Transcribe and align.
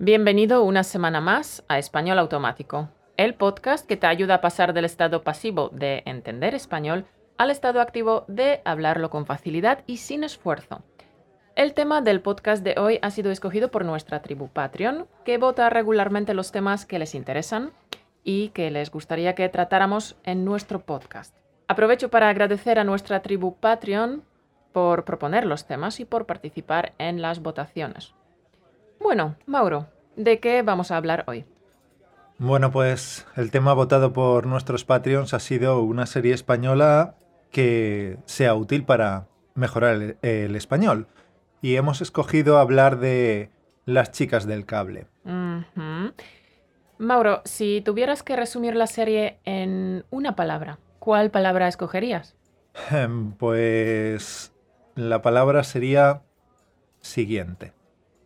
Bienvenido 0.00 0.62
una 0.62 0.84
semana 0.84 1.20
más 1.20 1.64
a 1.66 1.76
Español 1.76 2.20
Automático, 2.20 2.88
el 3.16 3.34
podcast 3.34 3.84
que 3.84 3.96
te 3.96 4.06
ayuda 4.06 4.34
a 4.34 4.40
pasar 4.40 4.72
del 4.72 4.84
estado 4.84 5.24
pasivo 5.24 5.70
de 5.72 6.04
entender 6.06 6.54
español 6.54 7.04
al 7.36 7.50
estado 7.50 7.80
activo 7.80 8.24
de 8.28 8.60
hablarlo 8.64 9.10
con 9.10 9.26
facilidad 9.26 9.82
y 9.88 9.96
sin 9.96 10.22
esfuerzo. 10.22 10.84
El 11.56 11.74
tema 11.74 12.00
del 12.00 12.20
podcast 12.20 12.62
de 12.62 12.76
hoy 12.78 13.00
ha 13.02 13.10
sido 13.10 13.32
escogido 13.32 13.72
por 13.72 13.84
nuestra 13.84 14.22
tribu 14.22 14.46
Patreon, 14.46 15.08
que 15.24 15.36
vota 15.36 15.68
regularmente 15.68 16.32
los 16.32 16.52
temas 16.52 16.86
que 16.86 17.00
les 17.00 17.16
interesan 17.16 17.72
y 18.22 18.50
que 18.50 18.70
les 18.70 18.92
gustaría 18.92 19.34
que 19.34 19.48
tratáramos 19.48 20.14
en 20.22 20.44
nuestro 20.44 20.78
podcast. 20.78 21.34
Aprovecho 21.66 22.08
para 22.08 22.28
agradecer 22.28 22.78
a 22.78 22.84
nuestra 22.84 23.20
tribu 23.20 23.56
Patreon 23.56 24.22
por 24.70 25.04
proponer 25.04 25.44
los 25.44 25.66
temas 25.66 25.98
y 25.98 26.04
por 26.04 26.24
participar 26.24 26.92
en 26.98 27.20
las 27.20 27.42
votaciones. 27.42 28.14
Bueno, 29.00 29.36
Mauro, 29.46 29.86
¿de 30.16 30.40
qué 30.40 30.62
vamos 30.62 30.90
a 30.90 30.96
hablar 30.96 31.24
hoy? 31.26 31.44
Bueno, 32.38 32.70
pues 32.70 33.26
el 33.36 33.50
tema 33.50 33.72
votado 33.74 34.12
por 34.12 34.46
nuestros 34.46 34.84
Patreons 34.84 35.34
ha 35.34 35.40
sido 35.40 35.82
una 35.82 36.06
serie 36.06 36.34
española 36.34 37.16
que 37.50 38.18
sea 38.26 38.54
útil 38.54 38.84
para 38.84 39.26
mejorar 39.54 39.94
el, 39.94 40.16
el 40.22 40.54
español. 40.56 41.08
Y 41.60 41.74
hemos 41.76 42.00
escogido 42.00 42.58
hablar 42.58 42.98
de 42.98 43.50
Las 43.84 44.12
chicas 44.12 44.46
del 44.46 44.66
cable. 44.66 45.06
Mauro, 46.98 47.42
si 47.44 47.80
tuvieras 47.80 48.22
que 48.22 48.36
resumir 48.36 48.76
la 48.76 48.86
serie 48.86 49.38
en 49.44 50.04
una 50.10 50.36
palabra, 50.36 50.78
¿cuál 50.98 51.30
palabra 51.30 51.68
escogerías? 51.68 52.36
Em, 52.90 53.32
Pues 53.32 54.52
la 54.94 55.22
palabra 55.22 55.64
sería 55.64 56.22
siguiente. 57.00 57.72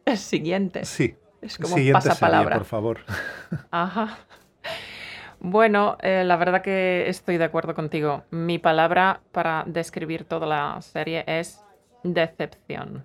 Siguiente. 0.16 0.84
Sí. 0.84 1.16
Es 1.40 1.56
como 1.58 1.74
siguiente 1.74 1.94
pasapalabra. 2.08 2.56
por 2.56 2.64
favor. 2.66 3.00
Ajá. 3.72 4.18
Bueno, 5.40 5.98
eh, 6.00 6.22
la 6.24 6.36
verdad 6.36 6.62
que 6.62 7.08
estoy 7.08 7.36
de 7.36 7.44
acuerdo 7.44 7.74
contigo. 7.74 8.22
Mi 8.30 8.60
palabra 8.60 9.22
para 9.32 9.64
describir 9.66 10.24
toda 10.24 10.46
la 10.46 10.80
serie 10.82 11.24
es 11.26 11.60
decepción. 12.04 13.04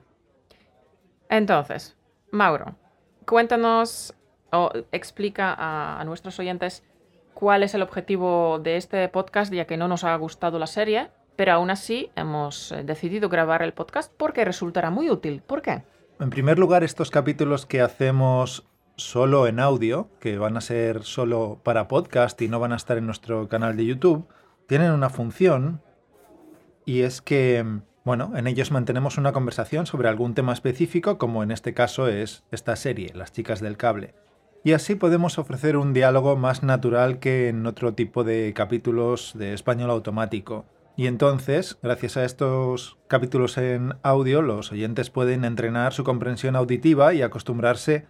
Entonces, 1.30 1.98
Mauro, 2.30 2.76
cuéntanos 3.26 4.14
o 4.52 4.72
explica 4.92 5.52
a, 5.52 6.00
a 6.00 6.04
nuestros 6.04 6.38
oyentes 6.38 6.84
cuál 7.34 7.64
es 7.64 7.74
el 7.74 7.82
objetivo 7.82 8.60
de 8.60 8.78
este 8.78 9.10
podcast, 9.10 9.52
ya 9.52 9.66
que 9.66 9.78
no 9.78 9.88
nos 9.88 10.04
ha 10.04 10.16
gustado 10.16 10.60
la 10.60 10.68
serie, 10.68 11.10
pero 11.36 11.54
aún 11.54 11.72
así 11.72 12.12
hemos 12.16 12.72
eh, 12.72 12.84
decidido 12.84 13.30
grabar 13.30 13.64
el 13.64 13.74
podcast 13.74 14.14
porque 14.16 14.46
resultará 14.46 14.92
muy 14.92 15.10
útil. 15.10 15.42
¿Por 15.42 15.64
qué? 15.64 15.84
En 16.20 16.32
primer 16.32 16.58
lugar, 16.58 16.84
estos 16.84 17.12
capítulos 17.12 17.68
que 17.68 17.80
hacemos 17.80 18.68
solo 18.96 19.46
en 19.46 19.60
audio, 19.60 20.10
que 20.20 20.40
van 20.40 20.58
a 20.58 20.62
ser 20.62 21.04
solo 21.04 21.60
para 21.64 21.88
podcast 21.88 22.42
y 22.42 22.48
no 22.48 22.60
van 22.60 22.74
a 22.74 22.76
estar 22.76 22.98
en 22.98 23.06
nuestro 23.06 23.48
canal 23.48 23.78
de 23.78 23.86
YouTube, 23.86 24.28
tienen 24.66 24.92
una 24.94 25.12
función 25.12 25.80
y 26.86 27.02
es 27.02 27.22
que, 27.22 27.64
bueno, 28.04 28.32
en 28.36 28.48
ellos 28.48 28.72
mantenemos 28.72 29.20
una 29.20 29.32
conversación 29.32 29.86
sobre 29.86 30.10
algún 30.10 30.34
tema 30.34 30.54
específico, 30.54 31.20
como 31.20 31.44
en 31.44 31.52
este 31.52 31.76
caso 31.76 32.08
es 32.08 32.44
esta 32.50 32.76
serie, 32.76 33.12
Las 33.14 33.32
chicas 33.32 33.62
del 33.62 33.78
cable. 33.78 34.16
Y 34.64 34.74
así 34.74 34.96
podemos 34.96 35.38
ofrecer 35.38 35.78
un 35.78 35.94
diálogo 35.94 36.36
más 36.36 36.64
natural 36.64 37.20
que 37.20 37.50
en 37.50 37.68
otro 37.68 37.94
tipo 37.94 38.24
de 38.24 38.54
capítulos 38.56 39.34
de 39.36 39.54
español 39.54 39.92
automático. 39.92 40.66
Y 40.98 41.06
entonces, 41.06 41.78
gracias 41.84 42.18
a 42.18 42.26
estos 42.26 42.98
capítulos 43.08 43.60
en 43.60 43.94
audio, 44.02 44.42
los 44.42 44.72
oyentes 44.72 45.12
pueden 45.12 45.46
entrenar 45.46 45.94
su 45.94 46.04
comprensión 46.04 46.56
auditiva 46.56 47.14
y 47.14 47.22
acostumbrarse 47.22 48.08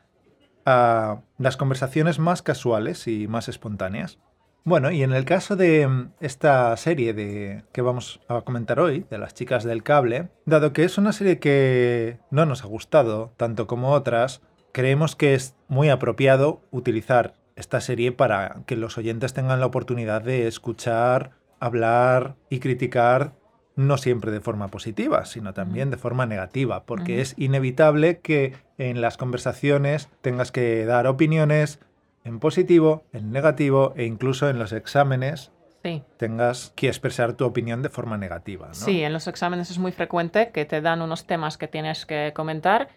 a 0.66 1.21
las 1.38 1.58
conversaciones 1.58 2.17
más 2.17 2.41
casuales 2.41 3.05
y 3.08 3.27
más 3.27 3.49
espontáneas. 3.49 4.19
Bueno, 4.63 4.89
y 4.91 5.03
en 5.03 5.11
el 5.11 5.25
caso 5.25 5.58
de 5.58 5.85
mm, 5.85 6.11
esta 6.21 6.75
serie 6.77 7.13
de 7.13 7.65
que 7.73 7.81
vamos 7.81 8.21
a 8.30 8.42
comentar 8.42 8.80
hoy, 8.80 9.05
de 9.09 9.17
las 9.17 9.33
chicas 9.33 9.65
del 9.65 9.83
cable, 9.83 10.30
dado 10.45 10.71
que 10.71 10.86
es 10.86 10.98
una 10.98 11.11
serie 11.11 11.39
que 11.39 12.19
no 12.31 12.45
nos 12.45 12.64
ha 12.64 12.67
gustado 12.67 13.33
tanto 13.36 13.67
como 13.67 13.92
otras, 13.92 14.42
creemos 14.71 15.17
que 15.17 15.33
es 15.33 15.55
muy 15.67 15.89
apropiado 15.89 16.61
utilizar 16.71 17.33
esta 17.58 17.81
serie 17.81 18.14
para 18.14 18.64
que 18.65 18.77
los 18.77 18.98
oyentes 18.98 19.33
tengan 19.33 19.59
la 19.59 19.65
oportunidad 19.65 20.21
de 20.21 20.48
escuchar, 20.48 21.36
hablar 21.59 22.35
y 22.49 22.59
criticar 22.59 23.33
no 23.75 23.97
siempre 23.97 24.31
de 24.31 24.41
forma 24.41 24.69
positiva, 24.69 25.25
sino 25.25 25.53
también 25.53 25.91
de 25.91 25.97
forma 25.97 26.25
negativa, 26.25 26.83
porque 26.85 27.21
es 27.21 27.35
inevitable 27.37 28.19
que 28.19 28.55
en 28.79 29.01
las 29.01 29.17
conversaciones 29.17 30.09
tengas 30.21 30.51
que 30.51 30.83
dar 30.85 31.05
opiniones 31.05 31.79
en 32.23 32.39
positivo, 32.39 33.03
en 33.13 33.31
negativo 33.31 33.93
e 33.95 34.05
incluso 34.05 34.49
en 34.49 34.59
los 34.59 34.71
exámenes 34.73 35.51
Sí. 35.83 36.03
tengas 36.17 36.73
que 36.75 36.87
expresar 36.87 37.33
tu 37.33 37.45
opinión 37.45 37.83
de 37.83 37.89
forma 37.89 38.17
negativa. 38.17 38.67
¿no? 38.69 38.73
Sí, 38.73 39.03
en 39.03 39.13
los 39.13 39.27
exámenes 39.27 39.69
es 39.69 39.77
muy 39.77 39.91
frecuente 39.91 40.49
que 40.51 40.65
te 40.65 40.81
dan 40.81 41.01
unos 41.03 41.27
temas 41.27 41.57
que 41.57 41.67
tienes 41.67 42.05
que 42.07 42.33
comentar 42.35 42.89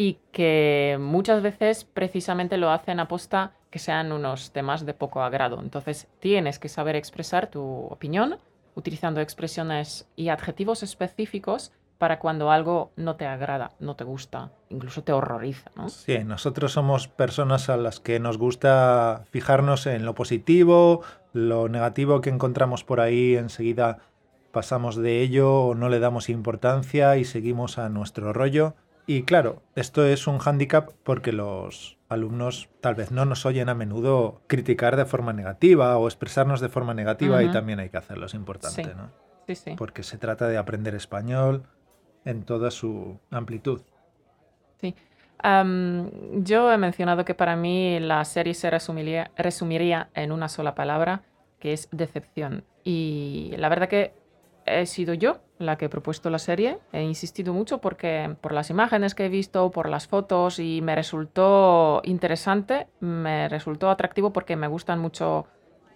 y 0.00 0.16
que 0.32 0.96
muchas 0.98 1.42
veces 1.42 1.84
precisamente 1.84 2.56
lo 2.56 2.70
hacen 2.70 3.00
aposta 3.00 3.52
que 3.68 3.78
sean 3.78 4.12
unos 4.12 4.50
temas 4.50 4.86
de 4.86 4.94
poco 4.94 5.20
agrado. 5.20 5.60
Entonces 5.60 6.08
tienes 6.20 6.58
que 6.58 6.70
saber 6.70 6.96
expresar 6.96 7.48
tu 7.48 7.62
opinión 7.62 8.38
utilizando 8.74 9.20
expresiones 9.20 10.08
y 10.16 10.30
adjetivos 10.30 10.82
específicos 10.82 11.72
para 11.98 12.18
cuando 12.18 12.50
algo 12.50 12.92
no 12.96 13.16
te 13.16 13.26
agrada, 13.26 13.72
no 13.78 13.94
te 13.94 14.04
gusta, 14.04 14.52
incluso 14.70 15.04
te 15.04 15.12
horroriza, 15.12 15.70
¿no? 15.76 15.90
Sí, 15.90 16.24
nosotros 16.24 16.72
somos 16.72 17.06
personas 17.06 17.68
a 17.68 17.76
las 17.76 18.00
que 18.00 18.20
nos 18.20 18.38
gusta 18.38 19.24
fijarnos 19.30 19.84
en 19.84 20.06
lo 20.06 20.14
positivo, 20.14 21.02
lo 21.34 21.68
negativo 21.68 22.22
que 22.22 22.30
encontramos 22.30 22.84
por 22.84 23.02
ahí, 23.02 23.36
enseguida 23.36 23.98
pasamos 24.50 24.96
de 24.96 25.20
ello 25.20 25.52
o 25.60 25.74
no 25.74 25.90
le 25.90 26.00
damos 26.00 26.30
importancia 26.30 27.18
y 27.18 27.26
seguimos 27.26 27.76
a 27.76 27.90
nuestro 27.90 28.32
rollo. 28.32 28.76
Y 29.10 29.24
claro, 29.24 29.64
esto 29.74 30.06
es 30.06 30.28
un 30.28 30.38
hándicap 30.38 30.92
porque 31.02 31.32
los 31.32 31.98
alumnos 32.08 32.68
tal 32.80 32.94
vez 32.94 33.10
no 33.10 33.24
nos 33.24 33.44
oyen 33.44 33.68
a 33.68 33.74
menudo 33.74 34.40
criticar 34.46 34.94
de 34.94 35.04
forma 35.04 35.32
negativa 35.32 35.98
o 35.98 36.06
expresarnos 36.06 36.60
de 36.60 36.68
forma 36.68 36.94
negativa 36.94 37.42
y 37.42 37.50
también 37.50 37.80
hay 37.80 37.88
que 37.88 37.96
hacerlo, 37.96 38.26
es 38.26 38.34
importante, 38.34 38.84
Sí. 38.84 38.90
¿no? 38.96 39.10
Sí, 39.48 39.56
sí. 39.56 39.74
Porque 39.76 40.04
se 40.04 40.16
trata 40.16 40.46
de 40.46 40.58
aprender 40.58 40.94
español 40.94 41.64
en 42.24 42.44
toda 42.44 42.70
su 42.70 43.18
amplitud. 43.32 43.80
Sí. 44.80 44.94
Yo 45.42 46.72
he 46.72 46.78
mencionado 46.78 47.24
que 47.24 47.34
para 47.34 47.56
mí 47.56 47.98
la 47.98 48.24
serie 48.24 48.54
se 48.54 48.70
resumiría, 48.70 49.32
resumiría 49.36 50.08
en 50.14 50.30
una 50.30 50.48
sola 50.48 50.76
palabra, 50.76 51.22
que 51.58 51.72
es 51.72 51.88
decepción. 51.90 52.62
Y 52.84 53.54
la 53.56 53.68
verdad 53.70 53.88
que 53.88 54.14
he 54.66 54.86
sido 54.86 55.14
yo 55.14 55.40
la 55.58 55.76
que 55.76 55.86
he 55.86 55.88
propuesto 55.88 56.30
la 56.30 56.38
serie. 56.38 56.78
He 56.92 57.02
insistido 57.02 57.52
mucho 57.52 57.78
porque 57.78 58.34
por 58.40 58.52
las 58.52 58.70
imágenes 58.70 59.14
que 59.14 59.26
he 59.26 59.28
visto, 59.28 59.70
por 59.70 59.88
las 59.88 60.08
fotos 60.08 60.58
y 60.58 60.80
me 60.82 60.94
resultó 60.94 62.00
interesante, 62.04 62.86
me 63.00 63.48
resultó 63.48 63.90
atractivo 63.90 64.32
porque 64.32 64.56
me 64.56 64.68
gustan 64.68 64.98
mucho 64.98 65.46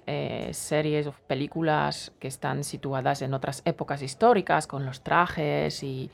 eh, 0.06 0.50
series 0.52 1.06
o 1.06 1.14
películas 1.26 2.12
que 2.18 2.28
están 2.28 2.62
situadas 2.62 3.22
en 3.22 3.32
otras 3.32 3.62
épocas 3.64 4.02
históricas, 4.02 4.66
con 4.66 4.84
los 4.84 5.02
trajes 5.02 5.82
y, 5.82 6.10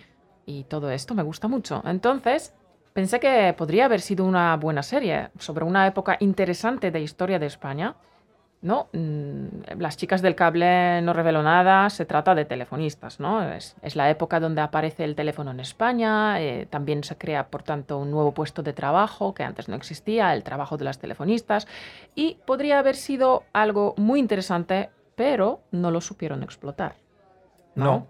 todo 0.69 0.91
esto. 0.91 1.15
Me 1.15 1.23
gusta 1.23 1.47
mucho. 1.47 1.81
Entonces, 1.87 2.53
pensé 2.93 3.21
que 3.21 3.55
podría 3.57 3.85
haber 3.85 4.01
sido 4.01 4.25
una 4.25 4.57
buena 4.57 4.83
serie 4.83 5.31
sobre 5.39 5.65
una 5.65 5.87
época 5.87 6.17
interesante 6.19 6.91
de 6.91 7.01
historia 7.01 7.39
de 7.39 7.47
España. 7.47 7.95
No, 8.63 8.91
Mm, 8.93 9.79
las 9.79 9.97
chicas 9.97 10.21
del 10.21 10.35
cable 10.35 11.01
no 11.03 11.13
reveló 11.13 11.43
nada, 11.43 11.89
se 11.91 12.05
trata 12.05 12.35
de 12.35 12.45
telefonistas, 12.45 13.21
¿no? 13.21 13.43
Es, 13.43 13.77
es 13.83 13.97
la 13.97 14.11
época 14.11 14.41
donde 14.41 14.61
aparece 14.61 15.05
el 15.05 15.15
teléfono 15.15 15.51
en 15.51 15.61
España, 15.61 16.41
eh, 16.41 16.67
también 16.69 17.03
se 17.05 17.17
crea, 17.17 17.49
por 17.49 17.63
tanto, 17.63 17.99
un 17.99 18.11
nuevo 18.11 18.33
puesto 18.33 18.63
de 18.63 18.73
trabajo 18.73 19.33
que 19.33 19.45
antes 19.45 19.69
no 19.69 19.77
existía, 19.77 20.35
el 20.35 20.43
trabajo 20.43 20.77
de 20.77 20.85
las 20.85 20.99
telefonistas, 20.99 21.67
y 22.15 22.39
podría 22.47 22.79
haber 22.79 22.97
sido 22.97 23.45
algo 23.53 23.95
muy 23.97 24.21
interesante, 24.21 24.91
pero 25.17 25.61
no 25.71 25.91
lo 25.91 26.01
supieron 26.01 26.43
explotar. 26.43 26.97
No. 27.75 28.07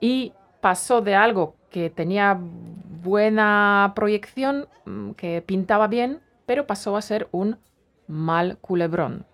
Y 0.00 0.32
pasó 0.60 1.02
de 1.02 1.14
algo 1.14 1.56
que 1.70 1.90
tenía 1.90 2.38
buena 2.38 3.92
proyección, 3.94 4.68
mm, 4.86 5.10
que 5.12 5.42
pintaba 5.42 5.88
bien, 5.88 6.20
pero 6.46 6.66
pasó 6.66 6.96
a 6.96 7.02
ser 7.02 7.28
un 7.32 7.58
mal 8.06 8.56
culebrón. 8.58 9.27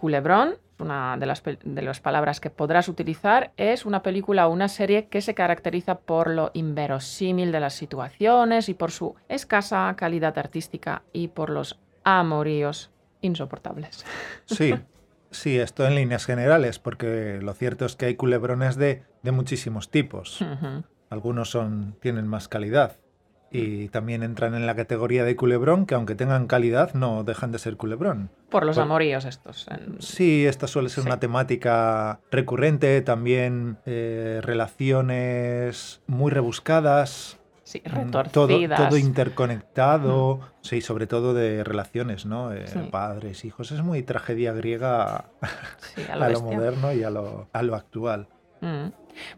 Culebrón, 0.00 0.54
una 0.78 1.18
de 1.18 1.26
las, 1.26 1.42
de 1.44 1.82
las 1.82 2.00
palabras 2.00 2.40
que 2.40 2.48
podrás 2.48 2.88
utilizar, 2.88 3.52
es 3.58 3.84
una 3.84 4.02
película 4.02 4.48
o 4.48 4.50
una 4.50 4.68
serie 4.68 5.08
que 5.08 5.20
se 5.20 5.34
caracteriza 5.34 5.98
por 5.98 6.30
lo 6.30 6.50
inverosímil 6.54 7.52
de 7.52 7.60
las 7.60 7.74
situaciones 7.74 8.70
y 8.70 8.74
por 8.74 8.90
su 8.90 9.14
escasa 9.28 9.94
calidad 9.98 10.38
artística 10.38 11.02
y 11.12 11.28
por 11.28 11.50
los 11.50 11.78
amoríos 12.02 12.90
insoportables. 13.20 14.06
Sí, 14.46 14.74
sí, 15.30 15.58
esto 15.58 15.86
en 15.86 15.96
líneas 15.96 16.24
generales, 16.24 16.78
porque 16.78 17.40
lo 17.42 17.52
cierto 17.52 17.84
es 17.84 17.94
que 17.94 18.06
hay 18.06 18.14
culebrones 18.14 18.76
de, 18.76 19.02
de 19.22 19.32
muchísimos 19.32 19.90
tipos. 19.90 20.42
Algunos 21.10 21.50
son, 21.50 21.94
tienen 22.00 22.26
más 22.26 22.48
calidad. 22.48 22.96
Y 23.52 23.88
también 23.88 24.22
entran 24.22 24.54
en 24.54 24.64
la 24.64 24.76
categoría 24.76 25.24
de 25.24 25.34
culebrón, 25.34 25.84
que 25.84 25.96
aunque 25.96 26.14
tengan 26.14 26.46
calidad, 26.46 26.94
no 26.94 27.24
dejan 27.24 27.50
de 27.50 27.58
ser 27.58 27.76
culebrón. 27.76 28.30
Por 28.48 28.64
los 28.64 28.76
Por- 28.76 28.84
amoríos 28.84 29.24
estos. 29.24 29.66
en- 29.68 30.00
Sí, 30.00 30.46
esta 30.46 30.68
suele 30.68 30.88
ser 30.88 31.02
Sí. 31.02 31.08
una 31.08 31.18
temática 31.18 32.20
recurrente, 32.30 33.00
también 33.02 33.78
eh, 33.86 34.40
relaciones 34.42 36.00
muy 36.06 36.30
rebuscadas, 36.30 37.38
Sí, 37.64 37.82
mm, 37.84 38.10
todo, 38.10 38.22
retorcidas. 38.24 38.88
todo 38.88 38.96
interconectado, 38.98 40.40
sí, 40.60 40.80
sobre 40.80 41.06
todo 41.06 41.34
de 41.34 41.62
relaciones, 41.64 42.26
¿no? 42.26 42.52
Eh, 42.52 42.66
Sí. 42.66 42.78
Padres, 42.90 43.44
hijos, 43.44 43.70
es 43.72 43.82
muy 43.82 44.02
tragedia 44.02 44.52
griega 44.52 45.26
Sí, 45.94 46.02
a 46.10 46.14
a 46.24 46.28
lo 46.28 46.40
moderno 46.42 46.92
y 46.92 47.02
a 47.04 47.10
lo, 47.10 47.48
a 47.52 47.62
lo 47.62 47.74
actual. 47.74 48.28
Mm. 48.60 48.88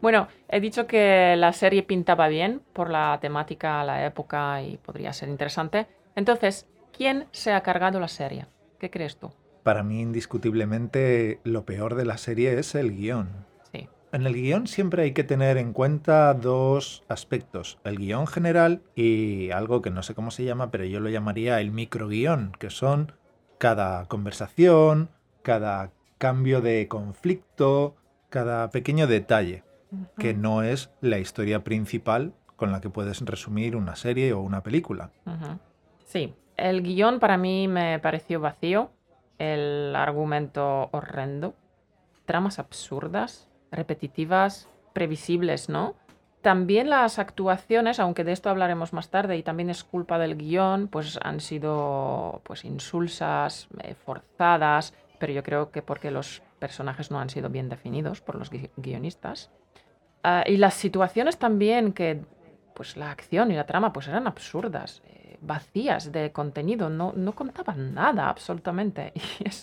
Bueno, 0.01 0.27
he 0.49 0.59
dicho 0.59 0.87
que 0.87 1.35
la 1.37 1.53
serie 1.53 1.83
pintaba 1.83 2.27
bien 2.27 2.61
por 2.73 2.89
la 2.89 3.17
temática, 3.21 3.83
la 3.83 4.05
época 4.05 4.61
y 4.61 4.77
podría 4.77 5.13
ser 5.13 5.29
interesante. 5.29 5.87
Entonces, 6.15 6.67
¿quién 6.95 7.27
se 7.31 7.53
ha 7.53 7.61
cargado 7.61 7.99
la 7.99 8.07
serie? 8.07 8.45
¿Qué 8.79 8.89
crees 8.89 9.17
tú? 9.17 9.31
Para 9.63 9.83
mí, 9.83 10.01
indiscutiblemente, 10.01 11.39
lo 11.43 11.65
peor 11.65 11.95
de 11.95 12.05
la 12.05 12.17
serie 12.17 12.59
es 12.59 12.75
el 12.75 12.95
guion. 12.95 13.45
Sí. 13.71 13.87
En 14.11 14.27
el 14.27 14.33
guion 14.33 14.67
siempre 14.67 15.03
hay 15.03 15.13
que 15.13 15.23
tener 15.23 15.57
en 15.57 15.73
cuenta 15.73 16.33
dos 16.33 17.03
aspectos, 17.07 17.79
el 17.85 17.97
guion 17.97 18.27
general 18.27 18.81
y 18.93 19.51
algo 19.51 19.81
que 19.81 19.89
no 19.89 20.03
sé 20.03 20.13
cómo 20.13 20.31
se 20.31 20.43
llama, 20.43 20.69
pero 20.69 20.83
yo 20.83 20.99
lo 20.99 21.09
llamaría 21.09 21.61
el 21.61 21.71
microguión, 21.71 22.51
que 22.59 22.69
son 22.69 23.13
cada 23.57 24.05
conversación, 24.07 25.09
cada 25.41 25.91
cambio 26.17 26.61
de 26.61 26.87
conflicto, 26.87 27.95
cada 28.33 28.71
pequeño 28.71 29.05
detalle, 29.05 29.63
que 30.17 30.33
no 30.33 30.63
es 30.63 30.89
la 31.01 31.19
historia 31.19 31.63
principal 31.63 32.33
con 32.55 32.71
la 32.71 32.81
que 32.81 32.89
puedes 32.89 33.21
resumir 33.21 33.75
una 33.75 33.95
serie 33.95 34.33
o 34.33 34.41
una 34.41 34.63
película. 34.63 35.11
Sí, 36.03 36.33
el 36.57 36.81
guion 36.81 37.19
para 37.19 37.37
mí 37.37 37.67
me 37.67 37.99
pareció 37.99 38.39
vacío, 38.39 38.89
el 39.37 39.95
argumento 39.95 40.89
horrendo, 40.91 41.53
tramas 42.25 42.57
absurdas, 42.57 43.47
repetitivas, 43.71 44.67
previsibles, 44.93 45.69
¿no? 45.69 45.93
También 46.41 46.89
las 46.89 47.19
actuaciones, 47.19 47.99
aunque 47.99 48.23
de 48.23 48.31
esto 48.31 48.49
hablaremos 48.49 48.93
más 48.93 49.09
tarde 49.09 49.37
y 49.37 49.43
también 49.43 49.69
es 49.69 49.83
culpa 49.83 50.17
del 50.17 50.37
guion, 50.37 50.87
pues 50.87 51.19
han 51.21 51.39
sido 51.39 52.41
pues 52.45 52.65
insulsas, 52.65 53.67
eh, 53.83 53.93
forzadas, 53.93 54.95
pero 55.19 55.33
yo 55.33 55.43
creo 55.43 55.69
que 55.69 55.83
porque 55.83 56.09
los 56.09 56.41
personajes 56.65 57.11
no 57.11 57.19
han 57.19 57.29
sido 57.29 57.49
bien 57.49 57.67
definidos 57.67 58.21
por 58.21 58.35
los 58.35 58.49
gui- 58.51 58.69
guionistas. 58.77 59.51
Ah, 60.23 60.43
y 60.47 60.55
las 60.57 60.75
situaciones 60.75 61.37
también 61.37 61.91
que 61.91 62.21
pues 62.73 62.95
la 62.95 63.11
acción 63.11 63.51
y 63.51 63.55
la 63.55 63.65
trama 63.65 63.91
pues 63.91 64.07
eran 64.07 64.25
absurdas, 64.27 65.01
eh, 65.05 65.37
vacías 65.41 66.11
de 66.13 66.31
contenido, 66.31 66.89
no, 66.89 67.11
no 67.15 67.31
contaban 67.33 67.93
nada 67.93 68.29
absolutamente. 68.29 69.11
Y 69.39 69.47
es, 69.49 69.57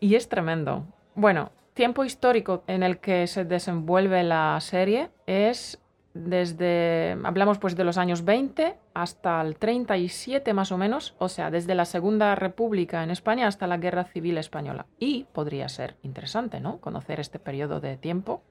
y 0.00 0.14
es 0.14 0.28
tremendo. 0.28 0.84
Bueno, 1.16 1.50
tiempo 1.74 2.04
histórico 2.04 2.62
en 2.68 2.82
el 2.84 2.98
que 2.98 3.26
se 3.26 3.44
desenvuelve 3.44 4.22
la 4.22 4.56
serie 4.60 5.10
es 5.26 5.80
desde, 6.18 7.16
hablamos 7.24 7.58
pues 7.58 7.76
de 7.76 7.84
los 7.84 7.96
años 7.96 8.24
20 8.24 8.76
hasta 8.94 9.40
el 9.40 9.56
37 9.56 10.52
más 10.52 10.72
o 10.72 10.78
menos, 10.78 11.14
o 11.18 11.28
sea, 11.28 11.50
desde 11.50 11.74
la 11.74 11.84
Segunda 11.84 12.34
República 12.34 13.02
en 13.02 13.10
España 13.10 13.46
hasta 13.46 13.66
la 13.66 13.78
Guerra 13.78 14.04
Civil 14.04 14.38
Española. 14.38 14.86
Y 14.98 15.26
podría 15.32 15.68
ser 15.68 15.96
interesante, 16.02 16.60
¿no? 16.60 16.80
Conocer 16.80 17.20
este 17.20 17.38
periodo 17.38 17.80
de 17.80 17.96
tiempo, 17.96 18.42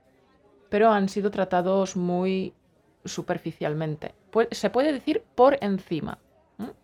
pero 0.69 0.91
han 0.91 1.09
sido 1.09 1.29
tratados 1.29 1.97
muy 1.97 2.53
superficialmente. 3.03 4.15
Se 4.51 4.69
puede 4.69 4.93
decir 4.93 5.23
por 5.35 5.57
encima. 5.61 6.19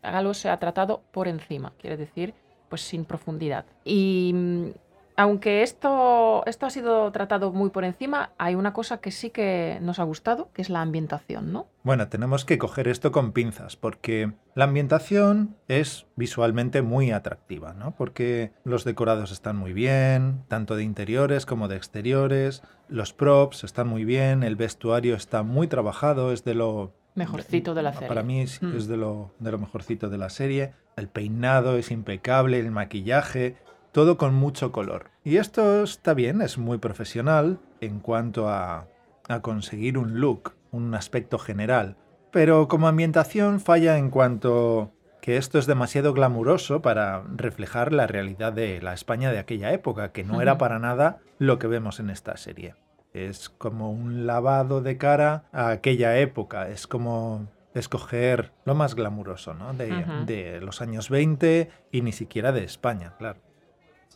Algo 0.01 0.33
se 0.33 0.50
ha 0.50 0.59
tratado 0.59 1.03
por 1.12 1.27
encima, 1.27 1.74
quiere 1.80 1.97
decir, 1.97 2.33
pues 2.69 2.81
sin 2.81 3.06
profundidad. 3.06 3.65
Y 3.83 4.31
mm, 4.33 4.69
aunque 5.15 5.63
esto, 5.63 6.44
esto 6.45 6.65
ha 6.65 6.69
sido 6.69 7.12
tratado 7.12 7.51
muy 7.51 7.69
por 7.69 7.83
encima, 7.83 8.31
hay 8.38 8.56
una 8.56 8.74
cosa 8.74 9.00
que 9.00 9.12
sí 9.12 9.30
que 9.30 9.77
nos 9.81 10.00
ha 10.00 10.04
gustado, 10.04 10.50
que 10.54 10.62
es 10.62 10.69
la 10.69 10.81
ambientación, 10.81 11.51
¿no? 11.54 11.68
Bueno, 11.83 12.07
tenemos 12.07 12.45
que 12.45 12.57
coger 12.57 12.88
esto 12.88 13.12
con 13.12 13.31
pinzas, 13.31 13.75
porque 13.75 14.31
la 14.56 14.65
ambientación 14.65 15.56
es 15.68 16.06
visualmente 16.15 16.81
muy 16.81 17.12
atractiva, 17.12 17.74
¿no? 17.74 17.92
Porque 17.95 18.51
los 18.63 18.83
decorados 18.86 19.31
están 19.31 19.56
muy 19.57 19.74
bien, 19.74 20.44
tanto 20.48 20.75
de 20.75 20.83
interiores 20.83 21.45
como 21.45 21.68
de 21.68 21.75
exteriores, 21.75 22.63
los 22.88 23.13
props 23.13 23.63
están 23.63 23.88
muy 23.88 24.06
bien, 24.06 24.44
el 24.44 24.56
vestuario 24.56 25.16
está 25.16 25.44
muy 25.44 25.68
trabajado, 25.68 26.31
es 26.31 26.44
de 26.44 26.56
lo... 26.56 26.94
Mejorcito 27.16 27.75
de 27.75 27.83
la 27.83 27.94
serie. 27.94 28.07
Para 28.07 28.24
mí 28.24 28.42
es, 28.42 28.62
Mm. 28.62 28.75
es 28.75 28.88
de, 28.88 28.98
lo, 28.98 29.31
de 29.39 29.51
lo 29.51 29.59
mejorcito 29.59 30.09
de 30.09 30.18
la 30.18 30.30
serie. 30.30 30.74
El 30.95 31.07
peinado 31.09 31.77
es 31.77 31.92
impecable, 31.92 32.59
el 32.59 32.71
maquillaje, 32.71 33.56
todo 33.94 34.18
con 34.18 34.34
mucho 34.34 34.74
color. 34.74 35.12
Y 35.24 35.38
esto 35.38 35.84
está 35.84 36.13
bien, 36.13 36.42
es 36.42 36.57
muy 36.57 36.80
profesional 36.80 37.60
en 37.80 38.00
cuanto 38.00 38.50
a, 38.50 38.88
a 39.30 39.42
conseguir 39.42 39.98
un 39.98 40.19
look, 40.19 40.56
un 40.72 40.94
aspecto 40.95 41.40
general. 41.40 41.95
Pero 42.31 42.68
como 42.68 42.88
ambientación 42.88 43.62
falla 43.62 43.98
en 43.98 44.10
cuanto 44.10 44.92
que 45.22 45.38
esto 45.38 45.60
es 45.60 45.68
demasiado 45.68 46.12
glamuroso 46.13 46.81
para 46.81 47.24
reflejar 47.36 47.94
la 47.94 48.07
realidad 48.07 48.51
de 48.51 48.81
la 48.81 48.94
España 48.94 49.31
de 49.31 49.40
aquella 49.40 49.72
época, 49.72 50.12
que 50.12 50.24
no 50.25 50.42
era 50.42 50.57
para 50.57 50.80
nada 50.80 51.19
lo 51.38 51.60
que 51.60 51.68
vemos 51.68 52.00
en 52.00 52.10
esta 52.10 52.36
serie. 52.36 52.75
Es 53.13 53.50
como 53.50 53.92
un 53.92 54.25
lavado 54.25 54.81
de 54.81 54.98
cara 54.98 55.45
a 55.54 55.69
aquella 55.69 56.18
época, 56.18 56.68
es 56.68 56.88
como 56.88 57.48
escoger 57.75 58.51
lo 58.66 58.74
más 58.75 58.95
glamuroso, 58.95 59.54
¿no? 59.54 59.74
De, 59.74 60.06
de 60.25 60.60
los 60.60 60.81
años 60.81 61.10
20 61.10 61.69
y 61.92 62.01
ni 62.01 62.12
siquiera 62.12 62.51
de 62.51 62.63
España, 62.63 63.13
claro. 63.18 63.40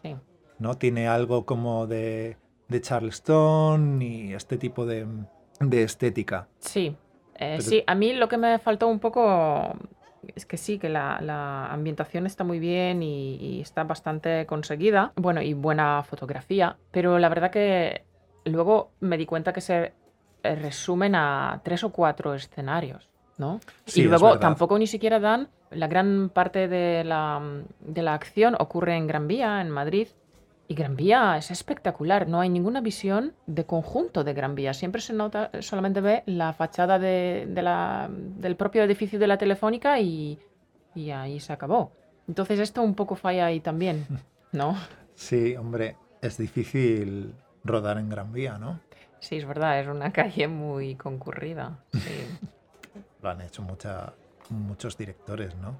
Sí. 0.07 0.15
¿no? 0.59 0.75
Tiene 0.75 1.07
algo 1.07 1.45
como 1.45 1.88
de, 1.88 2.38
de 2.68 2.81
Charleston 2.81 4.01
y 4.01 4.33
este 4.33 4.57
tipo 4.57 4.86
de, 4.86 5.06
de 5.59 5.83
estética. 5.83 6.48
Sí, 6.59 6.95
eh, 7.36 7.56
Pero- 7.57 7.62
sí, 7.62 7.83
a 7.86 7.95
mí 7.95 8.13
lo 8.13 8.27
que 8.27 8.38
me 8.38 8.57
faltó 8.59 8.88
un 8.88 9.00
poco 9.00 9.75
es 10.36 10.45
que 10.45 10.57
sí, 10.57 10.77
que 10.80 10.89
la, 10.89 11.19
la 11.21 11.68
ambientación 11.71 12.25
está 12.25 12.44
muy 12.44 12.59
bien 12.59 13.04
y, 13.04 13.36
y 13.36 13.62
está 13.62 13.83
bastante 13.83 14.45
conseguida, 14.45 15.13
bueno, 15.15 15.42
y 15.42 15.54
buena 15.54 16.04
fotografía, 16.04 16.77
pero 16.92 17.18
la 17.19 17.30
verdad 17.30 17.51
que 17.51 18.03
luego 18.45 18.92
me 19.00 19.18
di 19.18 19.25
cuenta 19.25 19.53
que 19.53 19.62
se 19.62 19.94
eh, 20.44 20.56
resumen 20.56 21.15
a 21.15 21.62
tres 21.63 21.83
o 21.83 21.92
cuatro 21.92 22.33
escenarios, 22.33 23.10
¿no? 23.38 23.60
Sí, 23.86 24.01
y 24.01 24.03
luego 24.06 24.39
tampoco 24.39 24.77
ni 24.80 24.88
siquiera 24.88 25.19
dan, 25.19 25.50
la 25.71 25.87
gran 25.87 26.29
parte 26.29 26.67
de 26.67 27.03
la, 27.03 27.41
de 27.79 28.01
la 28.01 28.13
acción 28.13 28.55
ocurre 28.59 28.95
en 28.95 29.07
Gran 29.07 29.27
Vía, 29.27 29.62
en 29.62 29.69
Madrid, 29.69 30.07
y 30.69 30.75
Gran 30.75 30.95
Vía 30.97 31.38
es 31.38 31.50
espectacular, 31.50 32.27
no 32.27 32.41
hay 32.41 32.50
ninguna 32.50 32.81
visión 32.81 33.33
de 33.45 33.65
conjunto 33.65 34.24
de 34.25 34.33
Gran 34.33 34.53
Vía. 34.53 34.74
Siempre 34.74 35.01
se 35.01 35.13
nota, 35.13 35.50
solamente 35.62 36.01
ve 36.01 36.24
la 36.25 36.51
fachada 36.53 37.00
de, 37.00 37.45
de 37.50 37.62
la- 37.62 38.09
del 38.12 38.55
propio 38.57 38.83
edificio 38.83 39.17
de 39.17 39.27
la 39.27 39.38
Telefónica 39.38 39.97
y, 40.00 40.38
y 40.93 41.12
ahí 41.12 41.39
se 41.39 41.53
acabó. 41.53 41.93
Entonces 42.27 42.59
esto 42.59 42.81
un 42.81 42.95
poco 42.95 43.15
falla 43.15 43.45
ahí 43.45 43.62
también, 43.62 44.05
¿no? 44.51 44.75
Sí, 45.15 45.55
hombre, 45.55 45.95
es 46.21 46.38
difícil 46.38 47.33
rodar 47.63 47.97
en 47.97 48.09
Gran 48.09 48.33
Vía, 48.33 48.57
¿no? 48.57 48.81
Sí, 49.19 49.38
es 49.38 49.45
verdad, 49.47 49.79
es 49.79 49.88
una 49.88 50.12
calle 50.12 50.50
muy 50.50 50.95
concurrida. 50.95 51.79
Sí. 51.93 52.00
Lo 53.21 53.29
han 53.29 53.39
hecho 53.41 53.62
mucha- 53.62 54.13
muchos 54.51 54.98
directores, 54.98 55.56
¿no? 55.56 55.77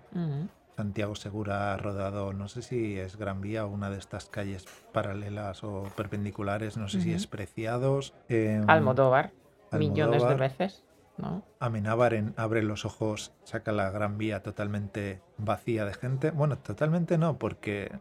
Santiago 0.76 1.16
Segura 1.16 1.74
ha 1.74 1.78
rodado, 1.78 2.34
no 2.34 2.48
sé 2.48 2.62
si 2.62 3.00
es 3.00 3.18
Gran 3.18 3.42
Vía 3.42 3.66
o 3.66 3.70
una 3.70 3.90
de 3.90 3.98
estas 3.98 4.26
calles 4.26 4.66
paralelas 4.94 5.64
o 5.64 5.84
perpendiculares, 5.96 6.78
no 6.78 6.88
sé 6.88 7.02
si 7.02 7.14
es 7.14 7.26
Preciados. 7.26 8.14
em, 8.30 8.70
Almodóvar, 8.70 9.32
millones 9.72 10.22
de 10.22 10.28
Almodóvar. 10.28 10.38
veces, 10.38 10.84
¿no? 11.18 11.44
Amenábar 11.60 12.14
en 12.14 12.36
Abre 12.38 12.62
los 12.62 12.86
ojos 12.86 13.34
saca 13.44 13.72
la 13.72 13.90
Gran 13.90 14.20
Vía 14.20 14.44
totalmente 14.44 15.22
vacía 15.38 15.84
de 15.86 15.96
gente. 15.96 16.30
Bueno, 16.30 16.60
totalmente 16.60 17.18
no, 17.18 17.40
porque 17.40 17.92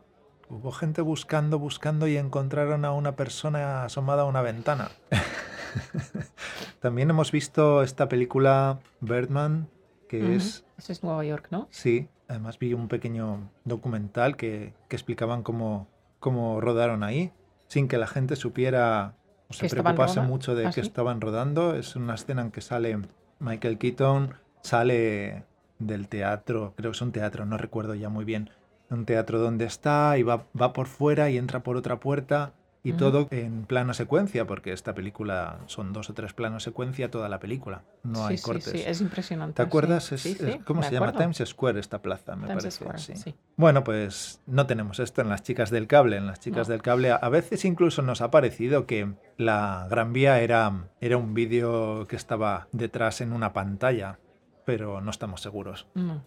hubo 0.51 0.71
gente 0.71 1.01
buscando, 1.01 1.59
buscando 1.59 2.07
y 2.07 2.19
encontraron 2.19 2.85
a 2.85 2.93
una 2.93 3.17
persona 3.17 3.85
asomada 3.85 4.23
a 4.23 4.27
una 4.27 4.43
ventana. 4.43 4.91
También 6.81 7.11
hemos 7.11 7.33
visto 7.33 7.83
esta 7.83 8.09
película 8.09 8.81
Birdman, 9.01 9.69
que 10.09 10.35
es 10.37 10.65
Eso 10.79 10.93
es 10.93 11.03
Nueva 11.03 11.25
York, 11.25 11.49
¿no? 11.51 11.69
Sí, 11.71 12.09
además 12.29 12.59
vi 12.59 12.75
un 12.75 12.89
pequeño 12.89 13.51
documental 13.65 14.37
que, 14.37 14.75
que 14.89 14.97
explicaban 14.97 15.43
cómo, 15.43 15.89
cómo 16.21 16.61
rodaron 16.61 17.03
ahí, 17.03 17.33
sin 17.69 17.89
que 17.89 17.99
la 17.99 18.07
gente 18.07 18.37
supiera 18.37 19.15
o 19.49 19.55
se 19.55 19.61
¿Que 19.61 19.67
estaban 19.67 19.95
preocupase 19.95 20.21
mucho 20.21 20.55
de 20.55 20.67
¿Ah, 20.67 20.73
que 20.73 20.83
sí? 20.83 20.89
estaban 20.89 21.21
rodando. 21.21 21.75
Es 21.75 21.97
una 21.97 22.15
escena 22.15 22.43
en 22.43 22.51
que 22.51 22.61
sale 22.61 22.99
Michael 23.39 23.79
Keaton, 23.79 24.35
sale 24.63 25.45
del 25.79 26.09
teatro, 26.09 26.75
creo 26.77 26.91
que 26.91 26.97
es 26.97 27.03
un 27.03 27.13
teatro, 27.13 27.45
no 27.45 27.59
recuerdo 27.59 27.95
ya 27.95 28.09
muy 28.09 28.25
bien, 28.25 28.51
un 28.91 29.05
teatro 29.05 29.39
donde 29.39 29.67
está 29.67 30.17
y 30.19 30.23
va, 30.23 30.47
va 30.61 30.73
por 30.73 30.87
fuera 30.87 31.29
y 31.31 31.37
entra 31.39 31.63
por 31.63 31.77
otra 31.77 32.01
puerta 32.01 32.55
y 32.87 32.93
todo 32.93 33.27
en 33.33 33.65
plano 33.65 33.95
secuencia, 33.95 34.47
porque 34.47 34.73
esta 34.73 34.95
película 34.95 35.59
son 35.67 35.93
dos 35.93 36.09
o 36.09 36.15
tres 36.15 36.33
planos 36.35 36.63
secuencia 36.63 37.11
toda 37.11 37.29
la 37.29 37.41
película, 37.41 37.83
no 38.05 38.25
hay 38.25 38.39
cortes. 38.39 38.71
Sí, 38.71 38.83
es 38.87 39.01
impresionante. 39.01 39.57
¿Te 39.57 39.63
acuerdas? 39.63 40.13
Es, 40.13 40.39
¿Cómo 40.65 40.85
se 40.85 40.93
llama? 40.93 41.13
Times 41.13 41.43
Square 41.45 41.81
esta 41.81 42.01
plaza, 42.01 42.37
me 42.37 42.47
parece. 42.47 42.87
sí. 43.17 43.35
Bueno, 43.57 43.83
pues 43.83 44.41
no 44.47 44.67
tenemos 44.67 45.01
esto 45.01 45.21
en 45.21 45.29
las 45.29 45.43
chicas 45.43 45.71
del 45.71 45.89
cable. 45.89 46.17
En 46.17 46.29
las 46.29 46.39
chicas 46.39 46.69
del 46.69 46.81
cable 46.81 47.11
a 47.11 47.29
veces 47.29 47.65
incluso 47.65 48.03
nos 48.03 48.21
ha 48.21 48.31
parecido 48.31 48.87
que 48.87 49.15
la 49.37 49.89
Gran 49.91 50.13
Vía 50.13 50.41
era, 50.41 50.89
era 51.01 51.17
un 51.17 51.35
vídeo 51.35 52.07
que 52.07 52.15
estaba 52.15 52.69
detrás 52.71 53.21
en 53.21 53.33
una 53.33 53.53
pantalla, 53.53 54.21
pero 54.65 55.01
no 55.01 55.11
estamos 55.11 55.41
seguros. 55.41 55.89
No, 55.95 56.25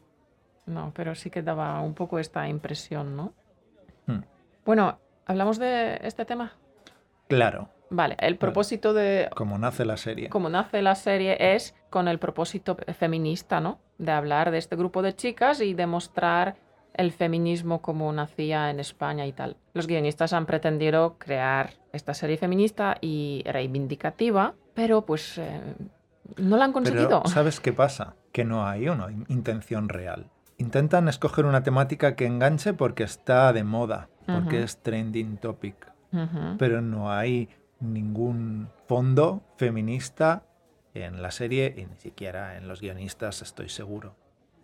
no 0.66 0.92
pero 0.94 1.16
sí 1.16 1.30
que 1.30 1.42
daba 1.42 1.80
un 1.80 1.94
poco 1.94 2.20
esta 2.20 2.50
impresión, 2.50 3.16
¿no? 3.16 3.34
Hmm. 4.08 4.24
Bueno, 4.66 5.00
¿Hablamos 5.30 5.60
de 5.60 6.00
este 6.02 6.26
tema? 6.26 6.54
Claro. 7.28 7.70
Vale, 7.92 8.18
el 8.20 8.38
propósito 8.38 8.96
de... 8.96 9.30
Como 9.36 9.60
nace 9.60 9.86
la 9.86 9.96
serie. 9.96 10.28
Como 10.28 10.50
nace 10.50 10.82
la 10.82 10.96
serie 10.96 11.54
es 11.54 11.76
con 11.92 12.08
el 12.08 12.18
propósito 12.18 12.76
feminista, 12.98 13.60
¿no? 13.60 13.80
De 14.00 14.12
hablar 14.12 14.50
de 14.50 14.58
este 14.58 14.76
grupo 14.76 15.04
de 15.04 15.16
chicas 15.16 15.62
y 15.62 15.76
demostrar 15.76 16.56
el 16.96 17.12
feminismo 17.12 17.80
como 17.80 18.12
nacía 18.12 18.72
en 18.72 18.80
España 18.80 19.28
y 19.28 19.32
tal. 19.32 19.56
Los 19.76 19.86
guionistas 19.86 20.34
han 20.34 20.48
pretendido 20.48 21.20
crear 21.20 21.74
esta 21.94 22.16
serie 22.16 22.38
feminista 22.38 22.98
y 23.00 23.44
reivindicativa, 23.46 24.56
pero 24.74 25.06
pues 25.06 25.38
eh, 25.38 25.62
no 26.38 26.58
la 26.58 26.66
han 26.66 26.74
conseguido. 26.74 27.22
¿Sabes 27.28 27.60
qué 27.60 27.72
pasa? 27.72 28.16
Que 28.32 28.46
no 28.46 28.66
hay 28.66 28.90
una 28.90 29.12
intención 29.28 29.90
real. 29.90 30.32
Intentan 30.60 31.08
escoger 31.08 31.46
una 31.46 31.64
temática 31.64 32.16
que 32.16 32.28
enganche 32.28 32.74
porque 32.74 33.04
está 33.04 33.52
de 33.54 33.64
moda 33.64 34.10
porque 34.26 34.64
es 34.64 34.78
trending 34.78 35.38
topic. 35.38 35.92
Pero 36.58 36.82
no 36.82 37.12
hay 37.12 37.50
ningún 37.80 38.70
fondo 38.88 39.42
feminista 39.58 40.44
en 40.94 41.22
la 41.22 41.32
serie 41.32 41.74
y 41.78 41.86
ni 41.86 41.96
siquiera 41.98 42.58
en 42.58 42.68
los 42.68 42.82
guionistas, 42.82 43.42
estoy 43.42 43.70
seguro. 43.70 44.16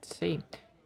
Sí. 0.01 0.39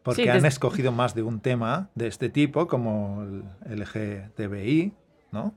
Porque 0.03 0.29
han 0.31 0.45
escogido 0.45 0.91
más 0.91 1.15
de 1.15 1.23
un 1.23 1.39
tema 1.39 1.89
de 1.95 2.07
este 2.07 2.29
tipo, 2.29 2.67
como 2.67 3.23
el 3.23 3.43
LGTBI, 3.79 4.93
¿no? 5.31 5.53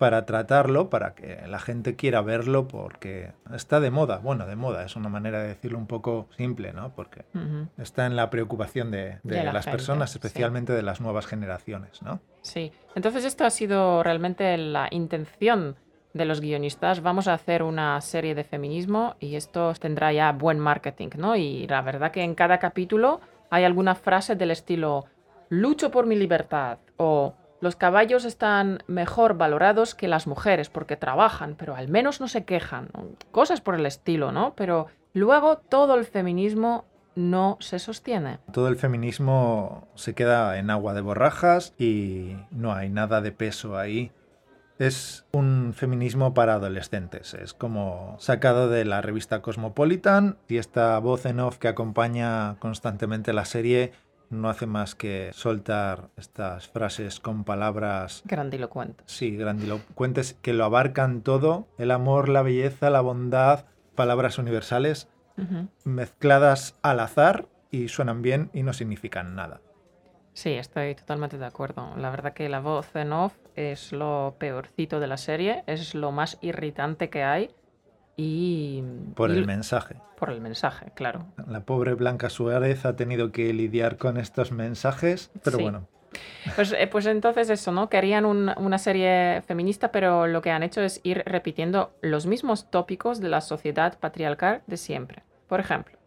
Para 0.00 0.24
tratarlo, 0.24 0.88
para 0.88 1.14
que 1.14 1.42
la 1.46 1.58
gente 1.58 1.94
quiera 1.94 2.22
verlo, 2.22 2.66
porque 2.66 3.32
está 3.54 3.80
de 3.80 3.90
moda. 3.90 4.16
Bueno, 4.16 4.46
de 4.46 4.56
moda 4.56 4.82
es 4.82 4.96
una 4.96 5.10
manera 5.10 5.42
de 5.42 5.48
decirlo 5.48 5.76
un 5.76 5.86
poco 5.86 6.26
simple, 6.38 6.72
¿no? 6.72 6.94
Porque 6.94 7.26
está 7.76 8.06
en 8.06 8.16
la 8.16 8.30
preocupación 8.30 8.90
de, 8.90 9.18
las 9.22 9.66
personas, 9.66 10.14
especialmente 10.14 10.72
de 10.72 10.80
las 10.80 11.02
nuevas 11.02 11.26
generaciones, 11.26 12.00
¿no? 12.00 12.18
Sí. 12.40 12.72
Entonces 12.94 13.26
esto 13.26 13.44
ha 13.44 13.50
sido 13.50 14.02
realmente 14.02 14.56
la 14.56 14.88
intención 14.90 15.76
de 16.14 16.24
los 16.24 16.40
guionistas. 16.40 17.02
Vamos 17.02 17.28
a 17.28 17.34
hacer 17.34 17.62
una 17.62 18.00
serie 18.00 18.34
de 18.34 18.42
feminismo 18.42 19.16
y 19.20 19.34
esto 19.34 19.74
tendrá 19.74 20.14
ya 20.14 20.32
buen 20.32 20.58
marketing, 20.58 21.10
¿no? 21.18 21.36
Y 21.36 21.66
la 21.66 21.82
verdad 21.82 22.10
que 22.10 22.22
en 22.22 22.34
cada 22.34 22.58
capítulo 22.58 23.20
hay 23.50 23.64
alguna 23.64 23.94
frase 23.94 24.34
del 24.34 24.52
estilo 24.52 25.04
lucho 25.50 25.90
por 25.90 26.06
mi 26.06 26.16
libertad 26.16 26.78
o 26.96 27.34
los 27.60 27.76
caballos 27.76 28.24
están 28.24 28.82
mejor 28.86 29.34
valorados 29.34 29.94
que 29.94 30.08
las 30.08 30.26
mujeres 30.26 30.70
porque 30.70 30.96
trabajan, 30.96 31.56
pero 31.58 31.76
al 31.76 31.88
menos 31.88 32.20
no 32.20 32.28
se 32.28 32.44
quejan. 32.44 32.88
Cosas 33.30 33.60
por 33.60 33.74
el 33.74 33.86
estilo, 33.86 34.32
¿no? 34.32 34.54
Pero 34.56 34.86
luego 35.12 35.58
todo 35.58 35.94
el 35.94 36.04
feminismo 36.04 36.86
no 37.14 37.58
se 37.60 37.78
sostiene. 37.78 38.38
Todo 38.52 38.68
el 38.68 38.76
feminismo 38.76 39.88
se 39.94 40.14
queda 40.14 40.58
en 40.58 40.70
agua 40.70 40.94
de 40.94 41.00
borrajas 41.02 41.74
y 41.78 42.36
no 42.50 42.72
hay 42.72 42.88
nada 42.88 43.20
de 43.20 43.32
peso 43.32 43.76
ahí. 43.76 44.12
Es 44.78 45.26
un 45.32 45.74
feminismo 45.76 46.32
para 46.32 46.54
adolescentes, 46.54 47.34
es 47.34 47.52
como 47.52 48.16
sacado 48.18 48.70
de 48.70 48.86
la 48.86 49.02
revista 49.02 49.42
Cosmopolitan 49.42 50.38
y 50.48 50.56
esta 50.56 50.98
voz 51.00 51.26
en 51.26 51.40
off 51.40 51.58
que 51.58 51.68
acompaña 51.68 52.56
constantemente 52.60 53.34
la 53.34 53.44
serie 53.44 53.92
no 54.30 54.48
hace 54.48 54.66
más 54.66 54.94
que 54.94 55.30
soltar 55.34 56.08
estas 56.16 56.68
frases 56.68 57.20
con 57.20 57.44
palabras... 57.44 58.22
Grandilocuentes. 58.24 59.04
Sí, 59.10 59.36
grandilocuentes, 59.36 60.34
que 60.40 60.52
lo 60.52 60.64
abarcan 60.64 61.22
todo, 61.22 61.66
el 61.78 61.90
amor, 61.90 62.28
la 62.28 62.42
belleza, 62.42 62.90
la 62.90 63.00
bondad, 63.00 63.66
palabras 63.94 64.38
universales, 64.38 65.08
mezcladas 65.84 66.78
al 66.82 67.00
azar 67.00 67.48
y 67.70 67.88
suenan 67.88 68.20
bien 68.20 68.50
y 68.52 68.62
no 68.62 68.72
significan 68.72 69.34
nada. 69.34 69.60
Sí, 70.32 70.52
estoy 70.52 70.94
totalmente 70.94 71.38
de 71.38 71.46
acuerdo. 71.46 71.94
La 71.96 72.10
verdad 72.10 72.32
que 72.32 72.48
la 72.48 72.60
voz 72.60 72.94
en 72.94 73.12
off 73.12 73.34
es 73.56 73.92
lo 73.92 74.36
peorcito 74.38 75.00
de 75.00 75.06
la 75.06 75.16
serie, 75.16 75.64
es 75.66 75.94
lo 75.94 76.12
más 76.12 76.38
irritante 76.40 77.10
que 77.10 77.24
hay 77.24 77.50
y... 78.20 78.84
Por 79.14 79.30
el 79.30 79.46
mensaje. 79.46 79.96
Por 80.18 80.30
el 80.30 80.40
mensaje, 80.40 80.92
claro. 80.94 81.24
La 81.46 81.60
pobre 81.60 81.94
Blanca 81.94 82.28
Suárez 82.28 82.84
ha 82.84 82.94
tenido 82.94 83.32
que 83.32 83.52
lidiar 83.54 83.96
con 83.96 84.18
estos 84.18 84.52
mensajes, 84.52 85.30
pero 85.42 85.58
bueno. 85.58 85.88
Pues, 86.54 86.72
eh, 86.72 86.86
pues 86.86 87.06
entonces 87.06 87.48
eso, 87.48 87.72
¿no? 87.72 87.88
Querían 87.88 88.26
una 88.26 88.78
serie 88.78 89.42
feminista, 89.46 89.90
pero 89.90 90.26
lo 90.26 90.42
que 90.42 90.50
han 90.50 90.62
hecho 90.62 90.82
es 90.82 91.00
ir 91.02 91.22
repitiendo 91.24 91.92
los 92.02 92.26
mismos 92.26 92.70
tópicos 92.70 93.20
de 93.20 93.28
la 93.28 93.40
sociedad 93.40 93.98
patriarcal 93.98 94.62
de 94.66 94.76
siempre. 94.76 95.22
Por 95.48 95.60
ejemplo, 95.60 95.98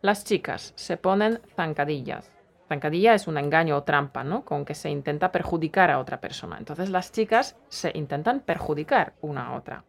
las 0.00 0.24
chicas 0.24 0.72
se 0.76 0.96
ponen 0.96 1.40
zancadillas. 1.54 2.30
Zancadilla 2.68 3.14
es 3.14 3.26
un 3.26 3.36
engaño 3.36 3.76
o 3.76 3.82
trampa, 3.82 4.24
¿no? 4.24 4.44
Con 4.44 4.64
que 4.64 4.74
se 4.74 4.90
intenta 4.90 5.32
perjudicar 5.32 5.90
a 5.90 5.98
otra 5.98 6.20
persona. 6.20 6.56
Entonces 6.58 6.88
las 6.90 7.12
chicas 7.12 7.56
se 7.68 7.90
intentan 7.94 8.40
perjudicar 8.40 9.14
una 9.20 9.48
a 9.48 9.56
otra. 9.56 9.84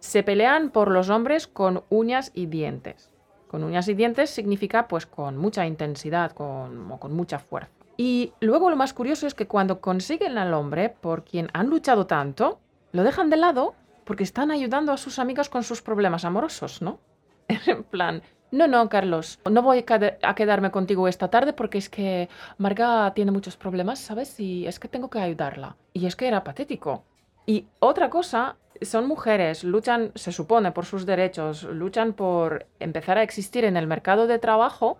Se 0.00 0.22
pelean 0.22 0.70
por 0.70 0.90
los 0.90 1.08
hombres 1.08 1.46
con 1.46 1.84
uñas 1.88 2.30
y 2.34 2.46
dientes. 2.46 3.10
Con 3.48 3.64
uñas 3.64 3.88
y 3.88 3.94
dientes 3.94 4.30
significa 4.30 4.88
pues 4.88 5.06
con 5.06 5.36
mucha 5.36 5.66
intensidad 5.66 6.32
con, 6.32 6.90
o 6.90 6.98
con 6.98 7.12
mucha 7.12 7.38
fuerza. 7.38 7.70
Y 7.96 8.32
luego 8.40 8.68
lo 8.68 8.76
más 8.76 8.92
curioso 8.92 9.26
es 9.26 9.34
que 9.34 9.46
cuando 9.46 9.80
consiguen 9.80 10.36
al 10.36 10.52
hombre 10.52 10.90
por 10.90 11.24
quien 11.24 11.48
han 11.54 11.68
luchado 11.68 12.06
tanto, 12.06 12.60
lo 12.92 13.04
dejan 13.04 13.30
de 13.30 13.36
lado 13.36 13.74
porque 14.04 14.22
están 14.24 14.50
ayudando 14.50 14.92
a 14.92 14.96
sus 14.96 15.18
amigas 15.18 15.48
con 15.48 15.62
sus 15.62 15.82
problemas 15.82 16.24
amorosos, 16.24 16.82
¿no? 16.82 17.00
en 17.48 17.84
plan, 17.84 18.22
no, 18.50 18.68
no, 18.68 18.88
Carlos, 18.88 19.40
no 19.50 19.62
voy 19.62 19.84
a 20.22 20.34
quedarme 20.34 20.70
contigo 20.70 21.08
esta 21.08 21.28
tarde 21.28 21.52
porque 21.52 21.78
es 21.78 21.88
que 21.88 22.28
Marga 22.58 23.12
tiene 23.14 23.32
muchos 23.32 23.56
problemas, 23.56 23.98
¿sabes? 23.98 24.38
Y 24.38 24.66
es 24.66 24.78
que 24.78 24.88
tengo 24.88 25.10
que 25.10 25.18
ayudarla. 25.18 25.76
Y 25.92 26.06
es 26.06 26.14
que 26.14 26.28
era 26.28 26.44
patético. 26.44 27.04
Y 27.44 27.66
otra 27.80 28.08
cosa 28.08 28.56
son 28.82 29.06
mujeres, 29.06 29.64
luchan, 29.64 30.12
se 30.14 30.32
supone, 30.32 30.72
por 30.72 30.84
sus 30.84 31.06
derechos, 31.06 31.64
luchan 31.64 32.12
por 32.12 32.66
empezar 32.80 33.18
a 33.18 33.22
existir 33.22 33.64
en 33.64 33.76
el 33.76 33.86
mercado 33.86 34.26
de 34.26 34.38
trabajo 34.38 34.98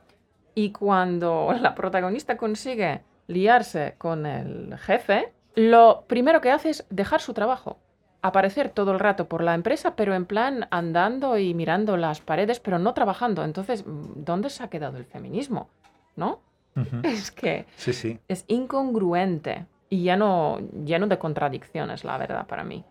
y 0.54 0.72
cuando 0.72 1.54
la 1.60 1.74
protagonista 1.74 2.36
consigue 2.36 3.02
liarse 3.26 3.94
con 3.98 4.26
el 4.26 4.76
jefe, 4.78 5.32
lo 5.54 6.04
primero 6.06 6.40
que 6.40 6.50
hace 6.50 6.70
es 6.70 6.86
dejar 6.90 7.20
su 7.20 7.34
trabajo, 7.34 7.78
aparecer 8.22 8.70
todo 8.70 8.92
el 8.92 9.00
rato 9.00 9.28
por 9.28 9.42
la 9.42 9.54
empresa, 9.54 9.96
pero 9.96 10.14
en 10.14 10.26
plan 10.26 10.68
andando 10.70 11.38
y 11.38 11.54
mirando 11.54 11.96
las 11.96 12.20
paredes, 12.20 12.60
pero 12.60 12.78
no 12.78 12.94
trabajando. 12.94 13.44
Entonces, 13.44 13.84
¿dónde 13.86 14.50
se 14.50 14.62
ha 14.62 14.68
quedado 14.68 14.98
el 14.98 15.04
feminismo? 15.04 15.68
¿No? 16.16 16.40
Es 17.02 17.30
que 17.30 17.64
sí, 17.76 17.94
sí. 17.94 18.18
es 18.28 18.44
incongruente 18.48 19.64
y 19.88 20.02
lleno, 20.02 20.58
lleno 20.84 21.06
de 21.06 21.18
contradicciones, 21.18 22.04
la 22.04 22.18
verdad, 22.18 22.46
para 22.46 22.64
mí 22.64 22.84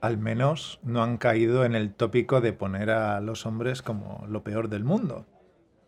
al 0.00 0.18
menos 0.18 0.80
no 0.82 1.02
han 1.02 1.18
caído 1.18 1.64
en 1.64 1.74
el 1.74 1.92
tópico 1.92 2.40
de 2.40 2.52
poner 2.52 2.90
a 2.90 3.20
los 3.20 3.46
hombres 3.46 3.82
como 3.82 4.24
lo 4.28 4.42
peor 4.42 4.68
del 4.68 4.84
mundo. 4.84 5.26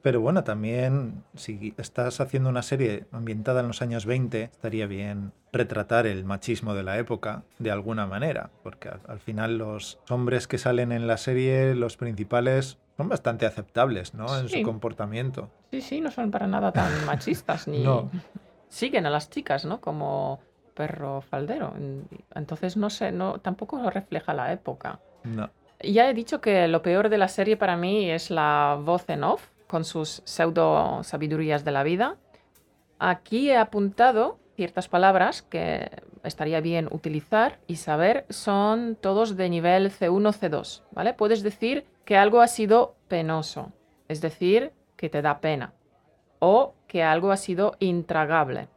Pero 0.02 0.20
bueno, 0.20 0.42
también 0.42 1.22
si 1.36 1.74
estás 1.78 2.20
haciendo 2.20 2.48
una 2.48 2.62
serie 2.62 3.06
ambientada 3.12 3.60
en 3.60 3.68
los 3.68 3.82
años 3.82 4.04
20, 4.04 4.42
estaría 4.42 4.86
bien 4.86 5.32
retratar 5.52 6.08
el 6.08 6.24
machismo 6.24 6.74
de 6.74 6.82
la 6.82 6.98
época 6.98 7.44
de 7.60 7.70
alguna 7.70 8.06
manera, 8.06 8.50
porque 8.64 8.90
al, 9.06 9.20
final 9.20 9.58
los 9.58 10.00
hombres 10.10 10.48
que 10.48 10.58
salen 10.58 10.90
en 10.90 11.06
la 11.06 11.18
serie, 11.18 11.76
los 11.76 11.96
principales, 11.96 12.78
son 12.96 13.08
bastante 13.08 13.46
aceptables, 13.46 14.12
¿no? 14.12 14.36
En 14.36 14.48
su 14.48 14.62
comportamiento. 14.62 15.50
Sí, 15.70 15.80
sí, 15.80 16.00
no 16.00 16.10
son 16.10 16.32
para 16.32 16.48
nada 16.48 16.72
tan 16.72 17.06
machistas 17.06 17.68
ni 17.68 17.84
no. 17.84 18.10
siguen 18.68 19.06
a 19.06 19.10
las 19.10 19.30
chicas, 19.30 19.64
¿no? 19.64 19.80
Como 19.80 20.40
perro 20.74 21.20
faldero. 21.20 21.74
Entonces 22.34 22.76
no 22.76 22.90
sé, 22.90 23.12
no, 23.12 23.38
tampoco 23.38 23.78
lo 23.78 23.90
refleja 23.90 24.34
la 24.34 24.52
época. 24.52 25.00
No. 25.24 25.50
Ya 25.82 26.08
he 26.08 26.14
dicho 26.14 26.40
que 26.40 26.68
lo 26.68 26.82
peor 26.82 27.08
de 27.08 27.18
la 27.18 27.28
serie 27.28 27.56
para 27.56 27.76
mí 27.76 28.10
es 28.10 28.30
la 28.30 28.78
voz 28.80 29.08
en 29.08 29.24
off, 29.24 29.48
con 29.66 29.84
sus 29.84 30.22
pseudo 30.24 31.02
sabidurías 31.02 31.64
de 31.64 31.72
la 31.72 31.82
vida. 31.82 32.16
Aquí 32.98 33.50
he 33.50 33.56
apuntado 33.56 34.38
ciertas 34.54 34.88
palabras 34.88 35.42
que 35.42 35.90
estaría 36.22 36.60
bien 36.60 36.88
utilizar 36.90 37.58
y 37.66 37.76
saber 37.76 38.26
son 38.28 38.96
todos 39.00 39.36
de 39.36 39.48
nivel 39.48 39.90
C1, 39.90 40.38
C2, 40.38 40.82
¿vale? 40.92 41.14
Puedes 41.14 41.42
decir 41.42 41.86
que 42.04 42.16
algo 42.16 42.40
ha 42.40 42.46
sido 42.46 42.94
penoso, 43.08 43.72
es 44.08 44.20
decir, 44.20 44.72
que 44.96 45.08
te 45.08 45.22
da 45.22 45.40
pena, 45.40 45.72
o 46.38 46.74
que 46.86 47.02
algo 47.02 47.32
ha 47.32 47.36
sido 47.36 47.74
intragable, 47.80 48.68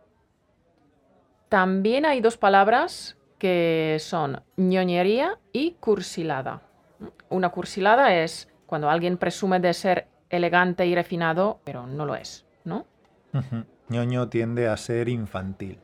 también 1.50 2.06
hay 2.06 2.22
dos 2.22 2.38
palabras 2.38 3.18
que 3.38 3.98
son 4.00 4.42
ñoñería 4.58 5.40
y 5.52 5.72
cursilada. 5.74 6.62
Una 7.30 7.50
cursilada 7.50 8.16
es 8.16 8.52
cuando 8.66 8.90
alguien 8.90 9.18
presume 9.18 9.60
de 9.60 9.74
ser 9.74 10.08
elegante 10.30 10.86
y 10.86 10.96
refinado, 10.96 11.60
pero 11.64 11.86
no 11.88 12.06
lo 12.06 12.16
es, 12.16 12.46
¿no? 12.64 12.86
Ujú. 13.34 13.66
ñoño 13.90 14.30
tiende 14.30 14.68
a 14.68 14.78
ser 14.78 15.10
infantil. 15.10 15.80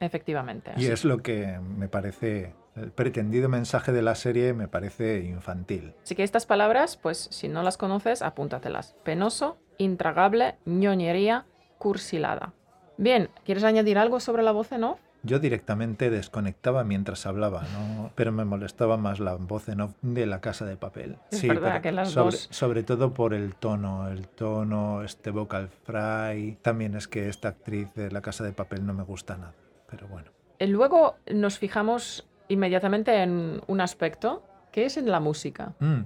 Efectivamente. 0.00 0.72
Y 0.76 0.84
así. 0.84 0.92
es 0.92 1.04
lo 1.04 1.18
que 1.18 1.60
me 1.60 1.88
parece, 1.88 2.54
el 2.74 2.90
pretendido 2.90 3.48
mensaje 3.48 3.92
de 3.92 4.02
la 4.02 4.14
serie 4.14 4.52
me 4.52 4.66
parece 4.66 5.20
infantil. 5.20 5.94
Así 6.02 6.16
que 6.16 6.24
estas 6.24 6.46
palabras, 6.46 6.96
pues 6.96 7.28
si 7.30 7.48
no 7.48 7.62
las 7.62 7.76
conoces, 7.76 8.22
apúntatelas. 8.22 8.96
Penoso, 9.04 9.58
intragable, 9.78 10.56
ñoñería, 10.64 11.46
cursilada. 11.78 12.54
Bien, 13.02 13.30
¿quieres 13.44 13.64
añadir 13.64 13.98
algo 13.98 14.20
sobre 14.20 14.44
la 14.44 14.52
voz 14.52 14.70
en 14.70 14.84
off? 14.84 15.00
Yo 15.24 15.40
directamente 15.40 16.08
desconectaba 16.08 16.84
mientras 16.84 17.26
hablaba, 17.26 17.62
¿no? 17.72 18.12
pero 18.14 18.30
me 18.30 18.44
molestaba 18.44 18.96
más 18.96 19.18
la 19.18 19.34
voz 19.34 19.68
en 19.68 19.80
off 19.80 19.92
de 20.02 20.24
la 20.24 20.40
casa 20.40 20.64
de 20.66 20.76
papel. 20.76 21.16
Es 21.32 21.42
verdad 21.48 21.80
que 21.80 21.90
las 21.90 22.10
sobre, 22.10 22.24
dos- 22.36 22.48
sobre 22.52 22.84
todo 22.84 23.12
por 23.12 23.34
el 23.34 23.56
tono, 23.56 24.08
el 24.08 24.28
tono, 24.28 25.02
este 25.02 25.30
vocal 25.32 25.68
fry. 25.68 26.58
También 26.62 26.94
es 26.94 27.08
que 27.08 27.28
esta 27.28 27.48
actriz 27.48 27.92
de 27.94 28.12
la 28.12 28.20
casa 28.20 28.44
de 28.44 28.52
papel 28.52 28.86
no 28.86 28.94
me 28.94 29.02
gusta 29.02 29.36
nada, 29.36 29.54
pero 29.90 30.06
bueno. 30.06 30.30
Eh, 30.60 30.68
Luego 30.68 31.16
nos 31.32 31.58
fijamos 31.58 32.24
inmediatamente 32.46 33.20
en 33.20 33.62
un 33.66 33.80
aspecto, 33.80 34.44
que 34.70 34.84
es 34.86 34.96
en 34.96 35.10
la 35.10 35.18
música. 35.18 35.72
Mm, 35.80 36.02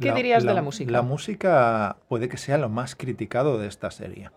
¿Qué 0.00 0.10
dirías 0.12 0.42
de 0.44 0.52
la 0.54 0.62
música? 0.62 0.90
La 0.90 1.02
música 1.02 1.96
puede 2.08 2.28
que 2.28 2.38
sea 2.38 2.58
lo 2.58 2.68
más 2.68 2.96
criticado 2.96 3.56
de 3.58 3.68
esta 3.68 3.92
serie. 3.92 4.30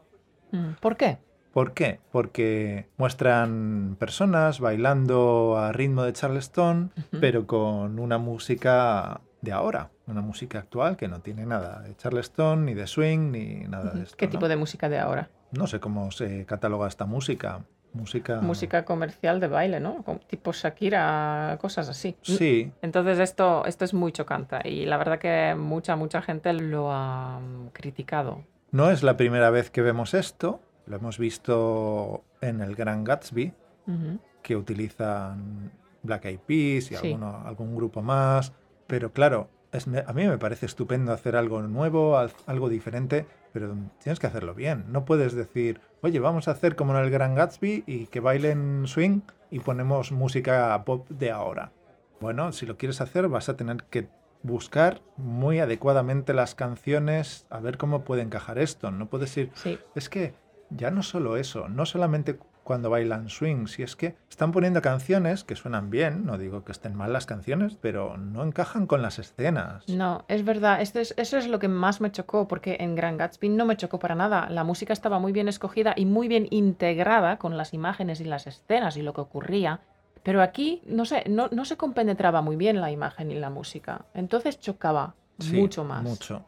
Mm, 0.51 0.73
¿Por 0.79 0.95
qué? 0.95 1.17
¿Por 1.53 1.73
qué? 1.73 1.99
Porque 2.11 2.87
muestran 2.97 3.95
personas 3.99 4.59
bailando 4.59 5.55
a 5.57 5.71
ritmo 5.71 6.03
de 6.03 6.11
Charleston, 6.13 6.91
pero 7.21 7.45
con 7.45 7.99
una 7.99 8.17
música 8.17 9.21
de 9.41 9.51
ahora, 9.51 9.91
una 10.07 10.21
música 10.21 10.59
actual 10.59 10.97
que 10.97 11.07
no 11.07 11.19
tiene 11.21 11.45
nada 11.45 11.81
de 11.81 11.95
Charleston, 11.95 12.65
ni 12.65 12.73
de 12.73 12.87
swing, 12.87 13.31
ni 13.31 13.55
nada 13.67 13.91
de 13.91 14.03
esto. 14.03 14.17
¿Qué 14.17 14.25
¿no? 14.25 14.31
tipo 14.31 14.47
de 14.47 14.55
música 14.55 14.89
de 14.89 14.97
ahora? 14.99 15.29
No 15.51 15.67
sé 15.67 15.79
cómo 15.79 16.09
se 16.11 16.45
cataloga 16.45 16.87
esta 16.87 17.05
música. 17.05 17.63
Música. 17.93 18.41
Música 18.41 18.85
comercial 18.85 19.39
de 19.39 19.47
baile, 19.47 19.79
¿no? 19.79 20.03
Tipo 20.25 20.51
Shakira, 20.51 21.59
cosas 21.61 21.87
así. 21.89 22.17
Sí, 22.23 22.71
Entonces 22.81 23.19
esto, 23.19 23.63
esto 23.67 23.85
es 23.85 23.93
muy 23.93 24.11
chocante 24.11 24.67
y 24.67 24.87
la 24.87 24.97
verdad 24.97 25.19
que 25.19 25.53
mucha, 25.55 25.95
mucha 25.95 26.23
gente 26.23 26.51
lo 26.53 26.91
ha 26.91 27.39
criticado. 27.73 28.43
no 28.71 28.89
es 28.89 29.03
la 29.03 29.15
primera 29.15 29.51
vez 29.51 29.69
que 29.69 29.83
vemos 29.83 30.15
esto. 30.15 30.59
Lo 30.85 30.97
hemos 30.97 31.17
visto 31.17 32.23
en 32.41 32.61
el 32.61 32.75
Gran 32.75 33.03
Gatsby, 33.03 33.53
Ujú. 33.87 34.19
que 34.41 34.55
utilizan 34.55 35.71
Black 36.03 36.25
Eyed 36.25 36.39
Peas 36.39 36.91
y 36.91 36.95
Sí. 36.95 37.07
alguno- 37.13 37.43
algún 37.45 37.75
grupo 37.75 38.01
más. 38.01 38.53
Pero 38.87 39.13
claro, 39.13 39.49
es 39.71 39.87
a 39.87 40.13
mí 40.13 40.27
me 40.27 40.37
parece 40.37 40.65
estupendo 40.65 41.13
hacer 41.13 41.35
algo 41.35 41.61
nuevo, 41.61 42.17
al- 42.17 42.31
algo 42.45 42.69
diferente, 42.69 43.25
pero 43.53 43.73
tienes 44.01 44.19
que 44.19 44.27
hacerlo 44.27 44.53
bien. 44.53 44.85
No 44.89 45.05
puedes 45.05 45.33
decir, 45.33 45.79
oye, 46.01 46.19
vamos 46.19 46.47
a 46.47 46.51
hacer 46.51 46.75
como 46.75 46.95
en 46.97 47.03
el 47.03 47.09
Gran 47.11 47.35
Gatsby 47.35 47.83
y 47.87 48.07
que 48.07 48.19
bailen 48.19 48.83
swing 48.85 49.21
y 49.49 49.59
ponemos 49.59 50.11
música 50.11 50.81
pop 50.85 51.07
de 51.09 51.31
ahora. 51.31 51.71
Bueno, 52.19 52.51
si 52.51 52.65
lo 52.65 52.77
quieres 52.77 52.99
hacer 53.01 53.27
vas 53.29 53.49
a 53.49 53.55
tener 53.57 53.83
que 53.89 54.07
buscar 54.43 55.01
muy 55.15 55.59
adecuadamente 55.59 56.33
las 56.33 56.53
canciones, 56.53 57.45
a 57.49 57.59
ver 57.59 57.77
cómo 57.77 58.03
puede 58.03 58.21
encajar 58.21 58.57
esto. 58.59 58.91
No 58.91 59.07
puedes 59.07 59.35
ir, 59.37 59.51
Sí, 59.55 59.79
es 59.95 60.09
que 60.09 60.33
ya 60.75 60.91
no 60.91 61.03
solo 61.03 61.37
eso, 61.37 61.69
no 61.69 61.85
solamente 61.85 62.37
cuando 62.63 62.89
bailan 62.89 63.29
swing, 63.29 63.67
si 63.67 63.83
es 63.83 63.95
que 63.97 64.15
están 64.29 64.53
poniendo 64.53 64.81
canciones 64.81 65.43
que 65.43 65.55
suenan 65.55 65.89
bien, 65.89 66.25
no 66.25 66.37
digo 66.37 66.63
que 66.63 66.71
estén 66.71 66.95
mal 66.95 67.11
las 67.11 67.25
canciones, 67.25 67.75
pero 67.79 68.15
no 68.17 68.43
encajan 68.43 68.87
con 68.87 69.01
las 69.01 69.19
escenas. 69.19 69.87
no, 69.89 70.23
es 70.29 70.45
verdad. 70.45 70.81
Esto 70.81 70.99
es, 70.99 71.13
eso 71.17 71.37
es 71.37 71.47
lo 71.47 71.59
que 71.59 71.67
más 71.67 71.99
me 71.99 72.11
chocó, 72.11 72.47
porque 72.47 72.77
en 72.79 72.95
Gran 72.95 73.17
Gatsby 73.17 73.49
no 73.49 73.65
me 73.65 73.75
chocó 73.75 73.99
para 73.99 74.15
nada. 74.15 74.49
La 74.49 74.63
música 74.63 74.93
estaba 74.93 75.19
muy 75.19 75.33
bien 75.33 75.49
escogida 75.49 75.93
y 75.97 76.05
muy 76.05 76.29
bien 76.29 76.47
integrada 76.51 77.37
con 77.37 77.57
las 77.57 77.73
imágenes 77.73 78.21
y 78.21 78.25
las 78.25 78.47
escenas 78.47 78.95
y 78.95 79.01
lo 79.01 79.13
que 79.13 79.21
ocurría. 79.21 79.81
Pero 80.23 80.41
aquí, 80.41 80.81
no 80.87 81.03
sé, 81.03 81.25
no, 81.29 81.49
no 81.51 81.65
se 81.65 81.75
compenetraba 81.75 82.41
muy 82.41 82.55
bien 82.55 82.79
la 82.79 82.91
imagen 82.91 83.29
y 83.29 83.35
la 83.35 83.49
música. 83.49 84.05
Entonces 84.13 84.57
chocaba 84.59 85.15
Sí, 85.39 85.57
mucho 85.57 85.83
más. 85.83 86.03
Mucho. 86.03 86.45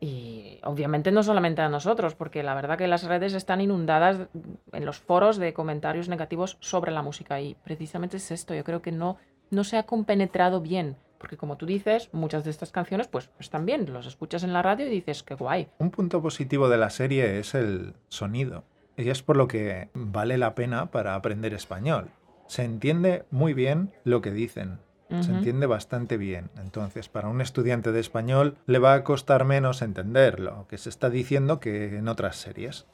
Y 0.00 0.60
obviamente 0.62 1.10
no 1.10 1.22
solamente 1.22 1.60
a 1.62 1.68
nosotros, 1.68 2.14
porque 2.14 2.42
la 2.42 2.54
verdad 2.54 2.78
que 2.78 2.86
las 2.86 3.02
redes 3.02 3.34
están 3.34 3.60
inundadas 3.60 4.28
en 4.72 4.84
los 4.84 4.98
foros 4.98 5.38
de 5.38 5.52
comentarios 5.52 6.08
negativos 6.08 6.56
sobre 6.60 6.92
la 6.92 7.02
música. 7.02 7.40
Y 7.40 7.56
precisamente 7.64 8.18
es 8.18 8.30
esto, 8.30 8.54
yo 8.54 8.64
creo 8.64 8.80
que 8.80 8.92
no, 8.92 9.16
no 9.50 9.64
se 9.64 9.76
ha 9.76 9.84
compenetrado 9.84 10.60
bien. 10.60 10.96
Porque 11.18 11.36
como 11.36 11.56
tú 11.56 11.66
dices, 11.66 12.10
muchas 12.12 12.44
de 12.44 12.50
estas 12.50 12.70
canciones 12.70 13.08
pues 13.08 13.30
están 13.40 13.66
bien, 13.66 13.92
los 13.92 14.06
escuchas 14.06 14.44
en 14.44 14.52
la 14.52 14.62
radio 14.62 14.86
y 14.86 14.90
dices, 14.90 15.24
qué 15.24 15.34
guay. 15.34 15.68
Un 15.78 15.90
punto 15.90 16.22
positivo 16.22 16.68
de 16.68 16.78
la 16.78 16.90
serie 16.90 17.40
es 17.40 17.54
el 17.54 17.94
sonido. 18.08 18.64
Y 18.96 19.10
es 19.10 19.22
por 19.22 19.36
lo 19.36 19.48
que 19.48 19.90
vale 19.94 20.38
la 20.38 20.54
pena 20.54 20.90
para 20.90 21.14
aprender 21.14 21.54
español. 21.54 22.10
Se 22.46 22.64
entiende 22.64 23.24
muy 23.30 23.52
bien 23.52 23.92
lo 24.04 24.22
que 24.22 24.30
dicen. 24.30 24.78
Se 25.08 25.30
entiende 25.30 25.66
bastante 25.66 26.16
bien. 26.16 26.50
Entonces, 26.58 27.08
para 27.08 27.28
un 27.28 27.40
estudiante 27.40 27.92
de 27.92 28.00
español 28.00 28.56
le 28.66 28.78
va 28.78 28.94
a 28.94 29.04
costar 29.04 29.44
menos 29.44 29.80
entender 29.80 30.38
lo 30.38 30.66
que 30.68 30.76
se 30.76 30.90
está 30.90 31.08
diciendo 31.08 31.60
que 31.60 31.96
en 31.96 32.08
otras 32.08 32.36
series. 32.36 32.86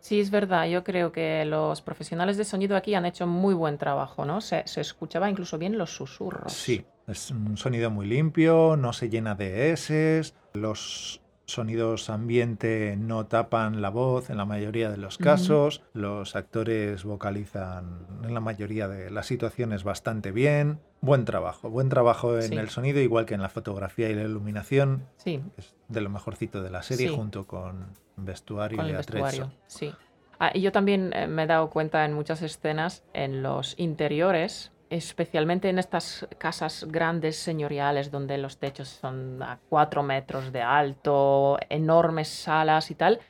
Sí, 0.00 0.20
es 0.20 0.30
verdad. 0.30 0.66
Yo 0.66 0.82
creo 0.82 1.12
que 1.12 1.44
los 1.44 1.82
profesionales 1.82 2.38
de 2.38 2.44
sonido 2.44 2.76
aquí 2.76 2.94
han 2.94 3.04
hecho 3.04 3.26
muy 3.26 3.54
buen 3.54 3.76
trabajo, 3.76 4.24
¿no? 4.24 4.40
Se, 4.40 4.62
se 4.66 4.80
escuchaba 4.80 5.28
incluso 5.28 5.58
bien 5.58 5.76
los 5.76 5.94
susurros. 5.94 6.52
Sí, 6.52 6.86
es 7.06 7.30
un 7.30 7.56
sonido 7.58 7.90
muy 7.90 8.06
limpio, 8.06 8.76
no 8.76 8.92
se 8.94 9.10
llena 9.10 9.34
de 9.34 9.72
S, 9.72 10.22
los 10.54 11.20
sonidos 11.50 12.10
ambiente 12.10 12.96
no 12.98 13.26
tapan 13.26 13.80
la 13.82 13.90
voz 13.90 14.30
en 14.30 14.36
la 14.36 14.44
mayoría 14.44 14.90
de 14.90 14.96
los 14.96 15.18
casos, 15.18 15.82
los 15.92 16.36
actores 16.36 17.04
vocalizan 17.04 18.06
en 18.24 18.34
la 18.34 18.40
mayoría 18.40 18.88
de 18.88 19.10
las 19.10 19.26
situaciones 19.26 19.84
bastante 19.84 20.32
bien. 20.32 20.80
Buen 21.02 21.24
trabajo, 21.24 21.70
buen 21.70 21.88
trabajo 21.88 22.36
en 22.36 22.42
Sí. 22.42 22.54
el 22.56 22.68
sonido, 22.70 23.00
igual 23.00 23.24
que 23.26 23.34
en 23.34 23.42
la 23.42 23.48
fotografía 23.48 24.08
y 24.10 24.14
la 24.14 24.22
iluminación, 24.22 25.06
Sí, 25.16 25.42
es 25.56 25.74
de 25.88 26.00
lo 26.00 26.10
mejorcito 26.10 26.62
de 26.62 26.70
la 26.70 26.82
serie, 26.82 27.08
Sí. 27.08 27.14
junto 27.16 27.46
con 27.46 27.86
vestuario 28.16 28.76
con 28.78 28.86
y 28.86 28.90
el 28.90 28.96
vestuario. 28.96 29.52
Sí. 29.66 29.94
Ah, 30.38 30.50
y 30.54 30.60
yo 30.62 30.72
también 30.72 31.12
eh, 31.14 31.26
me 31.26 31.42
he 31.42 31.46
dado 31.46 31.68
cuenta 31.70 32.04
en 32.04 32.12
muchas 32.14 32.42
escenas 32.42 33.02
en 33.12 33.42
los 33.42 33.74
interiores, 33.78 34.72
especialmente 34.90 35.68
en 35.68 35.78
estas 35.78 36.26
casas 36.36 36.84
grandes 36.88 37.36
señoriales 37.36 38.10
donde 38.10 38.36
los 38.38 38.58
techos 38.58 38.88
son 38.88 39.42
a 39.42 39.60
cuatro 39.68 40.02
metros 40.02 40.52
de 40.52 40.62
alto, 40.62 41.58
enormes 41.68 42.28
salas 42.28 42.90
y 42.90 42.96
tal, 42.96 43.20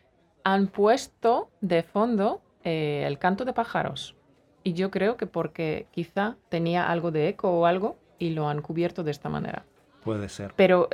han 0.42 0.68
puesto 0.68 1.50
de 1.60 1.82
fondo 1.82 2.40
eh, 2.64 3.04
el 3.06 3.18
canto 3.18 3.44
de 3.44 3.52
pájaros. 3.52 4.16
Y 4.64 4.72
yo 4.72 4.90
creo 4.90 5.16
que 5.16 5.26
porque 5.26 5.86
quizá 5.90 6.36
tenía 6.48 6.90
algo 6.90 7.10
de 7.10 7.28
eco 7.28 7.50
o 7.50 7.66
algo 7.66 7.98
y 8.18 8.30
lo 8.30 8.48
han 8.48 8.62
cubierto 8.62 9.04
de 9.04 9.10
esta 9.10 9.28
manera. 9.28 9.64
Puede 10.02 10.28
ser. 10.30 10.54
Pero 10.56 10.88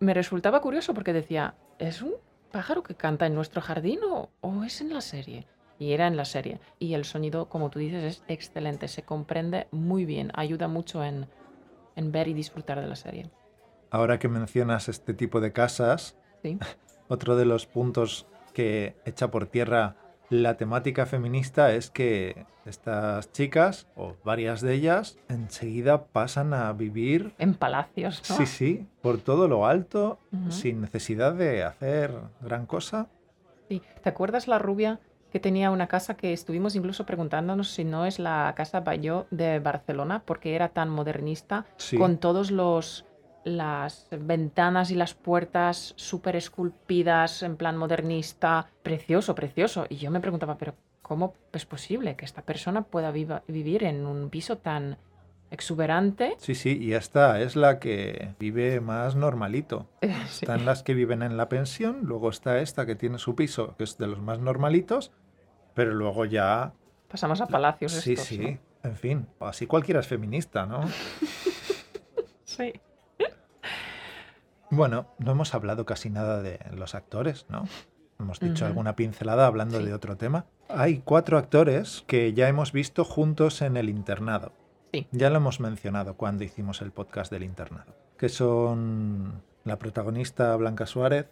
me 0.00 0.12
resultaba 0.14 0.60
curioso 0.60 0.92
porque 0.92 1.14
decía, 1.14 1.54
¿es 1.78 2.02
un 2.02 2.12
pájaro 2.52 2.82
que 2.82 2.94
canta 2.94 3.26
en 3.26 3.34
nuestro 3.34 3.62
jardín 3.62 4.00
o, 4.04 4.30
o 4.42 4.64
es 4.64 4.82
en 4.82 4.92
la 4.92 5.00
serie? 5.00 5.46
Y 5.80 5.94
era 5.94 6.06
en 6.06 6.16
la 6.16 6.24
serie. 6.26 6.60
Y 6.78 6.94
el 6.94 7.04
sonido, 7.04 7.48
como 7.48 7.70
tú 7.70 7.78
dices, 7.80 8.04
es 8.04 8.22
excelente, 8.28 8.86
se 8.86 9.02
comprende 9.02 9.66
muy 9.72 10.04
bien, 10.04 10.30
ayuda 10.34 10.68
mucho 10.68 11.02
en, 11.02 11.26
en 11.96 12.12
ver 12.12 12.28
y 12.28 12.34
disfrutar 12.34 12.80
de 12.80 12.86
la 12.86 12.94
serie. 12.96 13.30
Ahora 13.90 14.20
que 14.20 14.28
mencionas 14.28 14.88
este 14.88 15.14
tipo 15.14 15.40
de 15.40 15.52
casas, 15.52 16.16
Sí. 16.42 16.58
Otro 17.08 17.34
de 17.36 17.44
los 17.44 17.66
puntos 17.66 18.26
que 18.54 18.94
echa 19.04 19.32
por 19.32 19.46
tierra 19.46 19.96
la 20.28 20.56
temática 20.56 21.06
feminista 21.06 21.72
es 21.72 21.90
que 21.90 22.46
estas 22.64 23.32
chicas, 23.32 23.88
o 23.96 24.14
varias 24.22 24.60
de 24.60 24.74
ellas, 24.74 25.18
enseguida 25.28 26.04
pasan 26.04 26.54
a 26.54 26.72
vivir, 26.72 27.34
En 27.38 27.54
palacios, 27.54 28.22
¿no? 28.30 28.36
sí, 28.36 28.46
sí, 28.46 28.86
por 29.02 29.18
todo 29.18 29.48
lo 29.48 29.66
alto, 29.66 30.20
sin 30.50 30.82
necesidad 30.82 31.34
de 31.34 31.64
hacer 31.64 32.12
gran 32.40 32.66
cosa. 32.66 33.08
Sí. 33.68 33.82
¿Te 34.04 34.08
acuerdas 34.08 34.46
la 34.46 34.60
rubia 34.60 35.00
que 35.30 35.40
tenía 35.40 35.70
una 35.70 35.86
casa 35.86 36.14
que 36.16 36.32
estuvimos 36.32 36.74
incluso 36.76 37.06
preguntándonos 37.06 37.70
si 37.70 37.84
no 37.84 38.04
es 38.06 38.18
la 38.18 38.52
casa 38.56 38.80
Bayó 38.80 39.26
de 39.30 39.58
Barcelona 39.60 40.22
porque 40.24 40.54
era 40.54 40.68
tan 40.68 40.88
modernista 40.90 41.66
Sí, 41.76 41.96
con 41.96 42.18
todos 42.18 42.50
los 42.50 43.06
las 43.42 44.06
ventanas 44.10 44.90
y 44.90 44.94
las 44.96 45.14
puertas 45.14 45.94
súper 45.96 46.36
esculpidas 46.36 47.42
en 47.42 47.56
plan 47.56 47.74
modernista, 47.78 48.68
precioso, 48.82 49.34
precioso. 49.34 49.86
Y 49.88 49.96
yo 49.96 50.10
me 50.10 50.20
preguntaba, 50.20 50.58
pero 50.58 50.74
¿cómo 51.00 51.32
es 51.54 51.64
posible 51.64 52.16
que 52.16 52.26
esta 52.26 52.42
persona 52.42 52.82
pueda 52.82 53.10
viva- 53.12 53.42
vivir 53.48 53.84
en 53.84 54.04
un 54.04 54.28
piso 54.28 54.58
tan 54.58 54.98
exuberante? 55.50 56.34
sí, 56.38 56.54
sí, 56.54 56.78
y 56.80 56.92
esta 56.92 57.40
es 57.40 57.56
la 57.56 57.78
que 57.78 58.34
vive 58.38 58.80
más 58.80 59.14
normalito. 59.16 59.86
Sí. 60.30 60.44
Están 60.44 60.64
las 60.64 60.82
que 60.84 60.94
viven 60.94 61.22
en 61.22 61.36
la 61.36 61.48
pensión, 61.48 62.00
luego 62.02 62.30
está 62.30 62.60
esta 62.60 62.86
que 62.86 62.94
tiene 62.94 63.18
su 63.18 63.34
piso, 63.34 63.74
que 63.76 63.84
es 63.84 63.98
de 63.98 64.06
los 64.06 64.20
más 64.20 64.38
normalitos, 64.38 65.10
pero 65.74 65.92
luego 65.94 66.24
ya 66.24 66.72
Pasamos 67.08 67.40
a 67.40 67.46
palacios 67.46 67.92
Sí, 67.92 68.12
estos, 68.12 68.26
sí. 68.28 68.38
¿no? 68.38 68.58
En 68.82 68.96
fin, 68.96 69.26
así 69.40 69.66
cualquiera 69.66 70.00
es 70.00 70.06
feminista, 70.06 70.66
¿no? 70.66 70.84
Sí. 72.44 72.72
Bueno, 74.70 75.06
no 75.18 75.32
hemos 75.32 75.54
hablado 75.54 75.84
casi 75.86 76.10
nada 76.10 76.42
de 76.42 76.58
los 76.76 76.94
actores, 76.94 77.46
¿no? 77.48 77.64
Hemos 78.18 78.38
dicho 78.38 78.66
alguna 78.66 78.96
pincelada 78.96 79.46
hablando 79.46 79.78
Sí. 79.78 79.86
de 79.86 79.94
otro 79.94 80.16
tema. 80.16 80.44
Hay 80.68 80.98
cuatro 80.98 81.38
actores 81.38 82.04
que 82.06 82.32
ya 82.34 82.48
hemos 82.48 82.72
visto 82.72 83.04
juntos 83.04 83.62
en 83.62 83.76
el 83.76 83.88
internado. 83.88 84.52
Sí. 84.92 85.06
Ya 85.10 85.30
lo 85.30 85.36
hemos 85.36 85.58
mencionado 85.60 86.14
cuando 86.16 86.44
hicimos 86.44 86.82
el 86.82 86.90
podcast 86.92 87.32
del 87.32 87.44
internado. 87.44 87.94
Que 88.18 88.28
son 88.28 89.42
la 89.64 89.78
protagonista 89.78 90.54
Blanca 90.56 90.86
Suárez, 90.86 91.26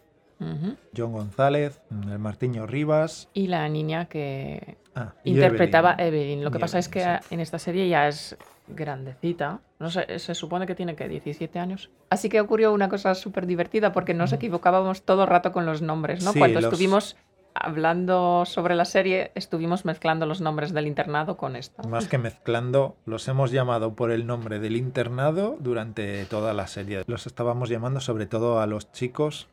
John 0.95 1.11
González, 1.11 1.81
el 1.91 2.19
Martiño 2.19 2.65
Rivas. 2.65 3.29
Y 3.33 3.47
la 3.47 3.67
niña 3.69 4.05
que 4.05 4.77
ah, 4.95 5.13
interpretaba 5.23 5.93
Evelyn. 5.97 6.07
Evelyn. 6.23 6.43
Lo 6.43 6.51
que 6.51 6.57
Y 6.57 6.61
pasa 6.61 6.79
es 6.79 6.87
que 6.89 7.19
en 7.29 7.39
esta 7.39 7.59
serie 7.59 7.87
ya 7.89 8.07
es 8.07 8.37
grandecita. 8.67 9.59
No 9.79 9.89
sé, 9.89 10.19
se 10.19 10.35
supone 10.35 10.65
que 10.67 10.75
tiene 10.75 10.95
que 10.95 11.07
17 11.07 11.59
años. 11.59 11.89
Así 12.09 12.29
que 12.29 12.41
ocurrió 12.41 12.73
una 12.73 12.89
cosa 12.89 13.15
súper 13.15 13.45
divertida 13.47 13.91
porque 13.91 14.13
nos 14.13 14.33
equivocábamos 14.33 15.03
todo 15.03 15.23
el 15.23 15.29
rato 15.29 15.51
con 15.51 15.65
los 15.65 15.81
nombres, 15.81 16.23
¿no? 16.23 16.33
Sí, 16.33 16.39
Cuando 16.39 16.61
los- 16.61 16.71
estuvimos 16.71 17.15
hablando 17.53 18.45
sobre 18.45 18.75
la 18.75 18.85
serie, 18.85 19.31
estuvimos 19.35 19.83
mezclando 19.83 20.25
los 20.25 20.39
nombres 20.39 20.73
del 20.73 20.87
internado 20.87 21.35
con 21.35 21.55
esta. 21.55 21.83
Más 21.83 22.07
que 22.07 22.17
mezclando, 22.17 22.95
los 23.05 23.27
hemos 23.27 23.51
llamado 23.51 23.95
por 23.95 24.11
el 24.11 24.25
nombre 24.27 24.59
del 24.59 24.75
internado 24.77 25.57
durante 25.59 26.25
toda 26.25 26.53
la 26.53 26.67
serie. 26.67 27.03
Los 27.07 27.27
estábamos 27.27 27.69
llamando 27.69 27.99
sobre 27.99 28.27
todo 28.27 28.59
a 28.61 28.67
los 28.67 28.91
chicos 28.91 29.47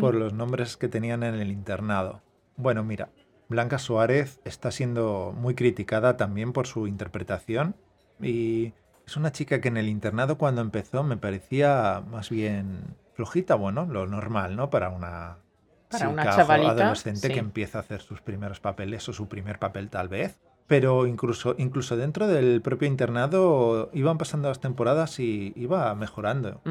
Por 0.00 0.14
los 0.14 0.34
nombres 0.34 0.76
que 0.76 0.88
tenían 0.88 1.22
en 1.22 1.36
el 1.36 1.50
internado. 1.50 2.20
Bueno, 2.56 2.84
mira, 2.84 3.08
Blanca 3.48 3.78
Suárez 3.78 4.40
está 4.44 4.70
siendo 4.70 5.34
muy 5.36 5.54
criticada 5.54 6.16
también 6.16 6.52
por 6.52 6.66
su 6.66 6.86
interpretación 6.86 7.74
y 8.20 8.74
es 9.06 9.16
una 9.16 9.32
chica 9.32 9.60
que 9.60 9.68
en 9.68 9.76
el 9.76 9.88
internado 9.88 10.36
cuando 10.38 10.60
empezó 10.60 11.02
me 11.04 11.16
parecía 11.16 12.02
más 12.10 12.30
bien 12.30 12.96
flojita, 13.14 13.54
bueno, 13.54 13.86
lo 13.86 14.06
normal, 14.06 14.56
¿no? 14.56 14.70
Para 14.70 14.90
una 14.90 15.38
Para 15.90 16.08
una 16.08 16.24
chavalita, 16.30 16.72
adolescente 16.72 17.28
sí. 17.28 17.32
que 17.32 17.40
empieza 17.40 17.78
a 17.78 17.80
hacer 17.82 18.00
sus 18.00 18.20
primeros 18.20 18.60
papeles 18.60 19.08
o 19.08 19.12
su 19.12 19.28
primer 19.28 19.58
papel 19.58 19.90
tal 19.90 20.08
vez. 20.08 20.40
Pero 20.66 21.06
incluso, 21.06 21.54
incluso 21.58 21.96
dentro 21.96 22.26
del 22.28 22.62
propio 22.62 22.88
internado 22.88 23.90
iban 23.92 24.16
pasando 24.16 24.48
las 24.48 24.60
temporadas 24.60 25.18
y 25.18 25.52
iba 25.56 25.94
mejorando. 25.94 26.62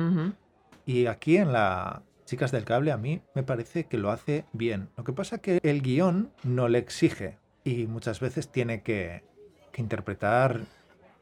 Y 0.85 1.05
aquí 1.05 1.37
en 1.37 1.53
la 1.53 2.01
Chicas 2.31 2.53
del 2.53 2.63
Cable 2.63 2.93
a 2.93 2.97
mí 2.97 3.21
me 3.35 3.43
parece 3.43 3.87
que 3.87 3.97
lo 3.97 4.09
hace 4.09 4.45
bien. 4.53 4.87
Lo 4.95 5.03
que 5.03 5.11
pasa 5.11 5.39
que 5.39 5.59
el 5.63 5.81
guion 5.81 6.31
no 6.43 6.69
le 6.69 6.77
exige 6.77 7.37
y 7.65 7.87
muchas 7.87 8.21
veces 8.21 8.47
tiene 8.49 8.83
que, 8.83 9.25
que 9.73 9.81
interpretar 9.81 10.61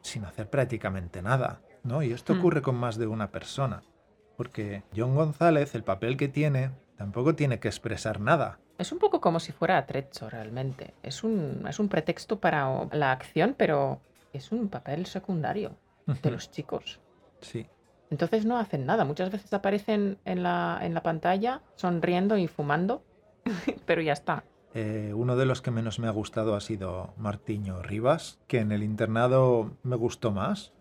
sin 0.04 0.24
hacer 0.26 0.52
prácticamente 0.52 1.24
nada. 1.24 1.62
¿no? 1.84 2.04
Y 2.04 2.12
esto 2.12 2.36
Hmm. 2.36 2.38
ocurre 2.40 2.62
con 2.62 2.76
más 2.76 3.00
de 3.00 3.08
una 3.08 3.32
persona. 3.32 3.82
Porque 4.38 4.84
John 4.96 5.16
González, 5.16 5.74
el 5.74 5.84
papel 5.84 6.16
que 6.16 6.28
tiene, 6.28 6.70
tampoco 6.96 7.34
tiene 7.34 7.60
que 7.60 7.70
expresar 7.70 8.20
nada. 8.20 8.60
Es 8.78 8.92
un 8.92 9.00
poco 9.00 9.20
como 9.20 9.40
si 9.40 9.52
fuera 9.52 9.80
atrecho 9.80 10.30
realmente. 10.30 10.94
Es 11.02 11.24
un, 11.24 11.66
es 11.68 11.80
un 11.80 11.90
pretexto 11.90 12.40
para 12.40 12.86
la 12.92 13.12
acción, 13.14 13.56
pero 13.58 14.00
es 14.32 14.52
un 14.52 14.70
papel 14.70 15.08
secundario 15.08 15.76
de 16.06 16.30
los 16.30 16.52
chicos. 16.52 17.00
Sí. 17.42 17.66
Entonces 18.12 18.46
no 18.46 18.58
hacen 18.58 18.86
nada. 18.86 19.06
Muchas 19.06 19.32
veces 19.32 19.54
aparecen 19.54 20.18
en 20.26 20.44
la, 20.44 20.80
en 20.82 20.94
la 20.94 21.04
pantalla 21.04 21.62
sonriendo 21.76 22.38
y 22.38 22.48
fumando, 22.48 23.04
pero 23.86 24.02
ya 24.02 24.14
está. 24.14 24.44
Eh, 24.74 25.14
uno 25.16 25.36
de 25.36 25.46
los 25.46 25.62
que 25.62 25.72
menos 25.72 26.00
me 26.00 26.08
ha 26.08 26.12
gustado 26.12 26.56
ha 26.56 26.62
sido 26.62 27.14
Martiño 27.18 27.82
Rivas, 27.82 28.40
que 28.48 28.60
en 28.60 28.72
el 28.72 28.84
internado 28.84 29.72
me 29.84 29.96
gustó 29.96 30.32
más. 30.32 30.74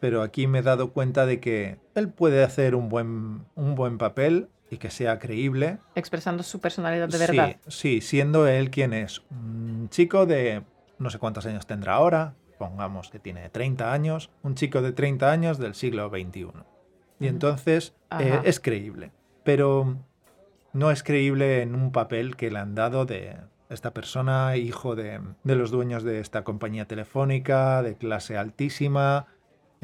Pero 0.00 0.22
aquí 0.22 0.46
me 0.46 0.58
he 0.58 0.62
dado 0.62 0.92
cuenta 0.92 1.26
de 1.26 1.40
que 1.40 1.78
él 1.94 2.08
puede 2.08 2.42
hacer 2.42 2.74
un 2.74 2.88
buen, 2.88 3.46
un 3.54 3.74
buen 3.74 3.98
papel 3.98 4.48
y 4.68 4.78
que 4.78 4.90
sea 4.90 5.18
creíble. 5.18 5.78
Expresando 5.94 6.42
su 6.42 6.60
personalidad 6.60 7.08
de 7.08 7.18
verdad. 7.18 7.56
Sí, 7.66 7.70
sí, 7.70 8.00
siendo 8.00 8.46
él 8.46 8.70
quien 8.70 8.92
es. 8.92 9.22
Un 9.30 9.88
chico 9.90 10.26
de 10.26 10.62
no 10.98 11.10
sé 11.10 11.18
cuántos 11.18 11.46
años 11.46 11.66
tendrá 11.66 11.94
ahora, 11.94 12.34
pongamos 12.62 13.10
que 13.10 13.18
tiene 13.18 13.48
30 13.48 13.92
años, 13.92 14.30
un 14.44 14.54
chico 14.54 14.82
de 14.82 14.92
30 14.92 15.32
años 15.32 15.58
del 15.58 15.74
siglo 15.74 16.08
XXI. 16.10 16.46
Y 17.18 17.26
entonces 17.26 17.92
eh, 18.20 18.38
es 18.44 18.60
creíble, 18.60 19.10
pero 19.42 19.96
no 20.72 20.92
es 20.92 21.02
creíble 21.02 21.62
en 21.62 21.74
un 21.74 21.90
papel 21.90 22.36
que 22.36 22.52
le 22.52 22.60
han 22.60 22.76
dado 22.76 23.04
de 23.04 23.36
esta 23.68 23.92
persona, 23.92 24.56
hijo 24.56 24.94
de, 24.94 25.20
de 25.42 25.56
los 25.56 25.72
dueños 25.72 26.04
de 26.04 26.20
esta 26.20 26.44
compañía 26.44 26.86
telefónica, 26.86 27.82
de 27.82 27.96
clase 27.96 28.36
altísima. 28.36 29.26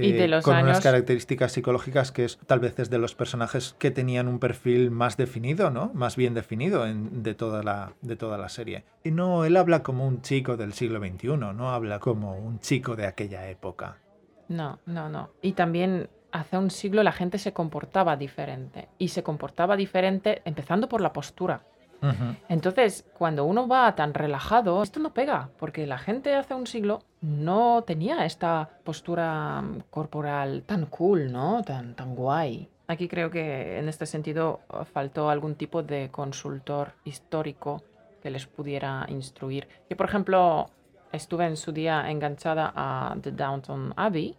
Y 0.06 0.12
de 0.12 0.28
los 0.28 0.44
con 0.44 0.56
unas 0.58 0.80
características 0.80 1.52
psicológicas 1.52 2.12
que 2.12 2.24
es 2.24 2.38
tal 2.46 2.60
vez 2.60 2.78
es 2.78 2.88
de 2.90 2.98
los 2.98 3.14
personajes 3.14 3.74
que 3.78 3.90
tenían 3.90 4.28
un 4.28 4.38
perfil 4.38 4.90
más 4.90 5.16
definido, 5.16 5.70
¿no? 5.70 5.90
Más 5.94 6.16
bien 6.16 6.34
definido 6.34 6.86
en- 6.86 7.22
de, 7.22 7.34
toda 7.34 7.62
la, 7.62 7.92
de 8.02 8.16
toda 8.16 8.38
la 8.38 8.48
serie. 8.48 8.84
Y 9.04 9.10
no, 9.10 9.44
él 9.44 9.56
habla 9.56 9.82
como 9.82 10.06
un 10.06 10.22
chico 10.22 10.56
del 10.56 10.72
siglo 10.72 10.98
XXI, 11.00 11.28
no 11.36 11.70
habla 11.72 11.98
como 11.98 12.36
un 12.38 12.60
chico 12.60 12.94
de 12.96 13.06
aquella 13.06 13.48
época. 13.48 13.98
No, 14.48 14.78
no, 14.86 15.08
no. 15.08 15.30
Y 15.42 15.52
también 15.52 16.08
hace 16.32 16.56
un 16.56 16.70
siglo 16.70 17.02
la 17.02 17.12
gente 17.12 17.38
se 17.38 17.52
comportaba 17.52 18.16
diferente. 18.16 18.88
Y 18.98 19.08
se 19.08 19.22
comportaba 19.22 19.76
diferente 19.76 20.42
empezando 20.44 20.88
por 20.88 21.00
la 21.00 21.12
postura. 21.12 21.62
Entonces, 22.48 23.04
cuando 23.16 23.44
uno 23.44 23.66
va 23.66 23.94
tan 23.94 24.14
relajado, 24.14 24.82
esto 24.82 25.00
no 25.00 25.12
pega, 25.12 25.50
porque 25.58 25.86
la 25.86 25.98
gente 25.98 26.34
hace 26.34 26.54
un 26.54 26.66
siglo 26.66 27.02
no 27.20 27.82
tenía 27.82 28.24
esta 28.24 28.70
postura 28.84 29.60
mm, 29.60 29.82
corporal 29.90 30.62
tan 30.64 30.86
cool, 30.86 31.32
¿no? 31.32 31.62
Tan, 31.62 31.94
tan 31.94 32.14
guay. 32.14 32.68
Aquí 32.86 33.08
creo 33.08 33.30
que 33.30 33.78
en 33.78 33.88
este 33.88 34.06
sentido 34.06 34.60
faltó 34.92 35.28
algún 35.28 35.56
tipo 35.56 35.82
de 35.82 36.08
consultor 36.10 36.92
histórico 37.04 37.82
que 38.22 38.30
les 38.30 38.46
pudiera 38.46 39.04
instruir. 39.08 39.68
Yo, 39.90 39.96
por 39.96 40.06
ejemplo, 40.06 40.70
estuve 41.12 41.46
en 41.46 41.56
su 41.56 41.72
día 41.72 42.10
enganchada 42.10 42.72
a 42.74 43.14
The 43.20 43.32
Downton 43.32 43.92
Abbey 43.96 44.36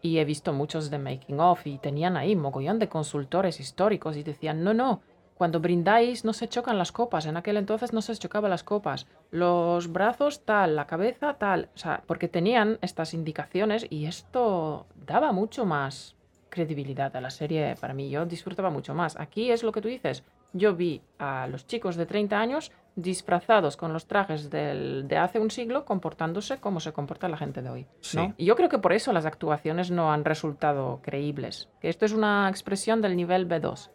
y 0.00 0.18
he 0.18 0.24
visto 0.24 0.52
muchos 0.52 0.90
de 0.90 0.98
Making 0.98 1.40
of 1.40 1.66
y 1.66 1.78
tenían 1.78 2.16
ahí 2.16 2.36
mogollón 2.36 2.78
de 2.78 2.88
consultores 2.88 3.60
históricos 3.60 4.16
y 4.16 4.22
decían, 4.22 4.64
no, 4.64 4.72
no, 4.74 5.00
cuando 5.34 5.60
brindáis 5.60 6.24
no 6.24 6.32
se 6.32 6.48
chocan 6.48 6.78
las 6.78 6.92
copas, 6.92 7.26
en 7.26 7.36
aquel 7.36 7.56
entonces 7.56 7.92
no 7.92 8.00
se 8.02 8.14
chocaban 8.16 8.50
las 8.50 8.62
copas, 8.64 9.06
los 9.30 9.90
brazos 9.92 10.44
tal, 10.44 10.76
la 10.76 10.86
cabeza 10.86 11.34
tal, 11.34 11.68
o 11.74 11.78
sea, 11.78 12.02
porque 12.06 12.28
tenían 12.28 12.78
estas 12.82 13.14
indicaciones 13.14 13.86
y 13.90 14.06
esto 14.06 14.86
daba 14.94 15.32
mucho 15.32 15.66
más 15.66 16.14
credibilidad 16.50 17.14
a 17.16 17.20
la 17.20 17.30
serie 17.30 17.74
para 17.80 17.94
mí, 17.94 18.10
yo 18.10 18.24
disfrutaba 18.26 18.70
mucho 18.70 18.94
más. 18.94 19.18
Aquí 19.18 19.50
es 19.50 19.64
lo 19.64 19.72
que 19.72 19.80
tú 19.80 19.88
dices, 19.88 20.22
yo 20.52 20.76
vi 20.76 21.02
a 21.18 21.48
los 21.48 21.66
chicos 21.66 21.96
de 21.96 22.06
30 22.06 22.38
años 22.38 22.70
disfrazados 22.94 23.76
con 23.76 23.92
los 23.92 24.06
trajes 24.06 24.50
del- 24.50 25.08
de 25.08 25.16
hace 25.18 25.40
un 25.40 25.50
siglo 25.50 25.84
comportándose 25.84 26.58
como 26.58 26.78
se 26.78 26.92
comporta 26.92 27.28
la 27.28 27.36
gente 27.36 27.60
de 27.60 27.70
hoy. 27.70 27.86
¿no? 28.28 28.34
Y 28.36 28.44
yo 28.44 28.54
creo 28.54 28.68
que 28.68 28.78
por 28.78 28.92
eso 28.92 29.12
las 29.12 29.26
actuaciones 29.26 29.90
no 29.90 30.12
han 30.12 30.24
resultado 30.24 31.00
creíbles. 31.02 31.68
Que 31.80 31.88
esto 31.88 32.04
es 32.06 32.12
una 32.12 32.48
expresión 32.48 33.02
del 33.02 33.16
nivel 33.16 33.48
B2. 33.48 33.90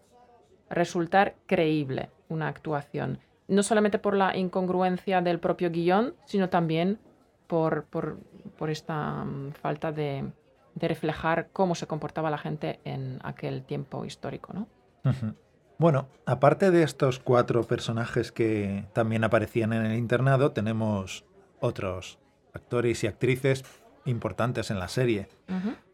Resultar 0.69 1.35
creíble 1.45 2.09
una 2.29 2.47
actuación. 2.47 3.19
No 3.47 3.63
solamente 3.63 3.97
por 3.99 4.15
la 4.15 4.37
incongruencia 4.37 5.21
del 5.21 5.39
propio 5.39 5.71
guion, 5.71 6.13
sino 6.25 6.49
también 6.49 6.99
por, 7.47 7.85
por- 7.85 8.17
por 8.57 8.69
esta 8.69 9.23
mm, 9.25 9.53
falta 9.53 9.91
de, 9.91 10.25
de 10.75 10.87
reflejar 10.87 11.49
cómo 11.51 11.73
se 11.75 11.87
comportaba 11.87 12.29
la 12.29 12.37
gente 12.37 12.79
en 12.83 13.19
aquel 13.23 13.63
tiempo 13.63 14.05
histórico, 14.05 14.53
¿no? 14.53 14.67
Bueno, 15.79 16.07
aparte 16.25 16.71
de 16.71 16.83
estos 16.83 17.19
cuatro 17.19 17.63
personajes 17.63 18.31
que 18.31 18.85
también 18.93 19.23
aparecían 19.23 19.71
en 19.73 19.85
el 19.85 19.97
internado, 19.97 20.51
tenemos 20.51 21.23
otros 21.61 22.19
actores 22.53 23.03
y 23.03 23.07
actrices 23.07 23.63
importantes 24.05 24.71
en 24.71 24.79
la 24.79 24.89
serie. 24.89 25.27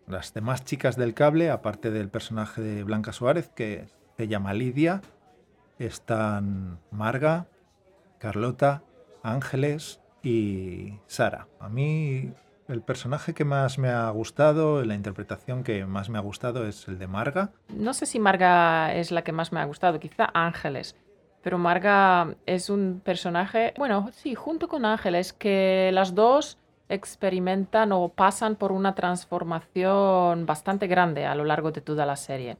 Las 0.07 0.33
demás 0.33 0.65
chicas 0.65 0.95
del 0.97 1.13
cable, 1.13 1.49
aparte 1.51 1.91
del 1.91 2.09
personaje 2.09 2.61
de 2.61 2.83
Blanca 2.83 3.13
Suárez, 3.13 3.49
que 3.49 3.85
se 4.17 4.27
llama 4.27 4.53
Lidia, 4.53 5.01
están 5.79 6.79
Marga, 6.91 7.47
Carlota, 8.17 8.83
Ángeles 9.23 10.01
y 10.23 10.93
Sara. 11.07 11.47
A 11.59 11.69
mí 11.69 12.31
el 12.67 12.81
personaje 12.81 13.33
que 13.33 13.45
más 13.45 13.77
me 13.77 13.89
ha 13.89 14.09
gustado, 14.09 14.83
la 14.83 14.95
interpretación 14.95 15.63
que 15.63 15.85
más 15.85 16.09
me 16.09 16.17
ha 16.17 16.21
gustado 16.21 16.65
es 16.65 16.87
el 16.87 16.97
de 16.97 17.07
Marga. 17.07 17.51
No 17.69 17.93
sé 17.93 18.05
si 18.05 18.19
Marga 18.19 18.93
es 18.93 19.11
la 19.11 19.23
que 19.23 19.31
más 19.31 19.51
me 19.51 19.59
ha 19.59 19.65
gustado, 19.65 19.99
quizá 19.99 20.29
Ángeles. 20.33 20.95
Pero 21.43 21.59
Marga 21.59 22.35
es 22.47 22.71
un 22.71 23.01
personaje, 23.03 23.73
bueno, 23.77 24.09
sí, 24.13 24.33
junto 24.33 24.67
con 24.67 24.83
Ángeles, 24.83 25.31
que 25.31 25.91
las 25.93 26.15
dos 26.15 26.57
experimentan 26.89 27.91
o 27.91 28.09
pasan 28.09 28.55
por 28.55 28.71
una 28.71 28.95
transformación 28.95 30.45
bastante 30.45 30.87
grande 30.87 31.25
a 31.25 31.35
lo 31.35 31.43
largo 31.43 31.71
de 31.71 31.81
toda 31.81 32.05
la 32.05 32.15
serie, 32.15 32.57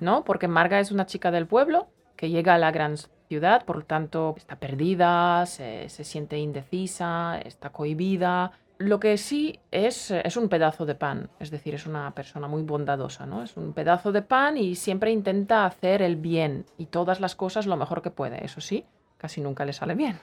¿no? 0.00 0.24
Porque 0.24 0.48
Marga 0.48 0.80
es 0.80 0.90
una 0.90 1.06
chica 1.06 1.30
del 1.30 1.46
pueblo 1.46 1.88
que 2.16 2.30
llega 2.30 2.54
a 2.54 2.58
la 2.58 2.70
gran 2.70 2.96
ciudad, 3.28 3.64
por 3.64 3.76
lo 3.76 3.84
tanto 3.84 4.34
está 4.36 4.56
perdida, 4.56 5.46
se, 5.46 5.88
se 5.88 6.04
siente 6.04 6.38
indecisa, 6.38 7.40
está 7.44 7.70
cohibida, 7.70 8.52
Lo 8.80 8.98
que 8.98 9.18
sí 9.18 9.60
es, 9.70 10.10
es 10.10 10.38
un 10.38 10.48
pedazo 10.48 10.86
de 10.86 10.94
pan, 10.94 11.28
es 11.38 11.50
decir, 11.50 11.74
es 11.74 11.84
una 11.84 12.14
persona 12.14 12.48
muy 12.48 12.62
bondadosa, 12.62 13.26
¿no? 13.26 13.42
Es 13.42 13.54
un 13.58 13.74
pedazo 13.74 14.10
de 14.10 14.22
pan 14.22 14.56
y 14.56 14.74
siempre 14.74 15.12
intenta 15.12 15.66
hacer 15.66 16.00
el 16.00 16.16
bien 16.16 16.64
y 16.78 16.86
todas 16.86 17.20
las 17.20 17.34
cosas 17.34 17.66
lo 17.66 17.76
mejor 17.76 18.00
que 18.00 18.10
puede. 18.10 18.42
Eso 18.42 18.62
sí, 18.62 18.86
casi 19.18 19.42
nunca 19.42 19.66
le 19.66 19.74
sale 19.74 19.94
bien. 19.94 20.18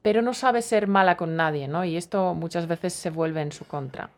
Pero 0.00 0.22
no 0.22 0.32
sabe 0.32 0.62
ser 0.62 0.86
mala 0.86 1.18
con 1.18 1.36
nadie, 1.36 1.68
¿no? 1.68 1.84
Y 1.84 1.98
esto 1.98 2.32
muchas 2.32 2.66
veces 2.66 2.94
se 2.94 3.10
vuelve 3.10 3.42
en 3.42 3.52
su 3.52 3.66
contra. 3.66 4.08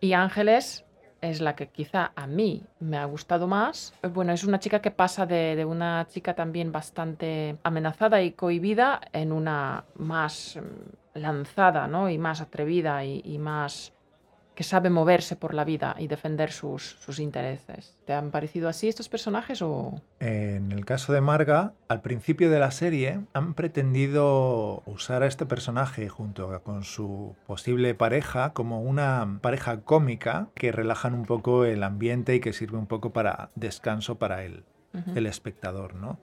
Y 0.00 0.14
Ángeles 0.14 0.86
es 1.20 1.40
la 1.40 1.54
que 1.56 1.68
quizá 1.68 2.12
a 2.14 2.26
mí 2.26 2.62
me 2.78 2.96
ha 2.98 3.04
gustado 3.04 3.46
más. 3.46 3.92
Bueno, 4.12 4.32
es 4.32 4.44
una 4.44 4.58
chica 4.58 4.80
que 4.80 4.90
pasa 4.90 5.26
de, 5.26 5.56
de, 5.56 5.64
una 5.64 6.06
chica 6.08 6.34
también 6.34 6.72
bastante 6.72 7.56
amenazada 7.62 8.22
y 8.22 8.32
cohibida 8.32 9.00
en 9.12 9.32
una 9.32 9.84
más 9.96 10.56
mm, 10.56 11.18
lanzada, 11.18 11.86
¿no? 11.86 12.08
Y 12.10 12.18
más 12.18 12.40
atrevida 12.40 13.04
y, 13.04 13.22
y 13.24 13.38
más 13.38 13.92
que 14.60 14.64
sabe 14.64 14.90
moverse 14.90 15.36
por 15.36 15.54
la 15.54 15.64
vida 15.64 15.96
y 15.98 16.06
defender 16.06 16.52
sus, 16.52 16.98
sus, 17.00 17.18
intereses. 17.18 17.96
¿Te 18.04 18.12
han 18.12 18.30
parecido 18.30 18.68
así 18.68 18.90
estos 18.90 19.08
personajes 19.08 19.62
o...? 19.62 20.02
En 20.18 20.70
el 20.70 20.84
caso 20.84 21.14
de 21.14 21.22
Marga, 21.22 21.72
al 21.88 22.02
principio 22.02 22.50
de 22.50 22.58
la 22.58 22.70
serie 22.70 23.22
han 23.32 23.54
pretendido 23.54 24.82
usar 24.84 25.22
a 25.22 25.28
este 25.28 25.46
personaje 25.46 26.10
junto 26.10 26.62
con 26.62 26.84
su 26.84 27.36
posible 27.46 27.94
pareja 27.94 28.52
como 28.52 28.82
una 28.82 29.38
pareja 29.40 29.80
cómica 29.80 30.50
que 30.54 30.72
relajan 30.72 31.14
un 31.14 31.24
poco 31.24 31.64
el 31.64 31.82
ambiente 31.82 32.34
y 32.34 32.40
que 32.40 32.52
sirve 32.52 32.76
un 32.76 32.86
poco 32.86 33.14
para 33.14 33.52
descanso 33.54 34.18
para 34.18 34.44
el, 34.44 34.66
uh 34.92 34.98
-huh. 34.98 35.16
el 35.16 35.24
espectador, 35.24 35.94
¿no? 35.94 36.20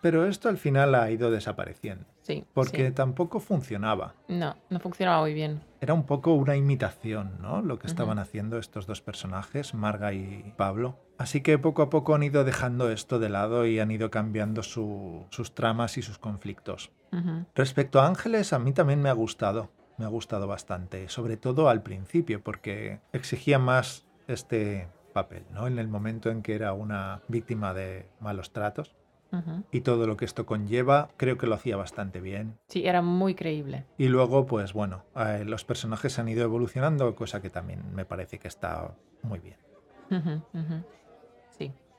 Pero 0.00 0.26
esto 0.26 0.48
al 0.48 0.56
final 0.56 0.94
ha 0.94 1.10
ido 1.10 1.30
desapareciendo. 1.30 2.06
Sí. 2.22 2.44
Porque 2.54 2.88
sí. 2.88 2.92
tampoco 2.92 3.40
funcionaba. 3.40 4.14
No, 4.28 4.56
no 4.70 4.80
funcionaba 4.80 5.20
muy 5.20 5.34
bien. 5.34 5.60
Era 5.80 5.94
un 5.94 6.04
poco 6.04 6.34
una 6.34 6.56
imitación, 6.56 7.32
¿no? 7.40 7.60
Lo 7.62 7.78
que 7.78 7.86
estaban 7.86 8.18
uh 8.18 8.20
-huh. 8.20 8.24
haciendo 8.24 8.58
estos 8.58 8.86
dos 8.86 9.02
personajes, 9.02 9.74
Marga 9.74 10.12
y 10.12 10.52
Pablo. 10.56 10.96
Así 11.18 11.42
que 11.42 11.58
poco 11.58 11.82
a 11.82 11.90
poco 11.90 12.14
han 12.14 12.22
ido 12.22 12.44
dejando 12.44 12.90
esto 12.90 13.18
de 13.18 13.28
lado 13.28 13.66
y 13.66 13.78
han 13.78 13.90
ido 13.90 14.10
cambiando 14.10 14.62
su, 14.62 15.26
sus 15.30 15.54
tramas 15.54 15.98
y 15.98 16.02
sus 16.02 16.18
conflictos. 16.18 16.90
Uh 17.12 17.16
-huh. 17.16 17.46
Respecto 17.54 18.00
a 18.00 18.06
Ángeles, 18.06 18.52
a 18.52 18.58
mí 18.58 18.72
también 18.72 19.02
me 19.02 19.10
ha 19.10 19.14
gustado. 19.14 19.70
Me 19.98 20.06
ha 20.06 20.08
gustado 20.08 20.46
bastante. 20.46 21.08
Sobre 21.10 21.36
todo 21.36 21.68
al 21.68 21.82
principio, 21.82 22.42
porque 22.42 23.00
exigía 23.12 23.58
más 23.58 24.06
este 24.28 24.88
papel, 25.12 25.44
¿no? 25.52 25.66
En 25.66 25.78
el 25.78 25.88
momento 25.88 26.30
en 26.30 26.42
que 26.42 26.54
era 26.54 26.72
una 26.72 27.20
víctima 27.28 27.74
de 27.74 28.06
malos 28.20 28.52
tratos. 28.52 28.94
Uh 29.32 29.36
-huh. 29.36 29.64
Y 29.70 29.80
todo 29.82 30.06
lo 30.06 30.16
que 30.16 30.24
esto 30.24 30.44
conlleva, 30.44 31.08
creo 31.16 31.38
que 31.38 31.46
lo 31.46 31.54
hacía 31.54 31.76
bastante 31.76 32.20
bien. 32.20 32.58
Sí, 32.68 32.86
era 32.86 33.00
muy 33.02 33.34
creíble. 33.34 33.84
Y 33.96 34.08
luego, 34.08 34.46
pues 34.46 34.72
bueno, 34.72 35.04
eh, 35.14 35.44
los 35.46 35.64
personajes 35.64 36.18
han 36.18 36.28
ido 36.28 36.42
evolucionando, 36.42 37.14
cosa 37.14 37.40
que 37.40 37.50
también 37.50 37.94
me 37.94 38.04
parece 38.04 38.38
que 38.38 38.48
está 38.48 38.94
muy 39.22 39.38
bien. 39.38 39.56
Uh 40.10 40.14
-huh, 40.14 40.84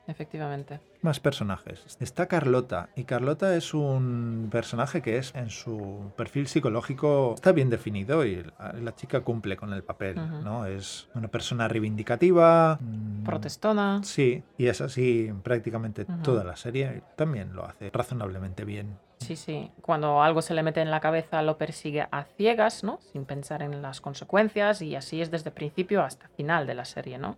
efectivamente. 0.06 0.80
Más 1.00 1.20
personajes. 1.20 1.96
Está 2.00 2.26
Carlota, 2.26 2.88
y 2.96 3.04
Carlota 3.04 3.56
es 3.56 3.74
un 3.74 4.48
personaje 4.50 5.02
que 5.02 5.18
es 5.18 5.34
en 5.34 5.50
su 5.50 6.12
perfil 6.16 6.46
psicológico 6.46 7.32
está 7.34 7.52
bien 7.52 7.70
definido 7.70 8.24
y 8.24 8.44
la 8.80 8.94
chica 8.94 9.20
cumple 9.20 9.56
con 9.56 9.72
el 9.72 9.82
papel, 9.82 10.18
uh 10.18 10.22
-huh. 10.22 10.42
¿no? 10.42 10.66
Es 10.66 11.08
una 11.14 11.28
persona 11.28 11.68
reivindicativa, 11.68 12.78
mm, 12.80 13.24
protestona. 13.24 14.00
Sí, 14.02 14.42
y 14.58 14.66
es 14.66 14.80
así 14.80 15.32
prácticamente 15.42 16.02
uh 16.02 16.06
-huh. 16.06 16.22
toda 16.22 16.44
la 16.44 16.56
serie. 16.56 17.02
También 17.16 17.54
lo 17.54 17.66
hace 17.66 17.90
razonablemente 17.90 18.64
bien. 18.64 18.98
Sí, 19.18 19.36
sí. 19.36 19.70
Cuando 19.82 20.20
algo 20.22 20.42
se 20.42 20.54
le 20.54 20.62
mete 20.62 20.80
en 20.80 20.90
la 20.90 21.00
cabeza 21.00 21.42
lo 21.42 21.56
persigue 21.56 22.08
a 22.10 22.24
ciegas, 22.36 22.82
¿no? 22.82 22.98
Sin 23.12 23.24
pensar 23.24 23.62
en 23.62 23.80
las 23.80 24.00
consecuencias 24.00 24.82
y 24.82 24.96
así 24.96 25.22
es 25.22 25.30
desde 25.30 25.50
principio 25.52 26.02
hasta 26.02 26.28
final 26.36 26.66
de 26.66 26.74
la 26.74 26.84
serie, 26.84 27.18
¿no? 27.18 27.36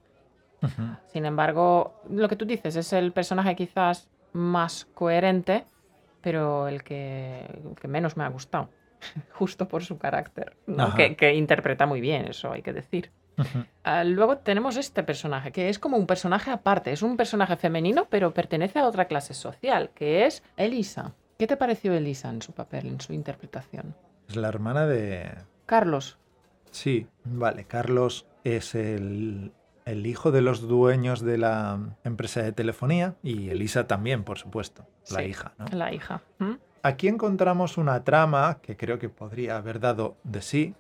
Uh 0.64 0.66
-huh. 0.66 0.98
Sin 1.06 1.26
embargo, 1.26 2.00
lo 2.08 2.28
que 2.28 2.36
tú 2.36 2.44
dices 2.44 2.76
es 2.76 2.92
el 2.92 3.12
personaje 3.12 3.54
quizás 3.54 4.08
más 4.32 4.86
coherente, 4.94 5.64
pero 6.20 6.68
el 6.68 6.82
que, 6.82 7.46
el 7.64 7.76
que 7.80 7.88
menos 7.88 8.16
me 8.16 8.24
ha 8.24 8.28
gustado, 8.28 8.70
justo 9.32 9.68
por 9.68 9.84
su 9.84 9.98
carácter, 9.98 10.56
¿no? 10.66 10.94
que, 10.94 11.16
que, 11.16 11.34
interpreta 11.34 11.86
muy 11.86 12.00
bien, 12.00 12.26
eso 12.26 12.52
hay 12.52 12.62
que 12.62 12.72
decir. 12.72 13.10
Uh 13.36 13.42
-huh. 13.42 14.02
uh, 14.02 14.08
luego 14.08 14.38
tenemos 14.38 14.76
este 14.76 15.02
personaje, 15.02 15.52
que 15.52 15.68
es 15.68 15.78
como 15.78 15.96
un 15.96 16.06
personaje 16.06 16.50
aparte, 16.50 16.92
es 16.92 17.02
un 17.02 17.16
personaje 17.16 17.56
femenino, 17.56 18.06
pero 18.08 18.32
pertenece 18.32 18.78
a 18.78 18.86
otra 18.86 19.06
clase 19.06 19.34
social, 19.34 19.90
que 19.94 20.26
es 20.26 20.42
Elisa. 20.56 21.12
¿Qué 21.38 21.46
te 21.46 21.56
pareció 21.56 21.92
Elisa 21.92 22.30
en 22.30 22.42
su 22.42 22.52
papel, 22.52 22.86
en 22.86 23.00
su 23.00 23.12
interpretación? 23.12 23.94
Es 24.28 24.36
la 24.36 24.48
hermana 24.48 24.86
de... 24.86 25.30
Carlos. 25.66 26.18
Sí, 26.70 27.06
vale, 27.24 27.64
Carlos 27.64 28.26
es 28.44 28.74
el, 28.74 29.52
el 29.84 30.06
hijo 30.06 30.32
de 30.32 30.40
los 30.40 30.62
dueños 30.62 31.20
de 31.20 31.38
la 31.38 31.78
empresa 32.04 32.42
de 32.42 32.52
telefonía 32.52 33.14
y 33.22 33.50
Elisa 33.50 33.86
también, 33.86 34.24
por 34.24 34.38
supuesto, 34.38 34.86
la 35.10 35.20
sí, 35.20 35.24
hija. 35.26 35.52
¿no? 35.58 35.66
La 35.72 35.92
hija. 35.92 36.22
¿Mm? 36.38 36.54
Aquí 36.82 37.08
encontramos 37.08 37.78
una 37.78 38.04
trama 38.04 38.58
que 38.60 38.76
creo 38.76 38.98
que 38.98 39.08
podría 39.08 39.56
haber 39.56 39.80
dado 39.80 40.16
de 40.22 40.42
sí, 40.42 40.74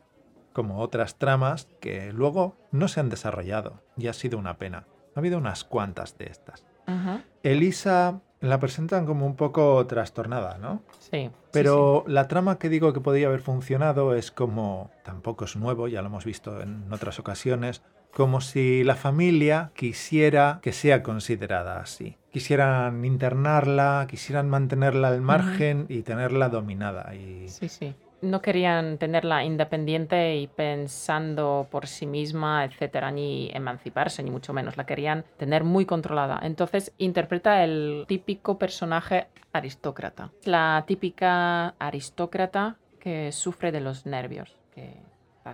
como 0.52 0.80
otras 0.80 1.16
tramas 1.16 1.68
que 1.80 2.12
luego 2.12 2.56
no 2.70 2.88
se 2.88 3.00
han 3.00 3.08
desarrollado 3.08 3.82
y 3.96 4.06
ha 4.06 4.12
sido 4.12 4.38
una 4.38 4.58
pena. 4.58 4.86
Ha 5.14 5.20
habido 5.20 5.38
unas 5.38 5.64
cuantas 5.64 6.16
de 6.18 6.26
estas. 6.26 6.66
Uh 6.86 6.92
-huh. 6.92 7.22
Elisa 7.42 8.20
la 8.40 8.60
presentan 8.60 9.06
como 9.06 9.26
un 9.26 9.36
poco 9.36 9.86
trastornada, 9.86 10.58
¿no? 10.58 10.82
Sí. 10.98 11.30
Pero 11.50 12.02
sí, 12.04 12.08
sí. 12.08 12.12
la 12.12 12.28
trama 12.28 12.58
que 12.58 12.68
digo 12.68 12.92
que 12.92 13.00
podría 13.00 13.28
haber 13.28 13.40
funcionado 13.40 14.14
es 14.14 14.30
como, 14.30 14.90
tampoco 15.02 15.46
es 15.46 15.56
nuevo, 15.56 15.88
ya 15.88 16.02
lo 16.02 16.08
hemos 16.08 16.24
visto 16.24 16.60
en 16.60 16.92
otras 16.92 17.18
ocasiones, 17.18 17.82
como 18.14 18.40
si 18.40 18.84
la 18.84 18.94
familia 18.94 19.70
quisiera 19.74 20.60
que 20.62 20.72
sea 20.72 21.02
considerada 21.02 21.80
así. 21.80 22.16
Quisieran 22.32 23.04
internarla, 23.04 24.06
quisieran 24.08 24.48
mantenerla 24.48 25.08
al 25.08 25.20
margen 25.20 25.82
uh 25.82 25.84
-huh. 25.84 25.98
y 25.98 26.02
tenerla 26.02 26.48
dominada. 26.48 27.14
Y... 27.14 27.48
Sí, 27.48 27.68
sí. 27.68 27.94
No 28.22 28.40
querían 28.40 28.96
tenerla 28.96 29.44
independiente 29.44 30.36
y 30.36 30.46
pensando 30.46 31.66
por 31.70 31.86
sí 31.86 32.06
misma, 32.06 32.64
etcétera, 32.64 33.10
ni 33.10 33.50
emanciparse, 33.52 34.22
ni 34.22 34.30
mucho 34.30 34.54
menos. 34.54 34.76
La 34.76 34.86
querían 34.86 35.24
tener 35.36 35.62
muy 35.62 35.84
controlada. 35.84 36.40
Entonces 36.42 36.92
interpreta 36.96 37.62
el 37.62 38.04
típico 38.08 38.58
personaje 38.58 39.26
aristócrata. 39.52 40.30
La 40.44 40.84
típica 40.86 41.74
aristócrata 41.78 42.76
que 42.98 43.30
sufre 43.32 43.70
de 43.72 43.80
los 43.80 44.06
nervios, 44.06 44.56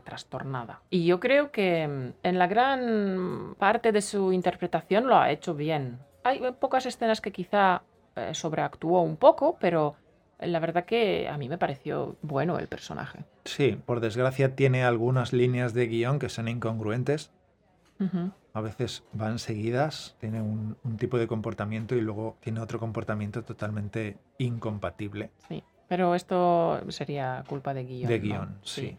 está 0.00 0.10
trastornada. 0.10 0.80
Y 0.90 1.04
yo 1.06 1.20
creo 1.20 1.50
que 1.50 1.86
mm, 1.86 2.26
en 2.26 2.38
la 2.38 2.46
gran 2.46 3.54
parte 3.58 3.92
de 3.92 4.02
su 4.02 4.32
interpretación 4.32 5.06
lo 5.06 5.16
ha 5.16 5.30
hecho 5.30 5.54
bien. 5.54 5.98
Hay 6.24 6.40
pocas 6.58 6.86
escenas 6.86 7.20
que 7.20 7.32
quizá 7.32 7.82
eh, 8.16 8.34
sobreactuó 8.34 9.02
un 9.02 9.16
poco, 9.16 9.56
pero 9.60 9.96
la 10.38 10.58
verdad 10.58 10.84
que 10.84 11.28
a 11.28 11.36
mí 11.38 11.48
me 11.48 11.58
pareció 11.58 12.16
bueno 12.22 12.58
el 12.58 12.66
personaje. 12.66 13.24
Sí, 13.44 13.78
por 13.86 14.00
desgracia 14.00 14.54
tiene 14.54 14.84
algunas 14.84 15.32
líneas 15.32 15.74
de 15.74 15.86
guion 15.86 16.18
que 16.18 16.28
son 16.28 16.48
incongruentes. 16.48 17.30
Uh 17.98 18.04
-huh. 18.04 18.32
A 18.52 18.60
veces 18.62 19.04
van 19.12 19.38
seguidas, 19.38 20.16
tiene 20.18 20.42
un, 20.42 20.76
un, 20.82 20.96
tipo 20.96 21.18
de 21.18 21.28
comportamiento 21.28 21.94
y 21.94 22.00
luego 22.00 22.36
tiene 22.40 22.60
otro 22.60 22.80
comportamiento 22.80 23.44
totalmente 23.44 24.16
incompatible. 24.38 25.30
Sí, 25.48 25.62
pero 25.88 26.14
esto 26.16 26.80
sería 26.88 27.44
culpa 27.48 27.74
de 27.74 27.84
guion. 27.84 28.08
De 28.08 28.18
guion, 28.18 28.58
sí. 28.62 28.96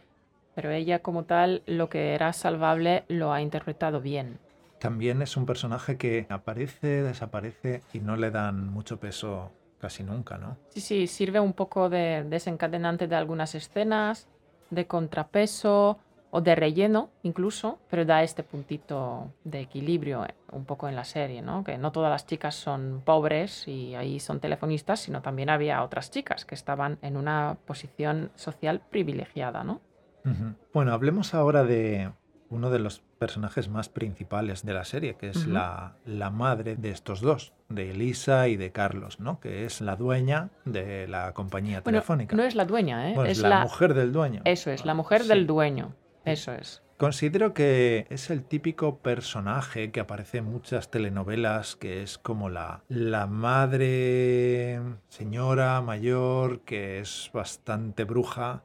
Pero 0.56 0.72
ella 0.72 1.00
como 1.00 1.24
tal, 1.24 1.64
lo 1.66 1.90
que 1.90 2.14
era 2.14 2.34
salvable 2.34 3.06
lo 3.08 3.32
ha 3.32 3.42
interpretado 3.42 4.02
bien. 4.02 4.40
También 4.80 5.22
es 5.22 5.38
un 5.38 5.46
personaje 5.46 5.98
que 5.98 6.26
aparece, 6.30 7.04
desaparece 7.04 7.84
y 7.94 8.00
no 8.00 8.18
le 8.18 8.32
dan 8.32 8.68
mucho 8.68 9.00
peso 9.00 9.52
casi 9.80 10.04
nunca, 10.04 10.38
¿no? 10.38 10.58
Sí, 10.70 10.82
sí, 10.82 11.08
sirve 11.08 11.40
un 11.40 11.54
poco 11.54 11.90
de 11.90 12.24
desencadenante 12.24 13.08
de 13.08 13.16
algunas 13.16 13.56
escenas, 13.56 14.28
de 14.70 14.88
contrapeso 14.88 16.00
o 16.32 16.42
de 16.42 16.56
relleno 16.56 17.10
incluso, 17.24 17.80
pero 17.90 18.06
da 18.06 18.24
este 18.24 18.42
puntito 18.42 19.34
de 19.44 19.62
equilibrio 19.62 20.26
eh, 20.26 20.34
un 20.52 20.66
poco 20.66 20.88
en 20.88 20.96
la 20.96 21.04
serie, 21.04 21.42
¿no? 21.42 21.64
Que 21.64 21.78
no 21.78 21.92
todas 21.92 22.10
las 22.10 22.26
chicas 22.26 22.56
son 22.56 23.02
pobres 23.06 23.68
y 23.68 23.96
ahí 23.96 24.20
son 24.20 24.40
telefonistas, 24.40 25.02
sino 25.02 25.22
también 25.22 25.50
había 25.50 25.84
otras 25.84 26.10
chicas 26.10 26.46
que 26.46 26.56
estaban 26.56 26.98
en 27.02 27.18
una 27.18 27.58
posición 27.66 28.32
social 28.36 28.82
privilegiada, 28.90 29.64
¿no? 29.64 29.82
Uh 30.26 30.30
-huh. 30.30 30.56
Bueno, 30.74 30.94
hablemos 30.94 31.34
ahora 31.34 31.64
de 31.64 32.12
uno 32.50 32.70
de 32.70 32.80
los 32.80 33.02
personajes 33.18 33.70
más 33.70 33.90
principales 33.90 34.66
de 34.66 34.74
la 34.74 34.84
serie, 34.84 35.16
que 35.16 35.30
es 35.30 35.38
uh 35.38 35.50
-huh. 35.50 35.54
la, 35.54 35.96
la, 36.06 36.30
madre 36.30 36.76
de 36.76 36.90
estos 36.90 37.22
dos, 37.22 37.54
de 37.70 37.92
Elisa 37.92 38.48
y 38.48 38.58
de 38.58 38.72
Carlos, 38.72 39.20
¿no? 39.20 39.40
Que 39.40 39.66
es 39.66 39.82
la 39.82 39.96
dueña 39.96 40.50
de 40.66 41.08
la 41.08 41.34
compañía 41.34 41.82
bueno, 41.82 42.00
telefónica. 42.00 42.36
No 42.36 42.44
es 42.44 42.56
la 42.56 42.66
dueña, 42.66 43.10
¿eh? 43.10 43.14
Bueno, 43.16 43.30
es 43.30 43.40
la, 43.40 43.50
la, 43.50 43.62
mujer 43.62 43.94
del 43.94 44.12
dueño. 44.12 44.42
Eso 44.46 44.70
es, 44.72 44.86
la 44.86 44.94
mujer 44.94 45.22
sí. 45.22 45.30
del 45.30 45.48
dueño. 45.48 45.96
Eso 46.26 46.52
es. 46.52 46.84
Considero 47.02 47.56
que 47.56 48.06
es 48.12 48.30
el 48.30 48.44
típico 48.44 49.00
personaje 49.00 49.90
que 49.90 50.00
aparece 50.02 50.38
en 50.38 50.46
muchas 50.46 50.92
telenovelas, 50.92 51.76
que 51.76 52.04
es 52.04 52.20
como 52.20 52.48
la, 52.48 52.84
la 52.90 53.26
madre 53.26 54.80
señora 55.08 55.82
mayor, 55.82 56.60
que 56.60 57.00
es 57.00 57.32
bastante 57.34 58.04
bruja. 58.04 58.62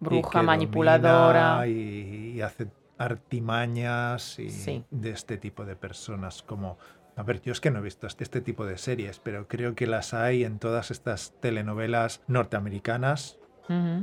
Bruja, 0.00 0.42
manipuladora. 0.42 1.66
Y, 1.66 2.32
y 2.36 2.40
hace 2.40 2.68
artimañas 2.96 4.38
y 4.38 4.48
Sí. 4.48 4.82
de 4.90 5.10
este 5.10 5.36
tipo 5.36 5.66
de 5.66 5.76
personas 5.76 6.42
como... 6.42 6.78
A 7.16 7.22
ver, 7.22 7.42
yo 7.42 7.52
es 7.52 7.60
que 7.60 7.70
no 7.70 7.80
he 7.80 7.82
visto 7.82 8.06
este, 8.06 8.24
este 8.24 8.40
tipo 8.40 8.64
de 8.64 8.78
series, 8.78 9.18
pero 9.18 9.46
creo 9.46 9.74
que 9.74 9.86
las 9.86 10.14
hay 10.14 10.42
en 10.44 10.58
todas 10.58 10.90
estas 10.90 11.34
telenovelas 11.40 12.22
norteamericanas, 12.28 13.38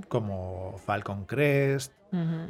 como 0.08 0.76
Falcon 0.86 1.26
Crest, 1.26 1.94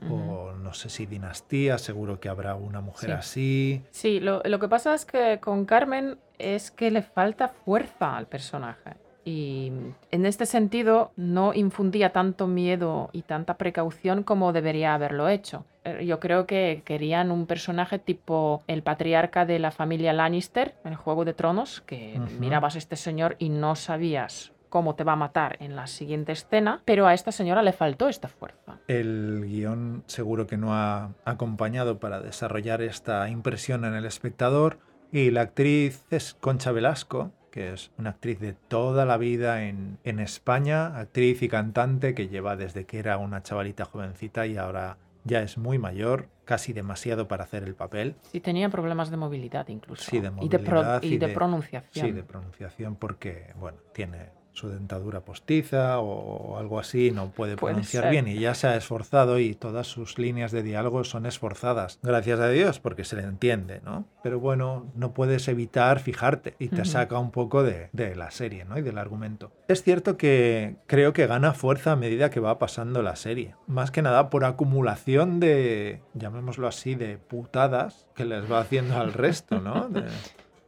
o 0.09 0.53
no 0.53 0.73
sé 0.73 0.89
si 0.89 1.05
Dinastía, 1.05 1.77
seguro 1.77 2.19
que 2.19 2.29
habrá 2.29 2.55
una 2.55 2.81
mujer 2.81 3.09
Sí. 3.09 3.15
así. 3.15 3.81
Sí, 3.91 4.19
lo, 4.19 4.41
lo 4.43 4.59
que 4.59 4.67
pasa 4.67 4.93
es 4.93 5.05
que 5.05 5.39
con 5.39 5.65
Carmen 5.65 6.17
es 6.39 6.71
que 6.71 6.91
le 6.91 7.01
falta 7.01 7.47
fuerza 7.49 8.17
al 8.17 8.27
personaje. 8.27 8.95
Y 9.23 9.71
en 10.09 10.25
este 10.25 10.47
sentido 10.47 11.11
no 11.15 11.53
infundía 11.53 12.11
tanto 12.11 12.47
miedo 12.47 13.11
y 13.13 13.21
tanta 13.21 13.55
precaución 13.57 14.23
como 14.23 14.51
debería 14.51 14.95
haberlo 14.95 15.29
hecho. 15.29 15.63
Eh, 15.83 16.05
Yo 16.07 16.19
creo 16.19 16.47
que 16.47 16.81
querían 16.85 17.29
un 17.29 17.45
personaje 17.45 17.99
tipo 17.99 18.63
el 18.65 18.81
patriarca 18.81 19.45
de 19.45 19.59
la 19.59 19.69
familia 19.69 20.11
Lannister 20.11 20.73
en 20.85 20.95
Juego 20.95 21.23
de 21.23 21.35
Tronos, 21.35 21.81
que 21.81 22.19
mirabas 22.39 22.73
a 22.73 22.77
este 22.79 22.95
señor 22.95 23.35
y 23.37 23.49
no 23.49 23.75
sabías 23.75 24.53
cómo 24.71 24.95
te 24.95 25.03
va 25.03 25.13
a 25.13 25.17
matar 25.17 25.57
en 25.59 25.75
la 25.75 25.85
siguiente 25.85 26.31
escena, 26.31 26.81
pero 26.85 27.05
a 27.05 27.13
esta 27.13 27.31
señora 27.31 27.61
le 27.61 27.73
faltó 27.73 28.09
esta 28.09 28.27
fuerza. 28.27 28.79
El 28.87 29.43
guion 29.45 30.03
seguro 30.07 30.47
que 30.47 30.57
no 30.57 30.73
ha 30.73 31.11
acompañado 31.25 31.99
para 31.99 32.19
desarrollar 32.21 32.81
esta 32.81 33.29
impresión 33.29 33.85
en 33.85 33.93
el 33.93 34.05
espectador. 34.05 34.79
Y 35.11 35.29
la 35.29 35.41
actriz 35.41 36.05
es 36.09 36.33
Concha 36.39 36.71
Velasco, 36.71 37.31
que 37.51 37.73
es 37.73 37.91
una 37.97 38.11
actriz 38.11 38.39
de 38.39 38.53
toda 38.53 39.05
la 39.05 39.17
vida 39.17 39.63
en, 39.65 39.97
en 40.05 40.19
España, 40.21 40.97
actriz 40.97 41.41
y 41.43 41.49
cantante 41.49 42.15
que 42.15 42.29
lleva 42.29 42.55
desde 42.55 42.85
que 42.85 42.97
era 42.99 43.17
una 43.17 43.43
chavalita 43.43 43.83
jovencita 43.83 44.47
y 44.47 44.55
ahora 44.55 44.95
ya 45.25 45.41
es 45.41 45.57
muy 45.57 45.77
mayor, 45.77 46.29
casi 46.45 46.71
demasiado 46.71 47.27
para 47.27 47.43
hacer 47.43 47.63
el 47.63 47.75
papel. 47.75 48.15
Sí, 48.31 48.39
tenía 48.39 48.69
problemas 48.69 49.11
de 49.11 49.17
movilidad 49.17 49.67
incluso. 49.67 50.09
Sí, 50.09 50.21
de 50.21 50.31
y 50.39 50.47
de, 50.47 50.59
pro- 50.59 50.77
movilidad 50.77 51.03
y 51.03 51.07
y 51.07 51.17
de 51.17 51.27
de- 51.27 51.33
pronunciación. 51.33 52.05
Sí, 52.07 52.11
de 52.13 52.23
pronunciación 52.23 52.95
porque, 52.95 53.53
bueno, 53.59 53.77
tiene 53.93 54.29
su 54.53 54.69
dentadura 54.69 55.21
postiza 55.21 55.99
o 55.99 56.57
algo 56.57 56.79
así, 56.79 57.11
no 57.11 57.31
puede 57.31 57.55
pronunciar 57.55 58.09
bien 58.11 58.27
y 58.27 58.37
ya 58.39 58.53
se 58.53 58.67
ha 58.67 58.75
esforzado 58.75 59.39
y 59.39 59.55
todas 59.55 59.87
sus 59.87 60.17
líneas 60.17 60.51
de 60.51 60.61
diálogo 60.63 61.03
son 61.03 61.25
esforzadas. 61.25 61.99
Gracias 62.03 62.39
a 62.39 62.49
Dios, 62.49 62.79
porque 62.79 63.03
se 63.05 63.15
le 63.15 63.23
entiende, 63.23 63.81
¿no? 63.85 64.05
Pero 64.23 64.39
bueno, 64.39 64.87
no 64.95 65.13
puedes 65.13 65.47
evitar 65.47 65.99
fijarte 65.99 66.55
y 66.59 66.67
te 66.67 66.85
saca 66.85 67.17
un 67.17 67.31
poco 67.31 67.63
de, 67.63 67.89
de 67.93 68.15
la 68.15 68.29
serie, 68.31 68.65
¿no? 68.65 68.77
Y 68.77 68.81
del 68.81 68.97
argumento. 68.97 69.51
Es 69.67 69.83
cierto 69.83 70.17
que 70.17 70.75
creo 70.85 71.13
que 71.13 71.27
gana 71.27 71.53
fuerza 71.53 71.93
a 71.93 71.95
medida 71.95 72.29
que 72.29 72.39
va 72.39 72.59
pasando 72.59 73.01
la 73.01 73.15
serie. 73.15 73.55
Más 73.67 73.89
que 73.91 74.01
nada 74.01 74.29
por 74.29 74.43
acumulación 74.45 75.39
de, 75.39 76.01
llamémoslo 76.13 76.67
así, 76.67 76.95
de 76.95 77.17
putadas 77.17 78.07
que 78.15 78.25
les 78.25 78.51
va 78.51 78.59
haciendo 78.59 78.97
al 78.97 79.13
resto, 79.13 79.59
¿no? 79.61 79.87
De- 79.89 80.03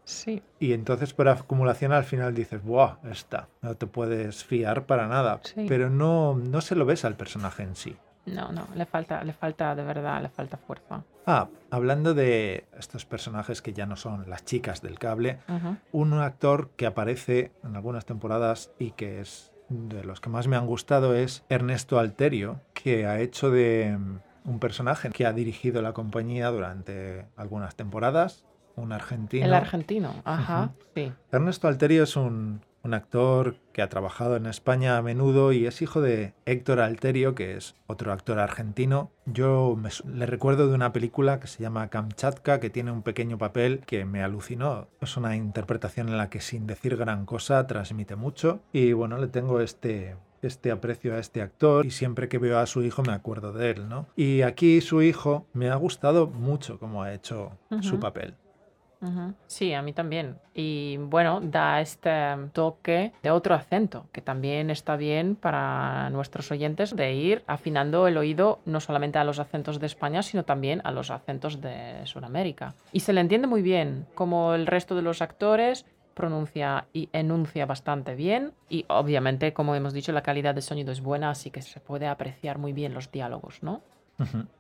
Sí. 0.06 0.42
y 0.60 0.74
entonces 0.74 1.14
por 1.14 1.30
acumulación 1.30 1.94
al 1.94 2.04
final 2.04 2.34
dices, 2.34 2.64
¡buah! 2.64 2.98
Está. 3.10 3.48
No 3.62 3.76
te 3.76 3.88
puedes 3.88 4.44
fiar 4.44 4.86
para 4.86 5.08
nada. 5.08 5.40
Sí. 5.44 5.66
Pero 5.68 5.90
no, 5.90 6.36
no 6.36 6.62
se 6.62 6.76
lo 6.76 6.86
ves 6.86 7.06
al 7.06 7.16
personaje 7.16 7.64
en 7.64 7.76
sí. 7.76 7.96
No, 8.26 8.52
no, 8.52 8.68
le 8.76 8.86
falta, 8.86 9.24
le 9.24 9.34
falta, 9.34 9.76
de 9.76 9.84
verdad, 9.84 10.22
le 10.22 10.30
falta 10.30 10.58
fuerza. 10.58 11.04
Ah, 11.26 11.50
hablando 11.72 12.14
de 12.14 12.66
estos 12.78 13.06
personajes 13.06 13.62
que 13.62 13.74
ya 13.74 13.86
no 13.86 13.96
son 13.98 14.30
las 14.30 14.46
chicas 14.46 14.82
del 14.82 14.98
cable, 14.98 15.40
un 15.92 16.14
actor 16.14 16.70
que 16.76 16.86
aparece 16.86 17.52
en 17.64 17.76
algunas 17.76 18.06
temporadas 18.06 18.72
y 18.80 18.92
que 18.92 19.20
es 19.20 19.52
de 19.70 20.04
los 20.04 20.22
que 20.22 20.30
más 20.30 20.48
me 20.48 20.56
han 20.56 20.68
gustado 20.68 21.16
es 21.16 21.44
Ernesto 21.50 22.00
Alterio, 22.00 22.62
que 22.74 23.06
ha 23.08 23.20
hecho 23.20 23.50
de 23.50 23.98
mm, 23.98 24.20
un 24.50 24.60
personaje 24.60 25.10
que 25.10 25.26
ha 25.26 25.34
dirigido 25.34 25.82
la 25.82 25.94
compañía 25.94 26.50
durante 26.50 27.26
algunas 27.36 27.76
temporadas, 27.76 28.46
un 28.76 28.92
argentino. 28.92 29.46
El 29.46 29.54
argentino, 29.54 30.14
ajá, 30.24 30.64
Ujú. 30.64 30.74
sí. 30.96 31.12
Ernesto 31.32 31.68
Alterio 31.68 32.04
es 32.04 32.16
un, 32.16 32.62
un 32.84 32.94
actor 32.94 33.56
que 33.72 33.82
ha 33.82 33.90
trabajado 33.90 34.36
en 34.36 34.46
España 34.46 34.98
a 34.98 35.02
menudo 35.02 35.52
y 35.54 35.66
es 35.66 35.82
hijo 35.82 36.02
de 36.02 36.34
Héctor 36.46 36.80
Alterio, 36.80 37.34
que 37.36 37.56
es 37.56 37.76
otro 37.88 38.12
actor 38.12 38.40
argentino. 38.40 39.12
Yo 39.26 39.78
me 39.80 39.90
le 40.14 40.26
recuerdo 40.26 40.68
de 40.68 40.76
una 40.76 40.92
película 40.92 41.40
que 41.40 41.48
se 41.48 41.62
llama 41.64 41.88
Kamchatka, 41.90 42.60
que 42.60 42.70
tiene 42.70 42.92
un 42.92 43.02
pequeño 43.04 43.38
papel 43.38 43.82
que 43.86 44.06
me 44.06 44.22
alucinó. 44.24 44.88
Es 45.02 45.16
una 45.18 45.36
interpretación 45.36 46.10
en 46.10 46.18
la 46.18 46.30
que 46.30 46.42
sin 46.42 46.68
decir 46.68 46.98
gran 46.98 47.26
cosa 47.26 47.66
transmite 47.68 48.16
mucho 48.16 48.60
y 48.74 48.94
bueno, 48.94 49.18
le 49.18 49.28
tengo 49.28 49.62
este 49.62 50.16
este 50.42 50.72
aprecio 50.72 51.16
a 51.16 51.20
este 51.20 51.42
actor 51.42 51.86
y 51.86 51.92
siempre 51.92 52.28
que 52.28 52.38
veo 52.38 52.60
a 52.60 52.66
su 52.66 52.84
hijo 52.84 53.02
me 53.02 53.14
acuerdo 53.14 53.54
de 53.54 53.72
él, 53.72 53.88
¿no? 53.88 54.08
Y 54.18 54.42
aquí 54.42 54.82
su 54.82 55.02
hijo 55.02 55.48
me 55.54 55.70
ha 55.70 55.76
gustado 55.76 56.28
mucho 56.28 56.80
cómo 56.80 57.02
ha 57.02 57.14
hecho 57.14 57.52
su 57.80 57.94
Ujú. 57.94 58.00
Sí, 59.48 59.74
a 59.74 59.82
mí 59.82 59.94
también. 59.94 60.38
Y 60.54 60.98
bueno, 60.98 61.42
da 61.42 61.82
este 61.82 62.12
toque 62.54 63.12
de 63.22 63.32
otro 63.32 63.56
acento, 63.56 64.06
que 64.12 64.22
también 64.22 64.70
está 64.70 64.96
bien 64.96 65.36
para 65.36 66.10
nuestros 66.10 66.52
oyentes 66.52 66.96
de 66.96 67.14
ir 67.14 67.44
afinando 67.48 68.08
el 68.08 68.18
oído 68.18 68.60
no 68.66 68.80
solamente 68.80 69.20
a 69.20 69.24
los 69.24 69.40
acentos 69.40 69.80
de 69.80 69.88
España, 69.88 70.22
sino 70.22 70.44
también 70.44 70.82
a 70.84 70.92
los 70.92 71.12
acentos 71.12 71.62
de 71.62 72.02
Sudamérica. 72.06 72.76
Y 72.92 73.02
se 73.02 73.14
le 73.14 73.22
entiende 73.22 73.48
muy 73.48 73.62
bien, 73.62 74.06
como 74.16 74.54
el 74.54 74.68
resto 74.68 74.96
de 74.96 75.02
los 75.02 75.22
actores 75.22 75.86
pronuncia 76.14 76.86
y 76.94 77.10
enuncia 77.12 77.66
bastante 77.66 78.16
bien 78.16 78.54
y 78.70 78.86
obviamente 78.88 79.54
como 79.54 79.76
hemos 79.76 79.94
dicho 79.94 80.12
la 80.12 80.22
calidad 80.22 80.54
de 80.56 80.62
sonido 80.62 80.92
es 80.92 81.02
buena 81.02 81.32
así 81.32 81.50
que 81.50 81.62
se 81.62 81.80
puede 81.80 82.08
apreciar 82.08 82.60
muy 82.60 82.72
bien 82.72 82.94
los 82.94 83.12
diálogos 83.12 83.64
¿no? 83.64 83.82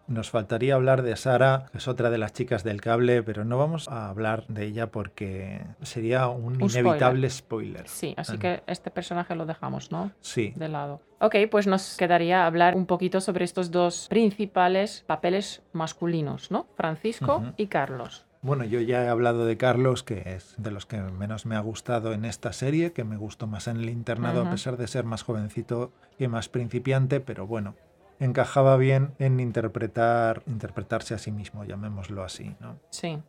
Nos 0.07 0.29
faltaría 0.29 0.75
hablar 0.75 1.01
de 1.03 1.15
Sara, 1.15 1.67
que 1.71 1.77
es 1.77 1.87
otra 1.87 2.09
de 2.09 2.17
las 2.17 2.33
chicas 2.33 2.63
del 2.63 2.81
cable, 2.81 3.23
pero 3.23 3.45
no 3.45 3.57
vamos 3.57 3.87
a 3.87 4.09
hablar 4.09 4.45
de 4.47 4.65
ella 4.65 4.87
porque 4.91 5.61
sería 5.81 6.27
un, 6.27 6.61
Un 6.61 6.69
inevitable 6.69 7.29
spoiler. 7.29 7.87
sí 7.87 8.13
así 8.17 8.33
Ah. 8.35 8.39
que 8.39 8.63
este 8.67 8.91
personaje 8.91 9.35
lo 9.35 9.45
dejamos 9.45 9.91
¿no? 9.91 10.11
Sí, 10.21 10.53
de 10.55 10.67
lado. 10.69 11.01
Ok, 11.19 11.35
pues 11.49 11.67
nos 11.67 11.95
quedaría 11.97 12.45
hablar 12.45 12.75
un 12.75 12.85
poquito 12.85 13.21
sobre 13.21 13.45
estos 13.45 13.71
dos 13.71 14.07
principales 14.09 15.03
papeles 15.07 15.61
masculinos, 15.71 16.51
¿no? 16.51 16.67
Francisco 16.75 17.43
y 17.55 17.67
Carlos. 17.67 18.25
bueno, 18.41 18.65
yo 18.65 18.81
ya 18.81 19.03
he 19.05 19.07
hablado 19.07 19.45
de 19.45 19.55
Carlos, 19.55 20.03
que 20.03 20.21
es 20.25 20.55
de 20.57 20.71
los 20.71 20.85
que 20.85 20.97
menos 20.97 21.45
me 21.45 21.55
ha 21.55 21.61
gustado 21.61 22.11
en 22.11 22.25
esta 22.25 22.51
serie, 22.51 22.91
que 22.91 23.05
me 23.05 23.15
gustó 23.15 23.47
más 23.47 23.67
en 23.69 23.77
el 23.77 23.89
internado, 23.89 24.45
a 24.45 24.49
pesar 24.51 24.75
de 24.75 24.87
ser 24.87 25.05
más 25.05 25.23
jovencito 25.23 25.93
y 26.19 26.27
más 26.27 26.49
principiante, 26.49 27.21
pero 27.21 27.47
bueno, 27.47 27.75
encajaba 28.19 28.77
bien 28.77 29.11
en 29.19 29.39
interpretar, 29.39 30.43
interpretarse 30.47 31.13
a 31.13 31.17
sí 31.17 31.31
mismo, 31.31 31.63
llamémoslo 31.65 32.23
así, 32.23 32.55
¿no? 32.59 32.77
Sí, 32.89 33.19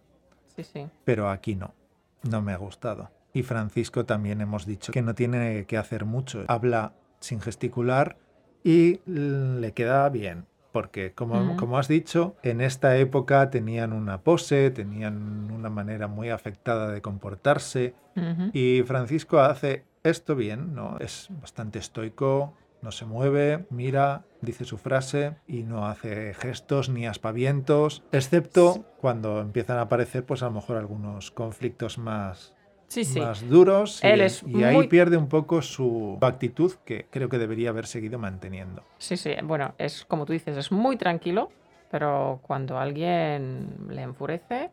sí, 0.54 0.64
sí. 0.64 0.86
pero 1.04 1.30
aquí 1.30 1.54
no, 1.56 1.74
no 2.22 2.42
me 2.42 2.52
ha 2.52 2.56
gustado. 2.56 3.10
Y 3.32 3.42
Francisco 3.42 4.04
también 4.04 4.40
hemos 4.40 4.64
dicho 4.66 4.92
que 4.92 5.02
no 5.02 5.14
tiene 5.14 5.64
que 5.66 5.76
hacer 5.76 6.04
mucho, 6.04 6.44
habla 6.48 6.92
sin 7.20 7.40
gesticular 7.40 8.16
y 8.62 9.00
le 9.06 9.72
queda 9.72 10.08
bien, 10.08 10.46
porque 10.72 11.12
como, 11.12 11.40
Ujú. 11.40 11.56
como 11.56 11.78
has 11.78 11.88
dicho, 11.88 12.36
en 12.42 12.60
esta 12.60 12.96
época 12.96 13.50
tenían 13.50 13.92
una 13.92 14.18
pose, 14.18 14.70
tenían 14.70 15.50
una 15.50 15.68
manera 15.70 16.06
muy 16.06 16.30
afectada 16.30 16.90
de 16.90 17.02
comportarse 17.02 17.94
Ujú. 18.16 18.50
y 18.52 18.82
Francisco 18.84 19.40
hace 19.40 19.84
esto 20.04 20.36
bien, 20.36 20.74
¿no? 20.74 20.98
Es 20.98 21.28
bastante 21.40 21.78
estoico, 21.80 22.54
no 22.82 22.92
se 22.92 23.06
mueve, 23.06 23.64
mira, 23.70 24.24
dice 24.44 24.64
su 24.64 24.78
frase 24.78 25.36
y 25.46 25.62
no 25.62 25.86
hace 25.86 26.34
gestos 26.34 26.88
ni 26.88 27.06
aspavientos, 27.06 28.02
excepto 28.12 28.84
cuando 28.98 29.40
empiezan 29.40 29.78
a 29.78 29.82
aparecer, 29.82 30.24
pues 30.24 30.42
a 30.42 30.46
lo 30.46 30.52
mejor 30.52 30.76
algunos 30.76 31.30
conflictos 31.30 31.98
más, 31.98 32.54
Sí, 32.88 33.04
sí. 33.04 33.20
más 33.20 33.48
duros. 33.48 34.02
y- 34.04 34.06
Él 34.06 34.20
es 34.20 34.42
y, 34.46 34.62
ahí 34.62 34.86
pierde 34.88 35.16
un 35.16 35.28
poco 35.28 35.62
su 35.62 36.18
actitud 36.20 36.72
que 36.84 37.06
creo 37.10 37.28
que 37.28 37.38
debería 37.38 37.70
haber 37.70 37.86
seguido 37.86 38.18
manteniendo. 38.18 38.82
Sí, 38.98 39.16
sí. 39.16 39.34
Bueno, 39.42 39.74
es 39.78 40.04
como 40.04 40.26
tú 40.26 40.32
dices, 40.32 40.56
es 40.56 40.70
muy 40.72 40.96
tranquilo, 40.96 41.50
pero 41.90 42.40
cuando 42.42 42.78
alguien 42.78 43.68
le 43.88 44.02
enfurece, 44.02 44.70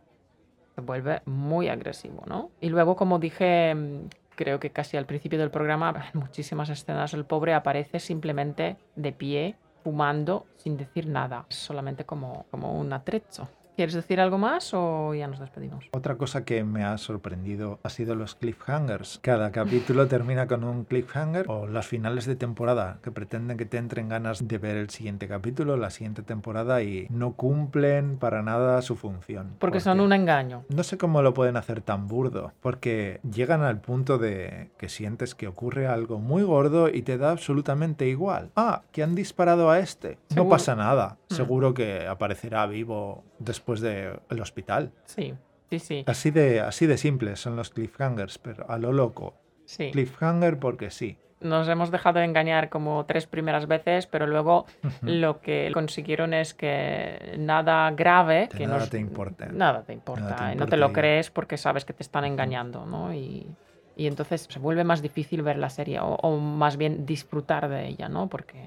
se 0.75 0.81
vuelve 0.81 1.21
muy 1.25 1.67
agresivo, 1.67 2.23
¿no? 2.27 2.51
Y 2.62 2.69
luego, 2.69 2.95
como 2.95 3.19
dije, 3.19 3.76
creo 4.36 4.59
que 4.59 4.71
casi 4.71 4.97
al 4.97 5.05
principio 5.05 5.39
del 5.39 5.51
programa, 5.51 6.09
en 6.13 6.19
muchísimas 6.19 6.69
escenas, 6.69 7.13
el 7.13 7.25
pobre 7.25 7.53
aparece 7.53 7.99
simplemente 7.99 8.77
de 8.95 9.11
pie, 9.11 9.55
fumando, 9.84 10.45
sin 10.57 10.77
decir 10.77 11.07
nada, 11.07 11.45
solamente 11.49 12.05
como, 12.05 12.45
como 12.51 12.79
un 12.79 12.93
atrecho. 12.93 13.49
¿Quieres 13.82 13.95
decir 13.95 14.19
algo 14.19 14.38
más 14.38 14.75
o 14.75 15.15
ya 15.15 15.27
nos 15.27 15.39
despedimos? 15.39 15.89
Otra 15.93 16.15
cosa 16.15 16.45
que 16.45 16.63
me 16.63 16.84
ha 16.84 16.99
sorprendido 16.99 17.79
ha 17.82 17.89
sido 17.89 18.13
los 18.13 18.36
cliffhangers. 18.36 19.17
Cada 19.23 19.51
capítulo 19.51 20.05
termina 20.07 20.45
con 20.45 20.63
un 20.63 20.84
cliffhanger 20.84 21.47
o 21.47 21.65
las 21.65 21.88
finales 21.88 22.27
de 22.27 22.36
temporada 22.36 22.99
que 23.01 23.09
pretenden 23.09 23.57
que 23.57 23.65
te 23.65 23.79
entren 23.79 24.07
ganas 24.07 24.47
de 24.47 24.59
ver 24.59 24.77
el 24.77 24.91
siguiente 24.91 25.27
capítulo, 25.27 25.77
la 25.77 25.89
siguiente 25.89 26.21
temporada 26.21 26.84
y 26.84 27.07
no 27.09 27.34
cumplen 27.34 28.17
para 28.19 28.43
nada 28.43 28.84
su 28.84 28.95
función. 28.95 29.55
Porque, 29.57 29.79
son 29.79 29.99
un 29.99 30.13
engaño. 30.13 30.63
No 30.69 30.84
sé 30.84 30.99
cómo 30.99 31.23
lo 31.23 31.34
pueden 31.34 31.57
hacer 31.57 31.82
tan 31.82 32.07
burdo, 32.07 32.53
porque 32.61 33.19
llegan 33.23 33.63
al 33.63 33.82
punto 33.82 34.19
de 34.19 34.69
que 34.77 34.89
sientes 34.89 35.34
que 35.34 35.47
ocurre 35.47 35.88
algo 35.88 36.19
muy 36.19 36.43
gordo 36.43 36.88
y 36.88 37.01
te 37.01 37.17
da 37.17 37.32
absolutamente 37.32 38.07
igual. 38.07 38.51
Ah, 38.55 38.84
que 38.91 39.01
han 39.01 39.15
disparado 39.15 39.71
a 39.71 39.79
este. 39.79 40.19
No 40.36 40.47
pasa 40.47 40.75
nada. 40.75 41.17
Mm. 41.32 41.34
Seguro 41.34 41.73
que 41.73 42.05
aparecerá 42.05 42.67
vivo 42.67 43.23
después 43.44 43.82
del 43.82 44.20
hospital. 44.42 44.92
Sí, 45.06 45.34
sí, 45.70 45.80
sí. 45.80 46.04
Así 46.08 46.32
de, 46.32 46.60
así 46.62 46.86
de 46.88 46.98
simples 46.98 47.39
son 47.39 47.56
los 47.56 47.70
cliffhangers, 47.70 48.38
pero 48.38 48.70
a 48.70 48.78
lo 48.78 48.92
loco. 48.94 49.36
sí. 49.66 49.92
Cliffhanger 49.92 50.60
porque 50.60 50.89
sí. 50.92 51.18
Nos 51.39 51.68
hemos 51.68 51.89
dejado 51.89 52.20
engañar 52.20 52.70
como 52.70 53.04
tres 53.08 53.26
primeras 53.26 53.66
veces, 53.68 54.06
pero 54.06 54.28
luego 54.28 54.68
lo 55.02 55.42
que 55.42 55.72
consiguieron 55.74 56.36
es 56.36 56.54
que 56.54 57.34
nada 57.39 57.89
grave, 57.92 58.48
Que 58.52 58.58
que 58.60 58.68
nada 58.68 58.78
nos- 58.82 58.89
te 58.92 59.00
importe. 59.00 59.48
Nada 59.48 59.82
te 59.82 59.94
importa. 59.94 60.22
Nada 60.24 60.36
te 60.50 60.54
y 60.54 60.56
no 60.56 60.68
te 60.68 60.78
lo 60.78 60.94
crees 60.94 61.32
porque 61.32 61.58
sabes 61.58 61.84
que 61.84 61.94
te 61.94 62.04
están 62.04 62.26
engañando, 62.26 62.86
¿no? 62.86 63.12
Y, 63.12 63.48
y 63.96 64.06
entonces 64.06 64.48
se 64.52 64.60
vuelve 64.60 64.84
más 64.84 65.02
difícil 65.02 65.42
ver 65.42 65.58
la 65.58 65.72
serie, 65.72 66.00
o, 66.00 66.14
o 66.14 66.38
más 66.38 66.78
bien 66.78 67.08
disfrutar 67.08 67.68
de 67.70 67.88
ella, 67.88 68.08
¿no? 68.08 68.30
Porque 68.30 68.64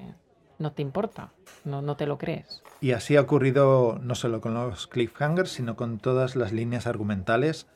no 0.59 0.71
te 0.73 0.81
importa, 0.81 1.31
no, 1.63 1.81
no 1.81 1.95
te 1.95 2.07
lo 2.07 2.17
crees. 2.17 2.63
Y 2.81 2.91
así 2.91 3.15
ha 3.15 3.21
ocurrido 3.21 3.99
no 4.01 4.15
solo 4.15 4.41
con 4.41 4.53
los 4.53 4.87
cliffhangers, 4.87 5.51
sino 5.51 5.75
con 5.75 5.99
todas 5.99 6.35
las 6.35 6.51
líneas 6.51 6.87
argumentales 6.87 7.67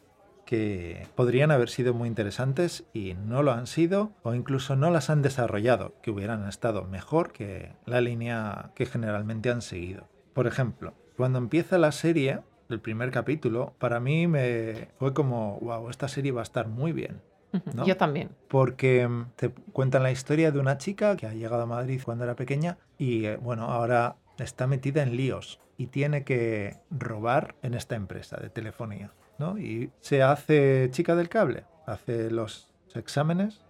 que 0.46 1.08
podrían 1.16 1.52
haber 1.52 1.70
sido 1.70 1.94
muy 1.94 2.08
interesantes 2.08 2.84
y 2.92 3.14
no 3.14 3.44
lo 3.44 3.52
han 3.52 3.68
sido 3.68 4.14
o 4.24 4.34
incluso 4.34 4.76
no 4.76 4.90
las 4.90 5.12
han 5.12 5.22
desarrollado, 5.22 5.94
que 6.02 6.10
hubieran 6.10 6.48
estado 6.48 6.86
mejor 6.86 7.32
que 7.32 7.74
la 7.86 8.02
línea 8.02 8.72
que 8.74 8.88
generalmente 8.88 9.52
han 9.52 9.62
seguido. 9.62 10.08
Por 10.34 10.48
ejemplo, 10.48 10.96
cuando 11.18 11.38
empieza 11.38 11.78
la 11.78 11.92
serie, 11.92 12.40
el 12.68 12.80
primer 12.80 13.12
capítulo, 13.12 13.76
para 13.78 14.00
mí 14.00 14.26
me 14.26 14.90
fue 14.98 15.14
como, 15.14 15.60
wow, 15.60 15.90
esta 15.90 16.08
serie 16.08 16.32
va 16.32 16.42
a 16.42 16.44
estar 16.44 16.68
muy 16.68 16.94
bien. 16.94 17.22
¿No? 17.74 17.86
Yo 17.86 17.98
también. 17.98 18.30
porque 18.48 19.08
mm, 19.08 19.26
te 19.36 19.50
cuentan 19.50 20.04
la 20.04 20.12
historia 20.12 20.52
de 20.52 20.60
una 20.60 20.78
chica 20.78 21.16
que 21.16 21.26
ha 21.26 21.34
llegado 21.34 21.64
a 21.64 21.66
Madrid 21.66 22.02
cuando 22.04 22.24
era 22.24 22.36
pequeña 22.36 22.78
y 22.98 23.26
eh, 23.26 23.38
bueno, 23.38 23.66
ahora 23.66 24.18
está 24.38 24.68
metida 24.68 25.02
en 25.04 25.16
líos 25.16 25.60
y 25.78 25.88
tiene 25.88 26.24
que 26.24 26.78
robar 26.92 27.56
en 27.62 27.74
esta 27.74 27.96
empresa 27.96 28.38
de 28.38 28.50
telefonía, 28.50 29.12
¿no? 29.38 29.58
Y 29.58 29.92
se 30.02 30.22
hace 30.22 30.90
chica 30.92 31.16
del 31.16 31.30
cable, 31.30 31.64
hace 31.86 32.30
los 32.30 32.70
exámenes 32.94 33.62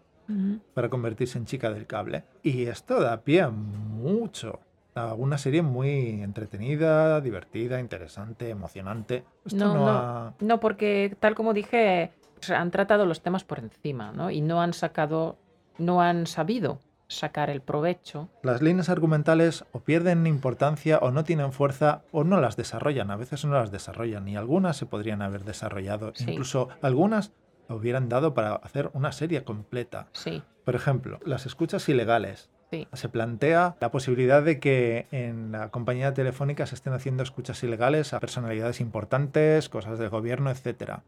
para 0.76 0.90
convertirse 0.90 1.40
en 1.40 1.46
chica 1.46 1.72
del 1.72 1.88
cable. 1.88 2.24
Y 2.44 2.66
esto 2.66 3.00
da 3.00 3.22
pie 3.22 3.42
a 3.42 3.50
mucho. 3.50 4.60
A 4.96 5.14
una 5.14 5.38
serie 5.38 5.62
muy 5.62 6.22
entretenida, 6.22 7.22
divertida, 7.22 7.80
interesante, 7.80 8.50
emocionante. 8.50 9.24
Esto 9.46 9.58
No, 9.58 9.74
no, 9.74 9.86
no. 9.86 9.90
ha... 9.90 10.34
No, 10.40 10.60
porque 10.60 11.16
tal 11.20 11.36
como 11.36 11.54
dije, 11.54 12.12
han 12.50 12.72
tratado 12.72 13.06
los 13.06 13.22
temas 13.22 13.44
por 13.44 13.60
encima, 13.60 14.12
¿no? 14.12 14.30
Y 14.32 14.42
no 14.42 14.62
han 14.62 14.74
sacado, 14.74 15.38
no 15.78 16.02
han 16.02 16.28
sabido 16.28 16.80
sacar 17.08 17.50
el 17.50 17.62
provecho. 17.62 18.30
Las 18.44 18.62
líneas 18.62 18.88
argumentales 18.90 19.66
o 19.72 19.80
pierden 19.80 20.28
importancia 20.28 21.00
o 21.00 21.10
no 21.12 21.24
tienen 21.24 21.52
fuerza 21.52 22.04
o 22.12 22.24
no 22.24 22.40
las 22.40 22.56
desarrollan. 22.56 23.10
A 23.10 23.16
veces 23.16 23.44
no 23.46 23.56
las 23.56 23.72
desarrollan 23.72 24.28
y 24.28 24.36
algunas 24.36 24.78
se 24.78 24.86
podrían 24.86 25.22
haber 25.24 25.44
desarrollado. 25.44 26.12
Sí. 26.14 26.26
Incluso 26.30 26.70
algunas 26.84 27.32
hubieran 27.68 28.10
dado 28.10 28.34
para 28.34 28.56
hacer 28.56 28.90
una 28.94 29.12
serie 29.12 29.44
completa. 29.44 30.08
Sí, 30.14 30.44
Por 30.66 30.76
ejemplo, 30.76 31.20
las 31.26 31.46
escuchas 31.48 31.88
ilegales. 31.90 32.50
sí. 32.72 32.88
Se 32.94 33.10
plantea 33.10 33.76
la 33.80 33.90
posibilidad 33.90 34.44
de 34.44 34.60
que 34.60 35.08
en 35.12 35.52
la 35.52 35.70
compañía 35.70 36.14
telefónica 36.14 36.68
se 36.68 36.76
estén 36.76 36.94
haciendo 36.94 37.24
escuchas 37.24 37.64
ilegales 37.64 38.14
a 38.14 38.20
personalidades 38.20 38.80
importantes, 38.82 39.68
cosas 39.70 39.98
del 39.98 40.10
gobierno, 40.10 40.52
etc. 40.52 41.00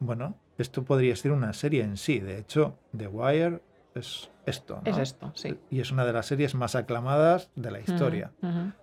Bueno, 0.00 0.36
esto 0.58 0.84
podría 0.84 1.16
ser 1.16 1.32
una 1.32 1.52
serie 1.52 1.82
en 1.82 1.96
sí. 1.96 2.20
De 2.20 2.38
hecho, 2.38 2.78
The 2.96 3.08
Wire 3.08 3.60
es 3.94 4.30
esto. 4.46 4.80
¿no? 4.84 4.90
Es 4.90 4.98
esto, 4.98 5.32
sí. 5.34 5.56
Y 5.70 5.80
es 5.80 5.90
una 5.90 6.04
de 6.04 6.12
las 6.12 6.26
series 6.26 6.54
más 6.54 6.74
aclamadas 6.74 7.50
de 7.54 7.70
la 7.70 7.80
historia. 7.80 8.32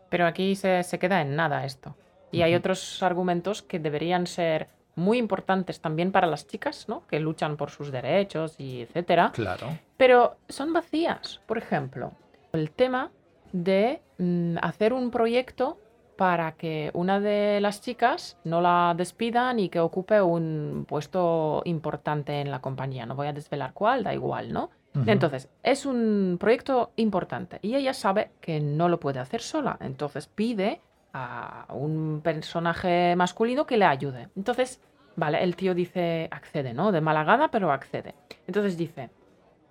Pero 0.09 0.26
aquí 0.26 0.55
se, 0.55 0.84
se 0.84 0.99
queda 0.99 1.22
en 1.22 1.36
nada 1.36 1.66
esto. 1.66 1.95
Y 2.32 2.43
hay 2.43 2.55
otros 2.55 3.03
argumentos 3.03 3.62
que 3.62 3.80
deberían 3.80 4.26
ser 4.26 4.70
muy 4.95 5.18
importantes 5.18 5.80
también 5.82 6.12
para 6.12 6.28
las 6.28 6.47
chicas, 6.47 6.88
¿no? 6.88 7.05
Que 7.07 7.20
luchan 7.20 7.57
por 7.57 7.72
sus 7.72 7.91
derechos 7.91 8.55
y 8.57 8.82
etcétera. 8.82 9.32
Claro. 9.34 9.78
Pero 9.97 10.38
son 10.49 10.74
vacías. 10.74 11.41
Por 11.45 11.57
ejemplo, 11.57 12.14
el 12.53 12.72
tema 12.72 13.12
de 13.51 14.01
mm, 14.18 14.57
hacer 14.62 14.93
un 14.93 15.12
proyecto 15.12 15.78
para 16.22 16.51
que 16.51 16.91
una 16.93 17.19
de 17.19 17.59
las 17.61 17.82
chicas 17.82 18.38
no 18.43 18.61
la 18.61 18.93
despidan 18.95 19.57
y 19.57 19.69
que 19.69 19.80
ocupe 19.80 20.22
un 20.22 20.86
puesto 20.88 21.63
importante 21.65 22.41
en 22.41 22.51
la 22.51 22.61
compañía. 22.61 23.07
No 23.07 23.15
voy 23.15 23.26
a 23.26 23.34
desvelar 23.34 23.74
cuál, 23.74 24.03
da 24.03 24.13
igual, 24.13 24.53
¿no? 24.53 24.69
Entonces, 25.07 25.49
es 25.63 25.88
un 25.88 26.38
proyecto 26.39 26.91
importante 26.97 27.57
y 27.63 27.74
ella 27.74 27.95
sabe 27.95 28.30
que 28.39 28.59
no 28.59 28.88
lo 28.88 28.99
puede 28.99 29.17
hacer 29.17 29.41
sola. 29.41 29.80
Entonces 29.80 30.28
pide 30.28 30.80
a 31.11 31.65
un 31.74 32.22
personaje 32.24 33.15
masculino 33.15 33.65
que 33.65 33.78
le 33.78 33.86
ayude. 33.86 34.30
Entonces, 34.36 34.80
vale, 35.15 35.43
el 35.43 35.55
tío 35.55 35.74
dice, 35.74 36.28
accede, 36.30 36.76
¿no? 36.76 36.91
De 36.91 37.01
mala 37.01 37.24
gana, 37.24 37.49
pero 37.49 37.72
accede. 37.72 38.13
Entonces 38.45 38.78
dice, 38.78 39.09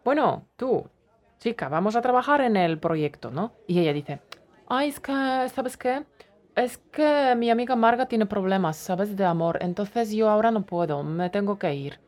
bueno, 0.05 0.47
tú, 0.57 0.85
chica, 1.39 1.69
vamos 1.69 1.95
a 1.95 2.03
trabajar 2.03 2.41
en 2.41 2.57
el 2.57 2.81
proyecto, 2.81 3.31
¿no? 3.31 3.53
Y 3.69 3.79
ella 3.79 3.93
dice, 3.93 4.21
ay, 4.67 4.89
es 4.89 4.99
que, 4.99 5.13
¿sabes 5.55 5.77
qué? 5.77 6.03
Es 6.61 6.77
que 6.77 7.35
mi 7.39 7.49
amiga 7.49 7.75
Marga 7.75 8.05
tiene 8.05 8.27
problemas, 8.27 8.77
¿sabes? 8.77 9.17
De 9.17 9.25
amor, 9.25 9.57
entonces 9.63 10.13
yo 10.13 10.29
ahora 10.29 10.51
no 10.51 10.67
puedo, 10.67 11.03
me 11.03 11.31
tengo 11.31 11.59
que 11.59 11.75
ir. 11.75 12.01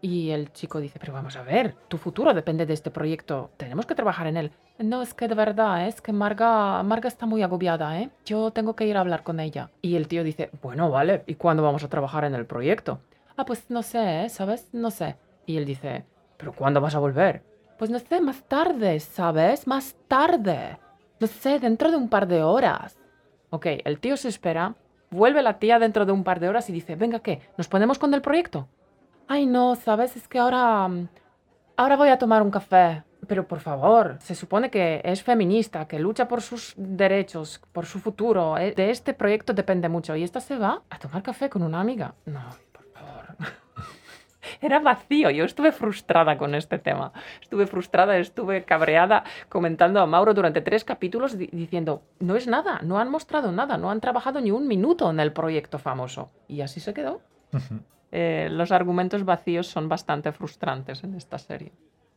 Y 0.00 0.30
el 0.30 0.52
chico 0.52 0.80
dice, 0.80 0.98
pero 0.98 1.12
vamos 1.12 1.36
a 1.36 1.44
ver, 1.44 1.76
tu 1.86 1.96
futuro 1.96 2.34
depende 2.34 2.66
de 2.66 2.74
este 2.74 2.90
proyecto, 2.90 3.50
tenemos 3.56 3.86
que 3.86 3.94
trabajar 3.94 4.26
en 4.26 4.36
él. 4.36 4.50
No, 4.80 5.00
es 5.00 5.14
que 5.14 5.28
de 5.28 5.36
verdad, 5.36 5.86
es 5.86 6.00
que 6.00 6.12
Marga, 6.12 6.82
Marga 6.82 7.06
está 7.06 7.24
muy 7.24 7.44
agobiada, 7.44 8.00
¿eh? 8.00 8.10
Yo 8.24 8.50
tengo 8.50 8.74
que 8.74 8.84
ir 8.84 8.96
a 8.96 9.00
hablar 9.02 9.22
con 9.22 9.38
ella. 9.38 9.70
Y 9.80 9.94
el 9.94 10.08
tío 10.08 10.24
dice, 10.24 10.50
bueno, 10.60 10.90
vale, 10.90 11.22
¿y 11.28 11.36
cuándo 11.36 11.62
vamos 11.62 11.84
a 11.84 11.88
trabajar 11.88 12.24
en 12.24 12.34
el 12.34 12.46
proyecto? 12.46 12.98
Ah, 13.36 13.44
pues 13.44 13.70
no 13.70 13.84
sé, 13.84 14.24
¿eh? 14.24 14.28
¿sabes? 14.28 14.70
No 14.72 14.90
sé. 14.90 15.18
Y 15.46 15.56
él 15.56 15.64
dice, 15.64 16.04
¿pero 16.36 16.52
cuándo 16.52 16.80
vas 16.80 16.96
a 16.96 16.98
volver? 16.98 17.44
Pues 17.78 17.92
no 17.92 18.00
sé, 18.00 18.20
más 18.20 18.42
tarde, 18.42 18.98
¿sabes? 18.98 19.68
Más 19.68 19.94
tarde. 20.08 20.78
No 21.20 21.28
sé, 21.28 21.60
dentro 21.60 21.92
de 21.92 21.96
un 21.96 22.08
par 22.08 22.26
de 22.26 22.42
horas. 22.42 22.99
Ok, 23.50 23.66
el 23.84 23.98
tío 24.00 24.16
se 24.16 24.28
espera, 24.28 24.74
vuelve 25.10 25.42
la 25.42 25.58
tía 25.58 25.78
dentro 25.78 26.06
de 26.06 26.12
un 26.12 26.24
par 26.24 26.40
de 26.40 26.48
horas 26.48 26.68
y 26.70 26.72
dice, 26.72 26.96
venga, 26.96 27.20
¿qué? 27.20 27.40
¿Nos 27.56 27.68
ponemos 27.68 27.98
con 27.98 28.14
el 28.14 28.22
proyecto? 28.22 28.68
Ay, 29.28 29.46
no, 29.46 29.74
¿sabes? 29.76 30.16
Es 30.16 30.28
que 30.28 30.38
ahora... 30.38 30.86
mm, 30.88 31.08
Ahora 31.76 31.96
voy 31.96 32.10
a 32.10 32.18
tomar 32.18 32.42
un 32.42 32.50
café. 32.50 33.02
Pero 33.26 33.46
por 33.48 33.60
favor, 33.60 34.16
se 34.20 34.34
supone 34.34 34.70
que 34.70 35.00
es 35.04 35.22
feminista, 35.22 35.86
que 35.88 35.98
lucha 35.98 36.28
por 36.28 36.42
sus 36.42 36.74
derechos, 36.76 37.60
por 37.72 37.86
su 37.86 37.98
futuro. 38.00 38.58
eh, 38.58 38.72
De 38.76 38.90
este 38.90 39.14
proyecto 39.14 39.52
depende 39.54 39.88
mucho. 39.88 40.14
Y 40.14 40.22
esta 40.22 40.40
se 40.40 40.56
va 40.58 40.82
a 40.90 40.98
tomar 40.98 41.22
café 41.22 41.48
con 41.48 41.62
una 41.62 41.80
amiga. 41.80 42.14
No. 42.26 42.40
Era 44.60 44.78
vacío. 44.80 45.30
Yo 45.30 45.44
estuve 45.44 45.72
frustrada 45.72 46.36
con 46.38 46.54
este 46.54 46.78
tema. 46.78 47.12
Estuve 47.40 47.66
frustrada, 47.66 48.16
estuve 48.18 48.64
cabreada 48.64 49.24
comentando 49.48 50.00
a 50.00 50.06
Mauro 50.06 50.34
durante 50.34 50.60
tres 50.60 50.84
capítulos 50.84 51.36
di- 51.38 51.48
diciendo, 51.52 52.02
no 52.18 52.36
es 52.36 52.46
nada, 52.46 52.80
no 52.82 52.98
han 52.98 53.10
mostrado 53.10 53.52
nada, 53.52 53.76
no 53.76 53.90
han 53.90 54.00
trabajado 54.00 54.40
ni 54.40 54.50
un 54.50 54.66
minuto 54.66 55.10
en 55.10 55.20
el 55.20 55.32
proyecto 55.32 55.78
famoso. 55.78 56.30
Y 56.48 56.60
así 56.62 56.80
se 56.80 56.94
quedó. 56.94 57.20
Eh, 58.12 58.48
los 58.50 58.72
argumentos 58.72 59.24
vacíos 59.24 59.66
son 59.68 59.88
bastante 59.88 60.32
frustrantes 60.32 61.04
en 61.04 61.14
esta 61.14 61.38
serie. 61.38 61.72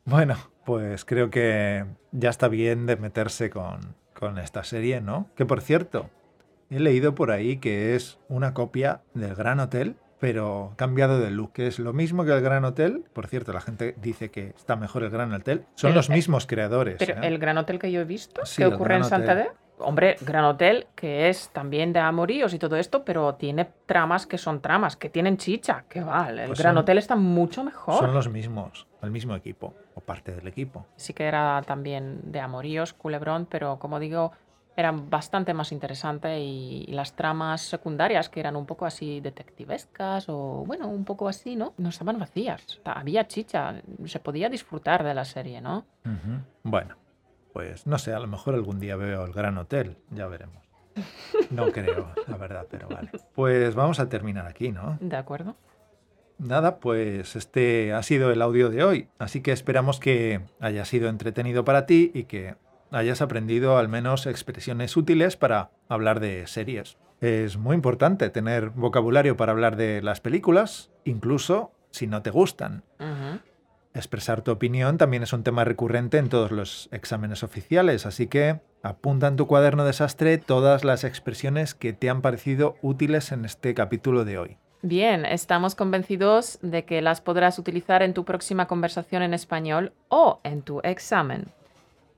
Bueno, 0.06 0.36
pues 0.66 1.06
creo 1.06 1.30
que 1.30 1.86
ya 2.12 2.30
está 2.30 2.48
bien 2.48 2.86
de 2.86 2.98
meterse 2.98 3.50
con, 3.50 3.96
con 4.14 4.38
esta 4.40 4.64
serie, 4.64 5.02
¿no? 5.02 5.28
Que 5.36 5.46
por 5.46 5.62
cierto, 5.62 6.10
he 6.70 6.80
leído 6.80 7.16
por 7.16 7.32
ahí 7.32 7.58
que 7.58 7.96
es 7.96 8.18
una 8.28 8.54
copia 8.54 9.02
del 9.14 9.36
Gran 9.36 9.60
Hotel, 9.60 9.96
pero 10.24 10.72
cambiado 10.78 11.20
de 11.20 11.32
look, 11.32 11.52
que 11.52 11.68
es 11.68 11.80
lo 11.80 11.92
mismo 11.92 12.24
que 12.24 12.32
el 12.32 12.40
Gran 12.40 12.64
Hotel. 12.64 13.04
Por 13.12 13.28
cierto, 13.28 13.52
la 13.52 13.60
gente 13.60 13.94
dice 14.02 14.32
que 14.32 14.54
está 14.56 14.78
mejor 14.78 15.04
el 15.04 15.10
Gran 15.10 15.34
Hotel. 15.34 15.66
Son 15.76 15.94
los 15.94 16.10
mismos 16.10 16.48
creadores. 16.48 16.96
Pero 16.98 17.16
¿eh? 17.22 17.28
el 17.28 17.40
Gran 17.40 17.58
Hotel 17.58 17.78
que 17.78 17.92
yo 17.92 18.00
he 18.00 18.06
visto, 18.06 18.46
Sí, 18.46 18.62
que 18.62 18.68
ocurre 18.68 18.96
en. 18.96 19.04
Santander, 19.04 19.52
hombre, 19.80 20.16
Gran 20.22 20.46
Hotel, 20.46 20.88
que 20.96 21.28
es 21.28 21.50
también 21.50 21.92
de 21.92 22.00
amoríos 22.00 22.54
y 22.54 22.58
todo 22.58 22.78
esto, 22.78 23.04
pero 23.04 23.36
tiene 23.36 23.68
tramas 23.86 24.26
que 24.26 24.38
son 24.38 24.62
tramas, 24.62 24.96
que 24.96 25.10
tienen 25.10 25.36
chicha, 25.36 25.84
que 25.90 26.00
vale. 26.00 26.44
El 26.44 26.48
Pues 26.48 26.60
Gran 26.60 26.76
son- 26.76 26.84
Hotel 26.84 27.00
está 27.00 27.18
mucho 27.18 27.66
mejor. 27.66 28.00
Son 28.00 28.14
los 28.14 28.30
mismos, 28.30 28.88
el 29.02 29.12
mismo 29.12 29.36
equipo, 29.36 29.74
o 29.96 30.00
parte 30.00 30.34
del 30.34 30.48
equipo. 30.48 30.86
Sí 30.96 31.12
que 31.14 31.26
era 31.26 31.62
también 31.68 32.32
de 32.32 32.40
amoríos, 32.40 32.94
culebrón, 32.94 33.46
pero 33.52 33.78
como 33.78 34.00
digo, 34.00 34.32
eran 34.76 35.10
bastante 35.10 35.54
más 35.54 35.72
interesantes 35.72 36.40
y, 36.40 36.86
las 36.90 37.16
tramas 37.16 37.62
secundarias, 37.62 38.30
que 38.30 38.40
eran 38.40 38.56
un 38.56 38.66
poco 38.66 38.86
así 38.86 39.20
detectivescas 39.20 40.26
o, 40.30 40.64
bueno, 40.66 40.88
un 40.88 41.06
poco 41.06 41.28
así, 41.28 41.56
¿no? 41.56 41.74
No 41.78 41.90
estaban 41.90 42.20
vacías. 42.20 42.80
Había 42.86 43.28
chicha, 43.28 43.82
se 44.06 44.20
podía 44.20 44.50
disfrutar 44.50 45.04
de 45.04 45.14
la 45.14 45.26
serie, 45.26 45.62
¿no? 45.62 45.86
Bueno, 46.64 46.96
pues 47.54 47.88
no 47.88 47.98
sé, 47.98 48.14
a 48.14 48.20
lo 48.20 48.28
mejor 48.28 48.56
algún 48.56 48.80
día 48.80 48.96
veo 48.96 49.26
el 49.26 49.34
Gran 49.34 49.58
Hotel, 49.58 49.98
ya 50.10 50.28
veremos. 50.28 50.64
No 51.50 51.72
creo, 51.72 52.14
la 52.28 52.38
verdad, 52.38 52.68
pero 52.70 52.88
vale. 52.88 53.12
Pues 53.34 53.76
vamos 53.76 54.00
a 54.00 54.10
terminar 54.10 54.48
aquí, 54.48 54.72
¿no? 54.72 54.98
De 55.02 55.16
acuerdo. 55.16 55.56
Nada, 56.40 56.80
pues 56.80 57.36
este 57.36 57.94
ha 57.94 58.02
sido 58.04 58.32
el 58.32 58.42
audio 58.42 58.70
de 58.70 58.84
hoy, 58.84 59.08
así 59.20 59.42
que 59.42 59.52
esperamos 59.52 60.00
que 60.00 60.42
haya 60.60 60.84
sido 60.86 61.10
entretenido 61.10 61.64
para 61.64 61.86
ti 61.86 62.12
y 62.14 62.24
que 62.24 62.56
hayas 62.94 63.22
aprendido 63.22 63.78
al 63.78 63.90
menos 63.90 64.26
expresiones 64.26 64.96
útiles 64.96 65.36
para 65.36 65.72
hablar 65.90 66.20
de 66.20 66.48
series. 66.48 66.98
Es 67.22 67.58
muy 67.58 67.76
importante 67.76 68.30
tener 68.30 68.70
vocabulario 68.70 69.38
para 69.38 69.52
hablar 69.52 69.76
de 69.76 70.02
las 70.02 70.22
películas, 70.22 70.92
incluso 71.04 71.72
si 71.92 72.08
no 72.08 72.22
te 72.22 72.30
gustan. 72.30 72.84
Expresar 73.94 74.42
tu 74.42 74.52
opinión 74.52 74.98
también 74.98 75.24
es 75.24 75.34
un 75.34 75.44
tema 75.44 75.64
recurrente 75.64 76.18
en 76.18 76.30
todos 76.30 76.52
los 76.52 76.90
exámenes 76.92 77.44
oficiales, 77.44 78.06
así 78.06 78.28
que 78.28 78.60
apunta 78.82 79.28
en 79.28 79.36
tu 79.36 79.48
cuaderno 79.48 79.86
desastre 79.86 80.38
todas 80.38 80.84
las 80.84 81.04
expresiones 81.04 81.76
que 81.76 81.94
te 81.94 82.10
han 82.10 82.22
parecido 82.22 82.76
útiles 82.82 83.32
en 83.32 83.46
este 83.46 83.74
capítulo 83.74 84.26
de 84.26 84.40
hoy. 84.40 84.58
Bien, 84.82 85.26
estamos 85.26 85.76
convencidos 85.76 86.60
de 86.62 86.84
que 86.84 87.02
las 87.02 87.22
podrás 87.22 87.58
utilizar 87.58 88.04
en 88.04 88.14
tu 88.14 88.26
próxima 88.26 88.66
conversación 88.66 89.24
en 89.24 89.34
español 89.34 89.94
o 90.10 90.42
en 90.44 90.62
tu 90.62 90.82
examen. 90.82 91.46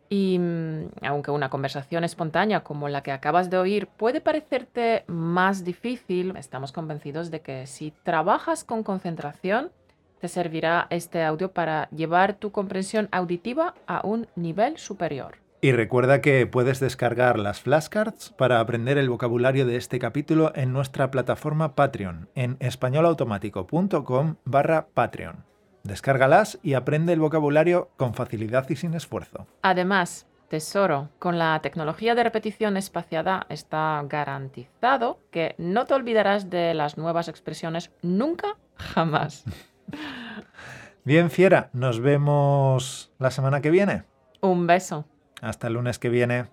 Y 0.10 0.38
mm, 0.40 0.90
aunque 1.04 1.32
una 1.32 1.50
conversación 1.50 2.04
espontánea 2.04 2.62
como 2.62 2.90
la 2.90 3.02
que 3.02 3.12
acabas 3.12 3.50
de 3.50 3.58
oír 3.58 3.88
puede 3.88 4.22
parecerte 4.22 5.04
más 5.08 5.64
difícil, 5.64 6.36
estamos 6.38 6.72
convencidos 6.72 7.32
de 7.32 7.42
que 7.42 7.68
si 7.68 7.92
trabajas 8.04 8.64
con 8.64 8.84
concentración, 8.84 9.72
te 10.20 10.28
servirá 10.28 10.88
este 10.90 11.24
audio 11.24 11.52
para 11.52 11.90
llevar 11.90 12.36
tu 12.36 12.52
comprensión 12.52 13.10
auditiva 13.12 13.76
a 13.88 14.06
un 14.06 14.28
nivel 14.36 14.78
superior. 14.78 15.38
Y 15.62 15.72
recuerda 15.72 16.22
que 16.22 16.46
puedes 16.46 16.80
descargar 16.80 17.40
las 17.40 17.62
flashcards 17.62 18.30
para 18.38 18.60
aprender 18.60 19.00
el 19.00 19.10
vocabulario 19.10 19.66
de 19.66 19.78
este 19.78 19.98
capítulo 19.98 20.52
en 20.54 20.72
nuestra 20.72 21.10
plataforma 21.10 21.74
Patreon 21.74 22.30
en 22.36 22.58
españolautomático.com 22.60 24.36
barra 24.46 24.88
Patreon. 24.94 25.55
Descárgalas 25.86 26.58
y 26.64 26.74
aprende 26.74 27.14
el 27.14 27.20
vocabulario 27.20 27.92
con 27.96 28.16
facilidad 28.16 28.68
y 28.70 28.76
sin 28.76 28.96
esfuerzo. 28.96 29.46
Además, 29.62 30.26
tesoro, 30.50 31.10
con 31.20 31.38
la 31.38 31.62
tecnología 31.62 32.16
de 32.16 32.24
repetición 32.24 32.76
espaciada 32.76 33.46
está 33.50 34.04
garantizado 34.10 35.20
que 35.30 35.54
no 35.60 35.86
te 35.86 35.94
olvidarás 35.94 36.50
de 36.50 36.74
las 36.74 36.98
nuevas 36.98 37.28
expresiones 37.28 37.92
nunca, 38.02 38.58
jamás. 38.78 39.46
Bien, 41.04 41.30
fiera, 41.30 41.70
nos 41.72 42.00
vemos 42.00 43.14
la 43.20 43.30
semana 43.30 43.62
que 43.62 43.70
viene. 43.70 44.06
Un 44.42 44.66
beso. 44.66 45.06
Hasta 45.40 45.68
el 45.68 45.74
lunes 45.74 46.00
que 46.00 46.10
viene. 46.10 46.48